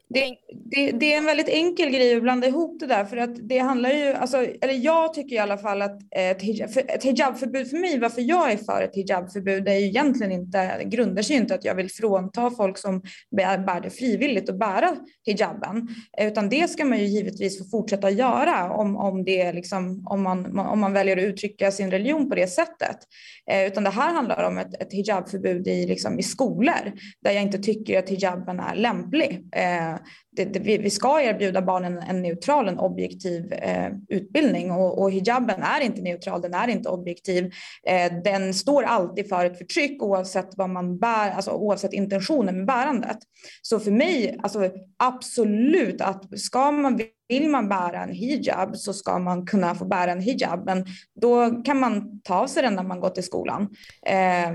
Det, 0.09 0.37
det, 0.65 0.91
det, 0.91 1.13
är 1.13 1.17
en 1.17 1.25
väldigt 1.25 1.49
enkel 1.49 1.89
grej 1.89 2.15
att 2.15 2.21
blanda 2.21 2.47
ihop 2.47 2.79
det 2.79 2.87
där 2.87 3.05
för 3.05 3.17
att 3.17 3.49
det 3.49 3.57
handlar 3.57 3.89
ju, 3.89 4.13
alltså, 4.13 4.37
eller 4.37 4.73
jag 4.73 5.13
tycker 5.13 5.35
i 5.35 5.39
alla 5.39 5.57
fall 5.57 5.81
att 5.81 5.99
ett, 6.15 6.41
hijab, 6.41 6.69
för, 6.69 6.83
ett 6.87 7.03
hijabförbud 7.03 7.69
för 7.69 7.77
mig, 7.77 7.99
varför 7.99 8.21
jag 8.21 8.51
är 8.51 8.57
för 8.57 8.81
ett 8.81 8.95
hijabförbud, 8.95 9.67
är 9.67 9.73
ju 9.73 9.85
egentligen 9.85 10.31
inte, 10.31 10.83
grundar 10.85 11.21
sig 11.21 11.35
inte 11.35 11.55
att 11.55 11.65
jag 11.65 11.75
vill 11.75 11.91
frånta 11.91 12.51
folk 12.51 12.77
som 12.77 13.01
bär, 13.37 13.57
bär 13.57 13.81
det 13.81 13.89
frivilligt 13.89 14.49
och 14.49 14.55
bära 14.55 14.95
hijaben, 15.25 15.87
utan 16.21 16.49
det 16.49 16.67
ska 16.67 16.85
man 16.85 16.99
ju 16.99 17.05
givetvis 17.05 17.59
få 17.59 17.65
fortsätta 17.69 18.09
göra 18.09 18.71
om, 18.71 18.97
om, 18.97 19.23
det 19.23 19.53
liksom, 19.53 20.07
om, 20.09 20.23
man, 20.23 20.59
om 20.59 20.79
man 20.79 20.93
väljer 20.93 21.17
att 21.17 21.23
uttrycka 21.23 21.71
sin 21.71 21.91
religion 21.91 22.29
på 22.29 22.35
det 22.35 22.47
sättet. 22.47 22.97
Eh, 23.51 23.67
utan 23.67 23.83
det 23.83 23.89
här 23.89 24.13
handlar 24.13 24.43
om 24.43 24.57
ett, 24.57 24.81
ett 24.81 24.93
hijabförbud 24.93 25.67
i, 25.67 25.87
liksom, 25.87 26.19
i 26.19 26.23
skolor 26.23 26.91
där 27.21 27.31
jag 27.31 27.41
inte 27.41 27.57
tycker 27.57 27.99
att 27.99 28.09
hijaben 28.09 28.59
är 28.59 28.75
lämplig. 28.75 29.43
Eh, 29.55 29.64
Eh, 29.65 29.95
det, 30.35 30.45
det, 30.45 30.77
vi 30.77 30.89
ska 30.89 31.21
erbjuda 31.21 31.61
barnen 31.61 31.97
en 31.97 32.21
neutral, 32.21 32.67
en 32.67 32.79
objektiv 32.79 33.53
eh, 33.53 33.91
utbildning 34.09 34.71
och, 34.71 35.01
och, 35.01 35.11
hijaben 35.11 35.63
är 35.63 35.81
inte 35.81 36.01
neutral, 36.01 36.41
den 36.41 36.53
är 36.53 36.67
inte 36.67 36.89
objektiv. 36.89 37.53
Eh, 37.87 38.13
den 38.23 38.53
står 38.53 38.83
alltid 38.83 39.29
för 39.29 39.45
ett 39.45 39.57
förtryck 39.57 40.03
oavsett 40.03 40.49
vad 40.57 40.69
man 40.69 40.99
bär, 40.99 41.31
alltså 41.31 41.51
oavsett 41.51 41.93
intentionen 41.93 42.57
med 42.57 42.65
bärandet. 42.65 43.17
Så 43.61 43.79
för 43.79 43.91
mig, 43.91 44.39
alltså 44.43 44.71
absolut 44.97 46.01
att 46.01 46.39
ska 46.39 46.71
man 46.71 47.01
vill 47.27 47.49
man 47.49 47.69
bära 47.69 48.03
en 48.03 48.13
hijab 48.13 48.75
så 48.75 48.93
ska 48.93 49.19
man 49.19 49.45
kunna 49.45 49.75
få 49.75 49.85
bära 49.85 50.11
en 50.11 50.21
hijab, 50.21 50.65
men 50.65 50.85
då 51.21 51.61
kan 51.63 51.79
man 51.79 52.21
ta 52.21 52.35
av 52.35 52.47
sig 52.47 52.63
den 52.63 52.75
när 52.75 52.83
man 52.83 52.99
går 52.99 53.09
till 53.09 53.23
skolan. 53.23 53.69
Eh, 54.05 54.51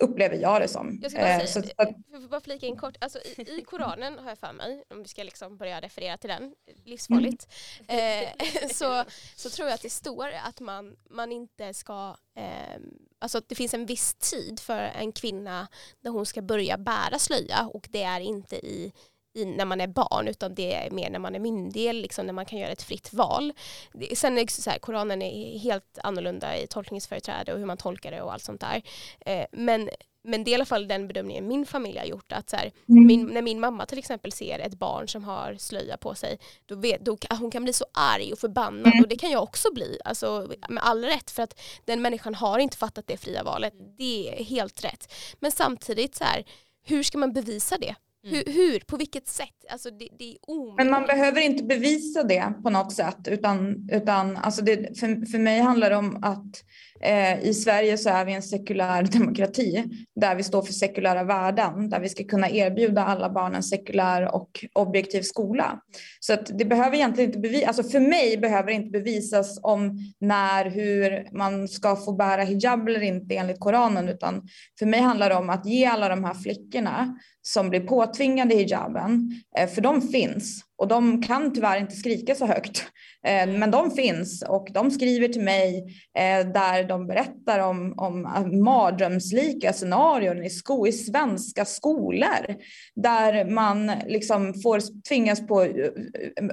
upplever 0.00 0.36
jag 0.36 0.60
det 0.60 0.68
som. 0.68 0.98
Jag 1.02 1.10
ska 1.10 1.20
bara, 1.20 1.30
eh, 1.30 1.46
säga, 1.46 1.64
så, 1.64 1.70
att, 1.76 2.30
bara 2.30 2.40
flika 2.40 2.66
in 2.66 2.76
kort, 2.76 2.96
alltså, 3.00 3.18
i, 3.18 3.42
i, 3.42 3.62
Koranen 3.66 4.18
har 4.18 4.28
jag 4.28 4.38
för 4.38 4.52
mig, 4.52 4.84
om 4.90 5.02
vi 5.02 5.08
ska 5.08 5.22
liksom 5.22 5.56
börja 5.56 5.80
referera 5.80 6.16
till 6.16 6.30
den, 6.30 6.54
livsfarligt, 6.84 7.48
mm. 7.88 8.24
eh, 8.24 8.68
så, 8.72 9.04
så 9.36 9.50
tror 9.50 9.68
jag 9.68 9.74
att 9.74 9.82
det 9.82 9.90
står 9.90 10.28
att 10.44 10.60
man, 10.60 10.96
man 11.10 11.32
inte 11.32 11.74
ska, 11.74 12.16
eh, 12.36 12.80
alltså 13.18 13.40
det 13.46 13.54
finns 13.54 13.74
en 13.74 13.86
viss 13.86 14.14
tid 14.14 14.60
för 14.60 14.78
en 14.78 15.12
kvinna 15.12 15.68
när 16.00 16.10
hon 16.10 16.26
ska 16.26 16.42
börja 16.42 16.78
bära 16.78 17.18
slöja 17.18 17.70
och 17.74 17.88
det 17.90 18.02
är 18.02 18.20
inte 18.20 18.56
i 18.56 18.92
i, 19.36 19.44
när 19.44 19.64
man 19.64 19.80
är 19.80 19.86
barn 19.86 20.28
utan 20.28 20.54
det 20.54 20.74
är 20.74 20.90
mer 20.90 21.10
när 21.10 21.18
man 21.18 21.34
är 21.34 21.38
myndig, 21.38 21.94
liksom 21.94 22.26
när 22.26 22.32
man 22.32 22.46
kan 22.46 22.58
göra 22.58 22.70
ett 22.70 22.82
fritt 22.82 23.12
val. 23.12 23.52
Sen 24.14 24.38
är 24.38 24.46
så 24.46 24.70
här, 24.70 24.78
Koranen 24.78 25.22
är 25.22 25.58
helt 25.58 25.98
annorlunda 26.02 26.58
i 26.58 26.66
tolkningsföreträde 26.66 27.52
och 27.52 27.58
hur 27.58 27.66
man 27.66 27.76
tolkar 27.76 28.10
det 28.10 28.22
och 28.22 28.32
allt 28.32 28.42
sånt 28.42 28.60
där. 28.60 28.82
Eh, 29.20 29.46
men 29.52 29.90
men 30.26 30.44
det 30.44 30.50
är 30.50 30.52
i 30.52 30.54
alla 30.54 30.64
fall 30.64 30.88
den 30.88 31.08
bedömningen 31.08 31.48
min 31.48 31.66
familj 31.66 31.98
har 31.98 32.06
gjort. 32.06 32.32
Att 32.32 32.50
så 32.50 32.56
här, 32.56 32.72
mm. 32.88 33.06
min, 33.06 33.26
när 33.26 33.42
min 33.42 33.60
mamma 33.60 33.86
till 33.86 33.98
exempel 33.98 34.32
ser 34.32 34.58
ett 34.58 34.74
barn 34.74 35.08
som 35.08 35.24
har 35.24 35.54
slöja 35.58 35.96
på 35.96 36.14
sig, 36.14 36.38
då, 36.66 36.74
vet, 36.74 37.00
då 37.00 37.18
hon 37.30 37.50
kan 37.50 37.64
bli 37.64 37.72
så 37.72 37.84
arg 37.92 38.32
och 38.32 38.38
förbannad 38.38 38.86
mm. 38.86 39.02
och 39.02 39.08
det 39.08 39.16
kan 39.16 39.30
jag 39.30 39.42
också 39.42 39.72
bli. 39.74 39.98
Alltså, 40.04 40.48
med 40.68 40.82
all 40.84 41.04
rätt 41.04 41.30
för 41.30 41.42
att 41.42 41.60
den 41.84 42.02
människan 42.02 42.34
har 42.34 42.58
inte 42.58 42.76
fattat 42.76 43.06
det 43.06 43.16
fria 43.16 43.42
valet. 43.42 43.74
Det 43.98 44.28
är 44.28 44.44
helt 44.44 44.84
rätt. 44.84 45.12
Men 45.40 45.52
samtidigt 45.52 46.16
så 46.16 46.24
här, 46.24 46.44
hur 46.84 47.02
ska 47.02 47.18
man 47.18 47.32
bevisa 47.32 47.78
det? 47.78 47.94
Hur, 48.28 48.48
mm. 48.48 48.54
hur, 48.56 48.80
På 48.80 48.96
vilket 48.96 49.28
sätt? 49.28 49.48
Alltså 49.70 49.90
det, 49.90 50.08
det 50.18 50.24
är 50.24 50.36
omöjligt. 50.46 50.76
Men 50.76 50.90
man 50.90 51.06
behöver 51.06 51.40
inte 51.40 51.64
bevisa 51.64 52.22
det 52.22 52.52
på 52.62 52.70
något 52.70 52.92
sätt 52.92 53.28
utan, 53.28 53.88
utan 53.92 54.36
alltså 54.36 54.62
det, 54.62 54.98
för, 54.98 55.26
för 55.30 55.38
mig 55.38 55.60
handlar 55.60 55.90
det 55.90 55.96
om 55.96 56.18
att 56.22 56.64
Eh, 57.00 57.40
I 57.40 57.54
Sverige 57.54 57.98
så 57.98 58.10
är 58.10 58.24
vi 58.24 58.32
en 58.32 58.42
sekulär 58.42 59.02
demokrati 59.12 59.84
där 60.20 60.34
vi 60.34 60.42
står 60.42 60.62
för 60.62 60.72
sekulära 60.72 61.24
värden, 61.24 61.90
där 61.90 62.00
vi 62.00 62.08
ska 62.08 62.24
kunna 62.24 62.50
erbjuda 62.50 63.04
alla 63.04 63.30
barn 63.30 63.54
en 63.54 63.62
sekulär 63.62 64.34
och 64.34 64.64
objektiv 64.72 65.22
skola. 65.22 65.80
Så 66.20 66.32
att 66.32 66.58
det 66.58 66.64
behöver 66.64 66.96
egentligen 66.96 67.30
inte 67.30 67.40
bevisas, 67.40 67.68
alltså 67.68 67.82
för 67.82 68.00
mig 68.00 68.38
behöver 68.38 68.66
det 68.66 68.72
inte 68.72 68.90
bevisas 68.90 69.58
om 69.62 69.98
när, 70.20 70.70
hur 70.70 71.28
man 71.36 71.68
ska 71.68 71.96
få 71.96 72.12
bära 72.12 72.42
hijab 72.42 72.88
eller 72.88 73.02
inte 73.02 73.34
enligt 73.34 73.60
Koranen, 73.60 74.08
utan 74.08 74.48
för 74.78 74.86
mig 74.86 75.00
handlar 75.00 75.28
det 75.28 75.34
om 75.34 75.50
att 75.50 75.66
ge 75.66 75.86
alla 75.86 76.08
de 76.08 76.24
här 76.24 76.34
flickorna 76.34 77.18
som 77.42 77.70
blir 77.70 77.80
påtvingade 77.80 78.54
hijaben, 78.54 79.30
eh, 79.58 79.68
för 79.68 79.80
de 79.80 80.02
finns 80.02 80.64
och 80.78 80.88
de 80.88 81.22
kan 81.22 81.52
tyvärr 81.54 81.80
inte 81.80 81.96
skrika 81.96 82.34
så 82.34 82.46
högt. 82.46 82.86
Eh, 83.26 83.46
men 83.46 83.70
de 83.70 83.90
finns 83.90 84.42
och 84.48 84.68
de 84.74 84.90
skriver 84.90 85.28
till 85.28 85.42
mig 85.42 85.78
eh, 86.18 86.52
där 86.52 86.88
de 86.88 87.06
berättar 87.06 87.58
om, 87.58 87.94
om 87.96 88.24
eh, 88.24 88.46
mardrömslika 88.46 89.72
scenarion 89.72 90.44
i, 90.44 90.50
sko, 90.50 90.86
i 90.86 90.92
svenska 90.92 91.64
skolor 91.64 92.56
där 92.94 93.44
man 93.44 93.92
liksom 94.06 94.54
får 94.54 95.02
tvingas 95.08 95.46
på 95.46 95.66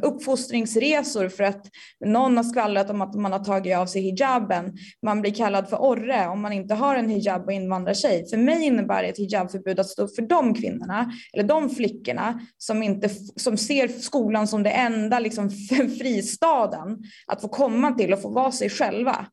uppfostringsresor 0.02 1.30
för 1.30 1.44
att 1.44 1.66
någon 2.06 2.38
har 2.38 2.44
skvallrat 2.44 2.90
om 2.90 3.02
att 3.02 3.16
man 3.16 3.32
har 3.32 3.44
tagit 3.44 3.78
av 3.78 3.86
sig 3.86 4.02
hijaben. 4.02 4.74
Man 5.06 5.22
blir 5.22 5.34
kallad 5.34 5.70
för 5.70 5.78
orre 5.78 6.28
om 6.28 6.42
man 6.42 6.54
inte 6.54 6.74
har 6.74 6.96
en 6.96 7.10
hijab 7.10 7.46
och 7.46 7.52
invandrartjej. 7.52 8.30
För 8.30 8.38
mig 8.38 8.64
innebär 8.64 9.04
ett 9.04 9.18
hijabförbud 9.18 9.80
att 9.80 9.90
stå 9.90 10.08
för 10.08 10.22
de 10.22 10.54
kvinnorna 10.54 11.12
eller 11.34 11.44
de 11.44 11.70
flickorna 11.70 12.40
som, 12.58 12.84
inte, 12.84 13.10
som 13.36 13.58
ser 13.58 13.88
skolan 14.14 14.48
som 14.48 14.64
det 14.64 14.70
enda 14.70 15.20
liksom, 15.20 15.50
fristaden 16.00 17.04
att 17.28 17.42
få 17.42 17.48
komma 17.48 17.92
till 17.92 18.14
och 18.14 18.22
få 18.22 18.30
vara 18.30 18.52
sig 18.52 18.70
själva. 18.70 19.26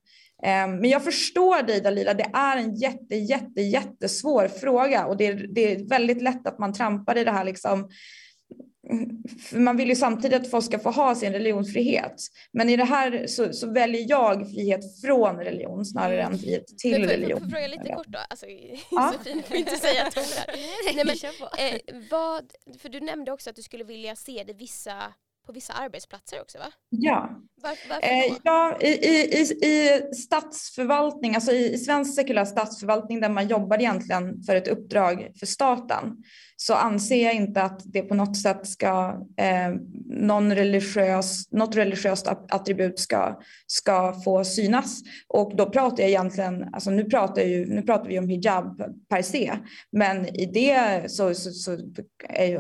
Ehm, 0.43 0.77
men 0.77 0.91
jag 0.91 1.05
förstår 1.05 1.63
dig 1.63 1.81
Dalila, 1.81 2.15
det 2.15 2.31
är 2.35 2.57
en 2.57 2.75
jätte, 2.75 3.17
jätte, 3.17 3.61
jättesvår 3.61 4.49
fråga 4.49 5.07
och 5.07 5.17
det 5.17 5.27
är, 5.27 5.47
det 5.55 5.73
är 5.73 5.89
väldigt 5.89 6.23
lätt 6.23 6.47
att 6.47 6.59
man 6.59 6.73
trampar 6.73 7.19
i 7.19 7.25
det 7.25 7.31
här 7.31 7.45
liksom 7.45 7.89
man 9.53 9.77
vill 9.77 9.89
ju 9.89 9.97
samtidigt 9.97 10.41
att 10.41 10.51
folk 10.51 10.65
ska 10.65 10.79
få 10.79 10.91
ha 10.91 11.15
sin 11.15 11.33
religionsfrihet. 11.33 12.15
Men 12.53 12.69
i 12.69 12.77
det 12.77 12.85
här 12.85 13.27
så, 13.27 13.53
så 13.53 13.73
väljer 13.73 14.05
jag 14.09 14.51
frihet 14.51 15.01
från 15.01 15.37
religion 15.37 15.85
snarare 15.85 16.23
än 16.23 16.39
frihet 16.39 16.79
till 16.79 17.01
men, 17.01 17.11
religion. 17.11 17.41
Får 17.41 17.49
jag 17.49 17.51
fråga 17.51 17.67
lite 17.69 17.95
kort 17.95 18.07
då? 18.07 18.19
Alltså, 18.31 18.47
ja. 18.91 19.15
Sofie 19.17 19.43
får 19.43 19.57
inte 19.57 19.77
säga 19.77 20.07
att 20.07 20.17
Nej, 20.95 21.05
men, 21.05 21.17
eh, 21.59 21.81
vad, 22.11 22.53
För 22.79 22.89
du 22.89 23.01
nämnde 23.01 23.33
också 23.33 23.51
att 23.51 23.57
du 23.57 23.63
skulle 23.63 23.85
vilja 23.85 24.17
se 24.17 24.45
det 24.47 24.53
vissa 24.53 25.15
på 25.47 25.53
vissa 25.53 25.73
arbetsplatser 25.73 26.41
också 26.41 26.59
va? 26.59 26.73
Ja. 26.89 27.43
Var, 27.63 27.77
varför 27.89 28.07
eh, 28.07 28.37
ja 28.43 28.77
i, 28.81 28.89
i, 28.89 29.41
i 29.67 30.01
statsförvaltning, 30.15 31.35
alltså 31.35 31.53
i, 31.53 31.73
i 31.73 31.79
svensk 31.79 32.15
sekulär 32.15 32.45
statsförvaltning 32.45 33.21
där 33.21 33.29
man 33.29 33.49
jobbar 33.49 33.79
egentligen 33.79 34.43
för 34.43 34.55
ett 34.55 34.69
uppdrag 34.69 35.29
för 35.39 35.47
staten 35.47 36.17
så 36.63 36.75
anser 36.75 37.25
jag 37.25 37.35
inte 37.35 37.63
att 37.63 37.81
det 37.85 38.03
på 38.03 38.15
något 38.15 38.37
sätt 38.37 38.67
ska, 38.67 39.23
eh, 39.37 39.75
någon 40.07 40.55
religiös, 40.55 41.53
något 41.53 41.77
religiöst 41.77 42.27
attribut 42.27 42.99
ska, 42.99 43.41
ska 43.67 44.13
få 44.25 44.45
synas. 44.45 45.01
Och 45.29 45.57
då 45.57 45.71
pratar 45.71 46.03
jag 46.03 46.11
egentligen, 46.11 46.69
alltså 46.73 46.91
nu 46.91 47.05
pratar, 47.05 47.43
ju, 47.43 47.67
nu 47.67 47.83
pratar 47.83 48.09
vi 48.09 48.19
om 48.19 48.29
hijab 48.29 48.83
per 49.09 49.23
se, 49.23 49.53
men 49.93 50.27
i 50.27 50.47
det 50.47 51.11
så, 51.11 51.35
så, 51.35 51.51
så 51.51 51.73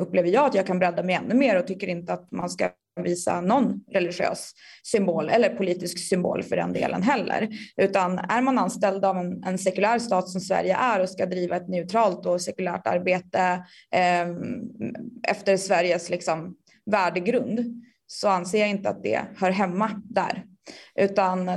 upplever 0.00 0.28
jag 0.28 0.46
att 0.46 0.54
jag 0.54 0.66
kan 0.66 0.78
bredda 0.78 1.02
mig 1.02 1.14
ännu 1.14 1.34
mer 1.34 1.58
och 1.58 1.66
tycker 1.66 1.86
inte 1.86 2.12
att 2.12 2.32
man 2.32 2.50
ska 2.50 2.70
visa 3.02 3.40
någon 3.40 3.84
religiös 3.92 4.52
symbol 4.82 5.28
eller 5.28 5.48
politisk 5.48 6.08
symbol 6.08 6.42
för 6.42 6.56
den 6.56 6.72
delen 6.72 7.02
heller. 7.02 7.48
Utan 7.76 8.18
är 8.18 8.42
man 8.42 8.58
anställd 8.58 9.04
av 9.04 9.16
en, 9.16 9.44
en 9.44 9.58
sekulär 9.58 9.98
stat 9.98 10.28
som 10.28 10.40
Sverige 10.40 10.76
är 10.76 11.00
och 11.00 11.10
ska 11.10 11.26
driva 11.26 11.56
ett 11.56 11.68
neutralt 11.68 12.26
och 12.26 12.42
sekulärt 12.42 12.86
arbete 12.86 13.64
eh, 13.94 14.28
efter 15.28 15.56
Sveriges 15.56 16.10
liksom, 16.10 16.54
värdegrund 16.90 17.82
så 18.06 18.28
anser 18.28 18.58
jag 18.58 18.68
inte 18.68 18.88
att 18.88 19.02
det 19.02 19.20
hör 19.36 19.50
hemma 19.50 20.02
där. 20.04 20.44
Utan, 20.94 21.48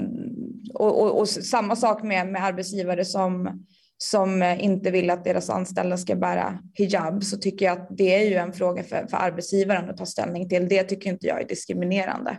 och, 0.73 1.01
och, 1.01 1.19
och 1.19 1.29
samma 1.29 1.75
sak 1.75 2.03
med, 2.03 2.27
med 2.27 2.43
arbetsgivare 2.43 3.05
som 3.05 3.63
som 4.03 4.41
eh, 4.41 4.63
inte 4.63 4.91
vill 4.91 5.09
att 5.09 5.23
deras 5.23 5.49
anställda 5.49 5.97
ska 5.97 6.15
bära 6.15 6.59
hijab 6.73 7.23
så 7.23 7.37
tycker 7.37 7.65
jag 7.65 7.81
att 7.81 7.87
det 7.89 8.15
är 8.15 8.29
ju 8.29 8.35
en 8.35 8.53
fråga 8.53 8.83
för, 8.83 9.07
för 9.07 9.17
arbetsgivaren 9.17 9.89
att 9.89 9.97
ta 9.97 10.05
ställning 10.05 10.49
till. 10.49 10.69
Det 10.69 10.83
tycker 10.83 11.09
inte 11.09 11.27
jag 11.27 11.41
är 11.41 11.47
diskriminerande. 11.47 12.37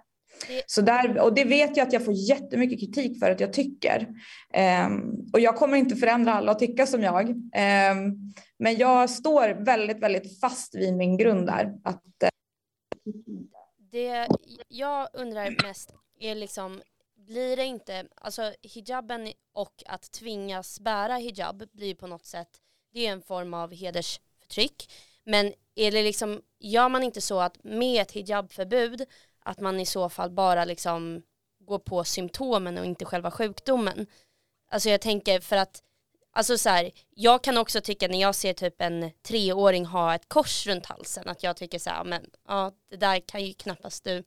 Så 0.66 0.80
där, 0.80 1.20
och 1.20 1.34
det 1.34 1.44
vet 1.44 1.76
jag 1.76 1.86
att 1.86 1.92
jag 1.92 2.04
får 2.04 2.14
jättemycket 2.14 2.80
kritik 2.80 3.18
för 3.18 3.30
att 3.30 3.40
jag 3.40 3.52
tycker. 3.52 4.08
Um, 4.86 5.30
och 5.32 5.40
jag 5.40 5.56
kommer 5.56 5.76
inte 5.76 5.96
förändra 5.96 6.34
alla 6.34 6.52
att 6.52 6.58
tycka 6.58 6.86
som 6.86 7.02
jag. 7.02 7.28
Um, 7.30 8.34
men 8.58 8.76
jag 8.76 9.10
står 9.10 9.64
väldigt, 9.64 10.02
väldigt 10.02 10.40
fast 10.40 10.74
vid 10.74 10.96
min 10.96 11.16
grund 11.16 11.46
där. 11.46 11.72
Att, 11.84 12.02
uh, 12.24 12.28
det 13.92 14.28
jag 14.68 15.08
undrar 15.12 15.66
mest 15.66 15.94
är 16.20 16.34
liksom, 16.34 16.80
blir 17.26 17.56
det 17.56 17.64
inte, 17.64 18.06
alltså 18.14 18.54
hijaben 18.62 19.32
och 19.52 19.82
att 19.86 20.12
tvingas 20.12 20.80
bära 20.80 21.14
hijab 21.14 21.68
blir 21.72 21.94
på 21.94 22.06
något 22.06 22.26
sätt, 22.26 22.60
det 22.92 23.06
är 23.06 23.12
en 23.12 23.22
form 23.22 23.54
av 23.54 23.72
hedersförtryck. 23.72 24.92
Men 25.24 25.52
är 25.74 25.90
det 25.90 26.02
liksom, 26.02 26.42
gör 26.58 26.88
man 26.88 27.02
inte 27.02 27.20
så 27.20 27.40
att 27.40 27.64
med 27.64 28.02
ett 28.02 28.12
hijabförbud, 28.12 29.06
att 29.38 29.60
man 29.60 29.80
i 29.80 29.86
så 29.86 30.08
fall 30.08 30.30
bara 30.30 30.64
liksom 30.64 31.22
går 31.58 31.78
på 31.78 32.04
symptomen 32.04 32.78
och 32.78 32.84
inte 32.84 33.04
själva 33.04 33.30
sjukdomen? 33.30 34.06
Alltså 34.68 34.90
jag 34.90 35.00
tänker 35.00 35.40
för 35.40 35.56
att 35.56 35.82
Alltså 36.36 36.58
så 36.58 36.68
här, 36.68 36.90
jag 37.10 37.44
kan 37.44 37.58
också 37.58 37.80
tycka 37.80 38.08
när 38.08 38.20
jag 38.20 38.34
ser 38.34 38.52
typ 38.52 38.80
en 38.80 39.10
treåring 39.22 39.86
ha 39.86 40.14
ett 40.14 40.28
kors 40.28 40.66
runt 40.66 40.86
halsen 40.86 41.28
att 41.28 41.42
jag 41.42 41.56
tycker 41.56 41.78
så 41.78 41.90
här, 41.90 42.04
men 42.04 42.30
ja 42.48 42.72
det 42.90 42.96
där 42.96 43.20
kan 43.20 43.44
ju 43.44 43.54
knappast 43.54 44.04
du 44.04 44.24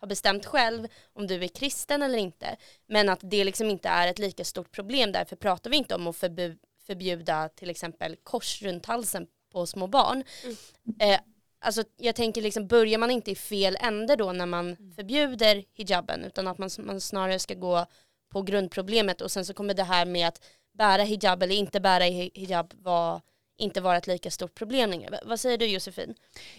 ha 0.00 0.06
bestämt 0.06 0.46
själv 0.46 0.88
om 1.12 1.26
du 1.26 1.44
är 1.44 1.48
kristen 1.48 2.02
eller 2.02 2.18
inte. 2.18 2.56
Men 2.86 3.08
att 3.08 3.20
det 3.22 3.44
liksom 3.44 3.70
inte 3.70 3.88
är 3.88 4.08
ett 4.08 4.18
lika 4.18 4.44
stort 4.44 4.72
problem 4.72 5.12
därför 5.12 5.36
pratar 5.36 5.70
vi 5.70 5.76
inte 5.76 5.94
om 5.94 6.06
att 6.06 6.16
förbu 6.16 6.56
förbjuda 6.86 7.48
till 7.48 7.70
exempel 7.70 8.16
kors 8.22 8.62
runt 8.62 8.86
halsen 8.86 9.26
på 9.52 9.66
små 9.66 9.86
barn. 9.86 10.24
Mm. 10.44 10.56
Eh, 11.00 11.20
alltså 11.60 11.84
jag 11.96 12.14
tänker 12.14 12.42
liksom 12.42 12.66
börjar 12.66 12.98
man 12.98 13.10
inte 13.10 13.30
i 13.30 13.34
fel 13.34 13.78
ände 13.80 14.16
då 14.16 14.32
när 14.32 14.46
man 14.46 14.68
mm. 14.68 14.92
förbjuder 14.92 15.64
hijaben 15.72 16.24
utan 16.24 16.48
att 16.48 16.58
man, 16.58 16.70
man 16.78 17.00
snarare 17.00 17.38
ska 17.38 17.54
gå 17.54 17.86
på 18.32 18.42
grundproblemet 18.42 19.20
och 19.20 19.30
sen 19.30 19.44
så 19.44 19.54
kommer 19.54 19.74
det 19.74 19.82
här 19.82 20.06
med 20.06 20.28
att 20.28 20.44
bära 20.72 21.02
hijab 21.02 21.42
eller 21.42 21.54
inte 21.54 21.80
bära 21.80 22.04
hijab 22.04 22.74
var, 22.76 23.20
inte 23.58 23.80
vara 23.80 23.96
ett 23.96 24.06
lika 24.06 24.30
stort 24.30 24.54
problem 24.54 24.90
längre. 24.90 25.20
Vad 25.24 25.40
säger 25.40 25.58
du 25.58 25.66
Josefin? 25.66 26.14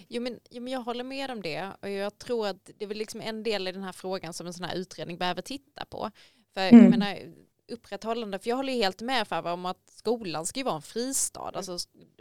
Jo 0.07 0.21
men, 0.21 0.39
jo 0.49 0.61
men 0.61 0.73
jag 0.73 0.79
håller 0.79 1.03
med 1.03 1.31
om 1.31 1.41
det 1.41 1.71
och 1.81 1.89
jag 1.89 2.17
tror 2.17 2.47
att 2.47 2.69
det 2.77 2.85
är 2.85 2.87
väl 2.87 2.97
liksom 2.97 3.21
en 3.21 3.43
del 3.43 3.67
i 3.67 3.71
den 3.71 3.83
här 3.83 3.91
frågan 3.91 4.33
som 4.33 4.47
en 4.47 4.53
sån 4.53 4.65
här 4.65 4.75
utredning 4.75 5.17
behöver 5.17 5.41
titta 5.41 5.85
på. 5.85 6.11
För 6.53 6.61
mm. 6.61 6.83
jag 6.83 6.89
menar, 6.89 7.17
upprätthållande, 7.69 8.39
för 8.39 8.49
jag 8.49 8.55
håller 8.55 8.73
ju 8.73 8.79
helt 8.79 9.01
med 9.01 9.27
Fava 9.27 9.53
om 9.53 9.65
att 9.65 9.89
skolan 9.91 10.45
ska 10.45 10.59
ju 10.59 10.63
vara 10.63 10.75
en 10.75 10.81
fristad. 10.81 11.49
Mm. 11.49 11.55
Alltså 11.55 11.77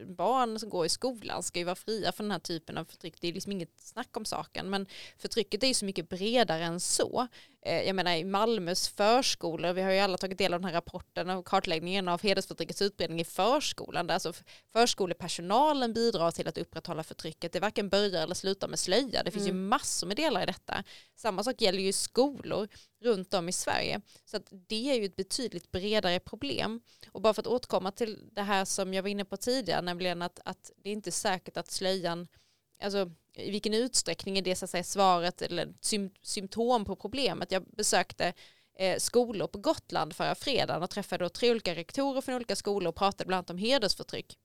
barn 0.06 0.58
som 0.58 0.68
går 0.68 0.86
i 0.86 0.88
skolan 0.88 1.42
ska 1.42 1.58
ju 1.58 1.64
vara 1.64 1.74
fria 1.74 2.12
från 2.12 2.24
den 2.24 2.32
här 2.32 2.38
typen 2.38 2.78
av 2.78 2.84
förtryck. 2.84 3.20
Det 3.20 3.28
är 3.28 3.32
liksom 3.32 3.52
inget 3.52 3.80
snack 3.80 4.16
om 4.16 4.24
saken. 4.24 4.70
Men 4.70 4.86
förtrycket 5.18 5.62
är 5.62 5.66
ju 5.66 5.74
så 5.74 5.84
mycket 5.84 6.08
bredare 6.08 6.64
än 6.64 6.80
så. 6.80 7.28
Eh, 7.62 7.82
jag 7.82 7.96
menar 7.96 8.16
i 8.16 8.24
Malmös 8.24 8.88
förskolor, 8.88 9.72
vi 9.72 9.82
har 9.82 9.90
ju 9.90 9.98
alla 9.98 10.16
tagit 10.18 10.38
del 10.38 10.54
av 10.54 10.60
den 10.60 10.68
här 10.68 10.74
rapporten 10.74 11.30
och 11.30 11.46
kartläggningen 11.46 12.08
av 12.08 12.22
hedersförtryckets 12.22 12.82
utbredning 12.82 13.20
i 13.20 13.24
förskolan. 13.24 14.06
Där 14.06 14.14
alltså 14.14 14.32
förskolepersonalen 14.72 15.92
bidrar 15.92 16.30
till 16.30 16.48
att 16.48 16.58
upprätthålla 16.58 17.02
förtrycket. 17.02 17.52
Det 17.52 17.60
varken 17.60 17.88
börjar 17.88 18.22
eller 18.22 18.34
slutar 18.34 18.68
med 18.68 18.78
slöja. 18.78 19.22
Det 19.22 19.30
finns 19.30 19.46
mm. 19.46 19.56
ju 19.56 19.62
massor 19.62 20.06
med 20.06 20.16
delar 20.16 20.42
i 20.42 20.46
detta. 20.46 20.84
Samma 21.16 21.44
sak 21.44 21.60
gäller 21.60 21.82
ju 21.82 21.92
skolor 21.92 22.68
runt 23.00 23.34
om 23.34 23.48
i 23.48 23.52
Sverige. 23.52 24.00
Så 24.24 24.36
att 24.36 24.52
det 24.68 24.90
är 24.90 24.94
ju 24.94 25.04
ett 25.04 25.16
betydligt 25.16 25.70
bredare 25.70 26.20
problem. 26.20 26.80
Och 27.12 27.20
bara 27.20 27.34
för 27.34 27.42
att 27.42 27.46
återkomma 27.46 27.92
till 27.92 28.18
det 28.32 28.42
här 28.42 28.64
som 28.64 28.94
jag 28.94 29.02
var 29.02 29.08
inne 29.08 29.24
på 29.24 29.36
tidigare, 29.36 29.82
nämligen 29.82 30.22
att, 30.22 30.40
att 30.44 30.72
det 30.76 30.88
är 30.88 30.92
inte 30.92 31.12
säkert 31.12 31.56
att 31.56 31.70
slöjan, 31.70 32.28
alltså 32.82 33.10
i 33.34 33.50
vilken 33.50 33.74
utsträckning 33.74 34.38
är 34.38 34.42
det 34.42 34.56
så 34.56 34.64
att 34.64 34.70
säga 34.70 34.84
svaret 34.84 35.42
eller 35.42 35.74
symptom 36.22 36.84
på 36.84 36.96
problemet. 36.96 37.52
Jag 37.52 37.62
besökte 37.62 38.32
eh, 38.78 38.98
skolor 38.98 39.46
på 39.46 39.58
Gotland 39.58 40.16
förra 40.16 40.34
fredagen 40.34 40.82
och 40.82 40.90
träffade 40.90 41.24
då 41.24 41.28
tre 41.28 41.50
olika 41.50 41.74
rektorer 41.74 42.20
från 42.20 42.34
olika 42.34 42.56
skolor 42.56 42.88
och 42.88 42.96
pratade 42.96 43.28
bland 43.28 43.38
annat 43.38 43.50
om 43.50 43.58
hedersförtryck. 43.58 44.38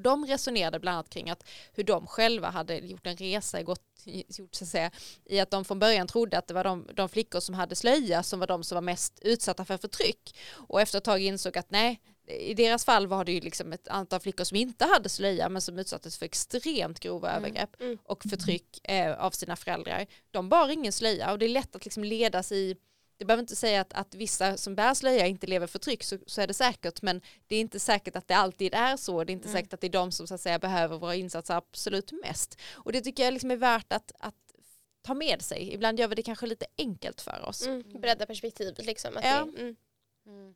Och 0.00 0.04
de 0.04 0.26
resonerade 0.26 0.78
bland 0.80 0.94
annat 0.94 1.10
kring 1.10 1.30
att 1.30 1.44
hur 1.72 1.84
de 1.84 2.06
själva 2.06 2.50
hade 2.50 2.76
gjort 2.78 3.06
en 3.06 3.16
resa 3.16 3.62
gått, 3.62 3.82
gjort, 4.04 4.54
så 4.54 4.64
att 4.64 4.68
säga, 4.68 4.90
i 5.24 5.40
att 5.40 5.50
de 5.50 5.64
från 5.64 5.78
början 5.78 6.06
trodde 6.06 6.38
att 6.38 6.46
det 6.46 6.54
var 6.54 6.64
de, 6.64 6.86
de 6.94 7.08
flickor 7.08 7.40
som 7.40 7.54
hade 7.54 7.76
slöja 7.76 8.22
som 8.22 8.40
var 8.40 8.46
de 8.46 8.64
som 8.64 8.76
var 8.76 8.82
mest 8.82 9.18
utsatta 9.22 9.64
för 9.64 9.76
förtryck. 9.76 10.36
Och 10.68 10.80
efter 10.80 10.98
ett 10.98 11.04
tag 11.04 11.22
insåg 11.22 11.58
att 11.58 11.70
nej, 11.70 12.00
i 12.26 12.54
deras 12.54 12.84
fall 12.84 13.06
var 13.06 13.24
det 13.24 13.32
ju 13.32 13.40
liksom 13.40 13.72
ett 13.72 13.88
antal 13.88 14.20
flickor 14.20 14.44
som 14.44 14.56
inte 14.56 14.84
hade 14.84 15.08
slöja 15.08 15.48
men 15.48 15.62
som 15.62 15.78
utsattes 15.78 16.18
för 16.18 16.26
extremt 16.26 17.00
grova 17.00 17.30
mm. 17.30 17.38
övergrepp 17.38 17.80
mm. 17.80 17.98
och 18.04 18.22
förtryck 18.22 18.80
eh, 18.88 19.12
av 19.12 19.30
sina 19.30 19.56
föräldrar. 19.56 20.06
De 20.30 20.48
bar 20.48 20.68
ingen 20.68 20.92
slöja 20.92 21.32
och 21.32 21.38
det 21.38 21.46
är 21.46 21.48
lätt 21.48 21.76
att 21.76 21.84
liksom 21.84 22.04
ledas 22.04 22.52
i 22.52 22.76
det 23.20 23.26
behöver 23.26 23.40
inte 23.40 23.56
säga 23.56 23.80
att, 23.80 23.92
att 23.92 24.14
vissa 24.14 24.56
som 24.56 24.74
bär 24.74 24.94
slöja 24.94 25.26
inte 25.26 25.46
lever 25.46 25.66
förtryck 25.66 26.02
så, 26.02 26.18
så 26.26 26.40
är 26.40 26.46
det 26.46 26.54
säkert 26.54 27.02
men 27.02 27.20
det 27.46 27.56
är 27.56 27.60
inte 27.60 27.80
säkert 27.80 28.16
att 28.16 28.28
det 28.28 28.34
alltid 28.34 28.74
är 28.74 28.96
så 28.96 29.24
det 29.24 29.32
är 29.32 29.34
inte 29.34 29.48
mm. 29.48 29.56
säkert 29.58 29.72
att 29.72 29.80
det 29.80 29.86
är 29.86 29.92
de 29.92 30.12
som 30.12 30.26
så 30.26 30.34
att 30.34 30.40
säga 30.40 30.58
behöver 30.58 30.98
våra 30.98 31.14
insatser 31.14 31.54
absolut 31.54 32.12
mest 32.12 32.60
och 32.72 32.92
det 32.92 33.00
tycker 33.00 33.24
jag 33.24 33.32
liksom 33.32 33.50
är 33.50 33.56
värt 33.56 33.92
att, 33.92 34.12
att 34.18 34.34
ta 35.02 35.14
med 35.14 35.42
sig 35.42 35.74
ibland 35.74 36.00
gör 36.00 36.08
vi 36.08 36.14
det 36.14 36.22
kanske 36.22 36.46
lite 36.46 36.66
enkelt 36.78 37.20
för 37.20 37.44
oss 37.48 37.66
mm. 37.66 38.00
bredda 38.00 38.26
perspektivet 38.26 38.86
liksom 38.86 39.16
att 39.16 39.24
ja. 39.24 39.44
Det, 39.44 39.60
mm. 39.60 39.76
mm. 40.26 40.54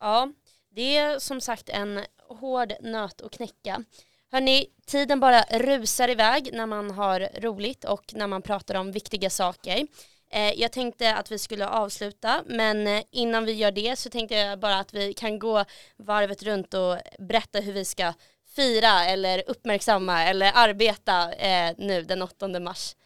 ja 0.00 0.32
det 0.68 0.96
är 0.96 1.18
som 1.18 1.40
sagt 1.40 1.68
en 1.68 2.04
hård 2.28 2.72
nöt 2.80 3.20
att 3.20 3.32
knäcka. 3.32 3.84
Hörni, 4.30 4.66
tiden 4.86 5.20
bara 5.20 5.42
rusar 5.42 6.08
iväg 6.08 6.50
när 6.52 6.66
man 6.66 6.90
har 6.90 7.40
roligt 7.40 7.84
och 7.84 8.14
när 8.14 8.26
man 8.26 8.42
pratar 8.42 8.74
om 8.74 8.92
viktiga 8.92 9.30
saker. 9.30 9.86
Eh, 10.32 10.60
jag 10.60 10.72
tänkte 10.72 11.14
att 11.14 11.32
vi 11.32 11.38
skulle 11.38 11.68
avsluta 11.68 12.44
men 12.46 12.86
eh, 12.86 13.02
innan 13.10 13.44
vi 13.44 13.52
gör 13.52 13.70
det 13.70 13.98
så 13.98 14.10
tänkte 14.10 14.34
jag 14.34 14.58
bara 14.58 14.78
att 14.78 14.94
vi 14.94 15.14
kan 15.14 15.38
gå 15.38 15.64
varvet 15.96 16.42
runt 16.42 16.74
och 16.74 16.96
berätta 17.18 17.60
hur 17.60 17.72
vi 17.72 17.84
ska 17.84 18.12
fira 18.56 19.04
eller 19.04 19.42
uppmärksamma 19.46 20.22
eller 20.22 20.52
arbeta 20.54 21.32
eh, 21.32 21.74
nu 21.78 22.02
den 22.02 22.22
8 22.22 22.60
mars. 22.60 22.96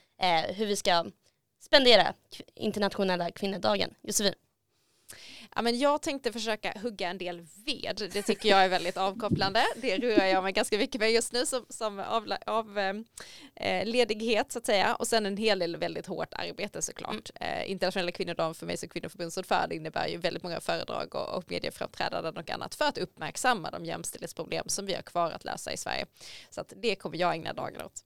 hur 0.48 0.66
vi 0.66 0.76
ska 0.76 1.04
spendera 1.60 2.14
internationella 2.54 3.30
kvinnodagen. 3.30 3.94
Josefin? 4.02 4.34
Ja, 5.54 5.62
men 5.62 5.78
jag 5.78 6.02
tänkte 6.02 6.32
försöka 6.32 6.72
hugga 6.82 7.08
en 7.08 7.18
del 7.18 7.46
ved. 7.66 8.10
Det 8.12 8.22
tycker 8.22 8.48
jag 8.48 8.64
är 8.64 8.68
väldigt 8.68 8.96
avkopplande. 8.96 9.64
Det 9.76 9.98
rör 9.98 10.24
jag 10.24 10.42
mig 10.42 10.52
ganska 10.52 10.78
mycket 10.78 11.00
med 11.00 11.12
just 11.12 11.32
nu 11.32 11.46
som, 11.46 11.66
som 11.68 11.98
av, 11.98 12.32
av 12.46 12.78
eh, 13.54 13.86
ledighet 13.86 14.52
så 14.52 14.58
att 14.58 14.66
säga. 14.66 14.94
Och 14.94 15.06
sen 15.06 15.26
en 15.26 15.36
hel 15.36 15.58
del 15.58 15.76
väldigt 15.76 16.06
hårt 16.06 16.34
arbete 16.34 16.82
såklart. 16.82 17.30
Mm. 17.34 17.58
Eh, 17.58 17.70
internationella 17.70 18.12
kvinnodagen 18.12 18.54
för 18.54 18.66
mig 18.66 18.76
som 18.76 18.88
kvinnoförbundsordförande 18.88 19.74
innebär 19.74 20.08
ju 20.08 20.16
väldigt 20.16 20.42
många 20.42 20.60
föredrag 20.60 21.14
och, 21.14 21.36
och 21.36 21.44
medieframträdanden 21.50 22.36
och 22.36 22.50
annat 22.50 22.74
för 22.74 22.84
att 22.84 22.98
uppmärksamma 22.98 23.70
de 23.70 23.84
jämställdhetsproblem 23.84 24.68
som 24.68 24.86
vi 24.86 24.94
har 24.94 25.02
kvar 25.02 25.30
att 25.30 25.44
lösa 25.44 25.72
i 25.72 25.76
Sverige. 25.76 26.06
Så 26.50 26.60
att 26.60 26.72
det 26.76 26.96
kommer 26.96 27.16
jag 27.16 27.34
ägna 27.34 27.52
dagarna 27.52 27.84
åt. 27.84 28.04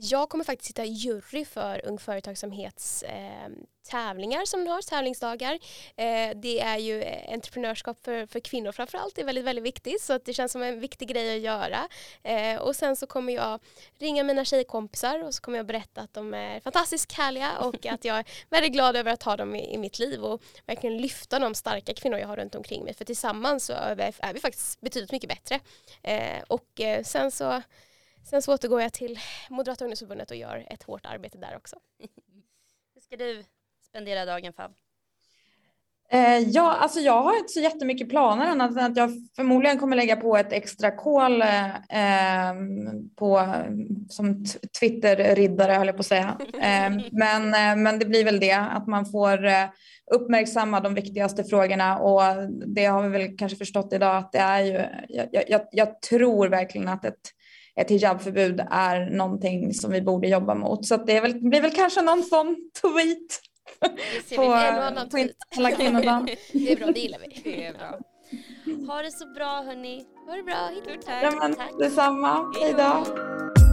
Jag 0.00 0.28
kommer 0.28 0.44
faktiskt 0.44 0.66
sitta 0.66 0.84
i 0.84 0.88
jury 0.88 1.44
för 1.44 1.86
Ung 1.86 1.98
Företagsamhets 1.98 3.02
eh, 3.02 3.48
tävlingar 3.86 4.44
som 4.44 4.64
de 4.64 4.70
har, 4.70 4.82
tävlingsdagar. 4.82 5.58
Eh, 5.96 6.36
det 6.36 6.60
är 6.60 6.76
ju 6.76 7.04
entreprenörskap 7.28 7.98
för, 8.04 8.26
för 8.26 8.40
kvinnor 8.40 8.72
framförallt, 8.72 9.14
det 9.14 9.20
är 9.20 9.24
väldigt, 9.24 9.44
väldigt 9.44 9.64
viktigt 9.64 10.00
så 10.02 10.12
att 10.12 10.24
det 10.24 10.32
känns 10.34 10.52
som 10.52 10.62
en 10.62 10.80
viktig 10.80 11.08
grej 11.08 11.36
att 11.36 11.42
göra. 11.42 11.88
Eh, 12.22 12.60
och 12.60 12.76
sen 12.76 12.96
så 12.96 13.06
kommer 13.06 13.32
jag 13.32 13.60
ringa 13.98 14.24
mina 14.24 14.44
tjejkompisar 14.44 15.24
och 15.24 15.34
så 15.34 15.42
kommer 15.42 15.58
jag 15.58 15.66
berätta 15.66 16.00
att 16.00 16.14
de 16.14 16.34
är 16.34 16.60
fantastiskt 16.60 17.12
härliga 17.12 17.58
och 17.58 17.86
att 17.86 18.04
jag 18.04 18.18
är 18.18 18.24
väldigt 18.50 18.72
glad 18.72 18.96
över 18.96 19.12
att 19.12 19.22
ha 19.22 19.36
dem 19.36 19.54
i, 19.54 19.74
i 19.74 19.78
mitt 19.78 19.98
liv 19.98 20.24
och 20.24 20.42
verkligen 20.66 20.96
lyfta 20.96 21.38
de 21.38 21.54
starka 21.54 21.94
kvinnor 21.94 22.18
jag 22.18 22.28
har 22.28 22.36
runt 22.36 22.54
omkring 22.54 22.84
mig 22.84 22.94
för 22.94 23.04
tillsammans 23.04 23.64
så 23.64 23.72
är 23.72 23.94
vi, 23.94 24.02
är 24.18 24.32
vi 24.34 24.40
faktiskt 24.40 24.80
betydligt 24.80 25.12
mycket 25.12 25.28
bättre. 25.28 25.60
Eh, 26.02 26.42
och 26.48 26.80
eh, 26.80 27.02
sen 27.02 27.30
så 27.30 27.62
Sen 28.30 28.42
så 28.42 28.54
återgår 28.54 28.82
jag 28.82 28.92
till 28.92 29.18
Moderata 29.50 29.84
ungdomsförbundet 29.84 30.30
och 30.30 30.36
gör 30.36 30.66
ett 30.70 30.82
hårt 30.82 31.06
arbete 31.06 31.38
där 31.38 31.56
också. 31.56 31.76
Hur 32.94 33.00
ska 33.00 33.16
du 33.16 33.44
spendera 33.82 34.24
dagen 34.24 34.52
Fab? 34.52 34.72
Eh, 36.08 36.38
ja, 36.38 36.72
alltså 36.72 37.00
jag 37.00 37.22
har 37.22 37.38
inte 37.38 37.52
så 37.52 37.60
jättemycket 37.60 38.08
planer 38.08 38.46
annat 38.46 38.70
än 38.70 38.78
att 38.78 38.96
jag 38.96 39.10
förmodligen 39.36 39.78
kommer 39.78 39.96
lägga 39.96 40.16
på 40.16 40.36
ett 40.36 40.52
extra 40.52 40.90
kol 40.90 41.42
eh, 41.42 42.54
på, 43.16 43.54
som 44.08 44.44
Twitter-riddare 44.80 45.72
höll 45.72 45.86
jag 45.86 45.96
på 45.96 46.00
att 46.00 46.06
säga. 46.06 46.38
Eh, 46.56 46.90
men, 47.12 47.54
eh, 47.54 47.76
men 47.76 47.98
det 47.98 48.06
blir 48.06 48.24
väl 48.24 48.40
det, 48.40 48.52
att 48.52 48.86
man 48.86 49.06
får 49.06 49.46
eh, 49.46 49.68
uppmärksamma 50.14 50.80
de 50.80 50.94
viktigaste 50.94 51.44
frågorna 51.44 51.98
och 51.98 52.22
det 52.66 52.84
har 52.84 53.02
vi 53.02 53.08
väl 53.08 53.36
kanske 53.36 53.58
förstått 53.58 53.92
idag 53.92 54.16
att 54.16 54.32
det 54.32 54.38
är 54.38 54.60
ju, 54.60 54.84
jag, 55.08 55.44
jag, 55.48 55.60
jag 55.72 56.00
tror 56.00 56.48
verkligen 56.48 56.88
att 56.88 57.04
ett 57.04 57.32
ett 57.80 57.90
hijabförbud 57.90 58.60
är 58.70 59.10
någonting 59.10 59.74
som 59.74 59.90
vi 59.90 60.02
borde 60.02 60.28
jobba 60.28 60.54
mot. 60.54 60.86
Så 60.86 60.96
det, 60.96 61.20
väl, 61.20 61.40
blir 61.40 61.60
väl 61.60 61.70
kanske 61.70 62.02
någon 62.02 62.22
sån 62.22 62.56
tweet 62.82 63.40
på, 64.36 64.42
en 64.42 65.08
på 65.10 65.18
internationella 65.18 65.70
kvinnodagen. 65.76 66.26
det 66.52 66.72
är 66.72 66.76
bra, 66.76 66.86
det 66.86 67.00
gillar 67.00 67.18
vi. 67.18 67.40
Det 67.44 67.66
är 67.66 67.72
bra. 67.72 67.98
Ha 68.86 69.02
det 69.02 69.10
så 69.10 69.26
bra 69.26 69.62
hörni. 69.62 70.04
Ha 70.26 70.36
det 70.36 70.42
bra, 70.42 70.70
då. 70.84 70.90
Ja, 71.06 71.78
Detsamma, 71.78 72.52
hej 72.60 72.74
då. 72.78 73.65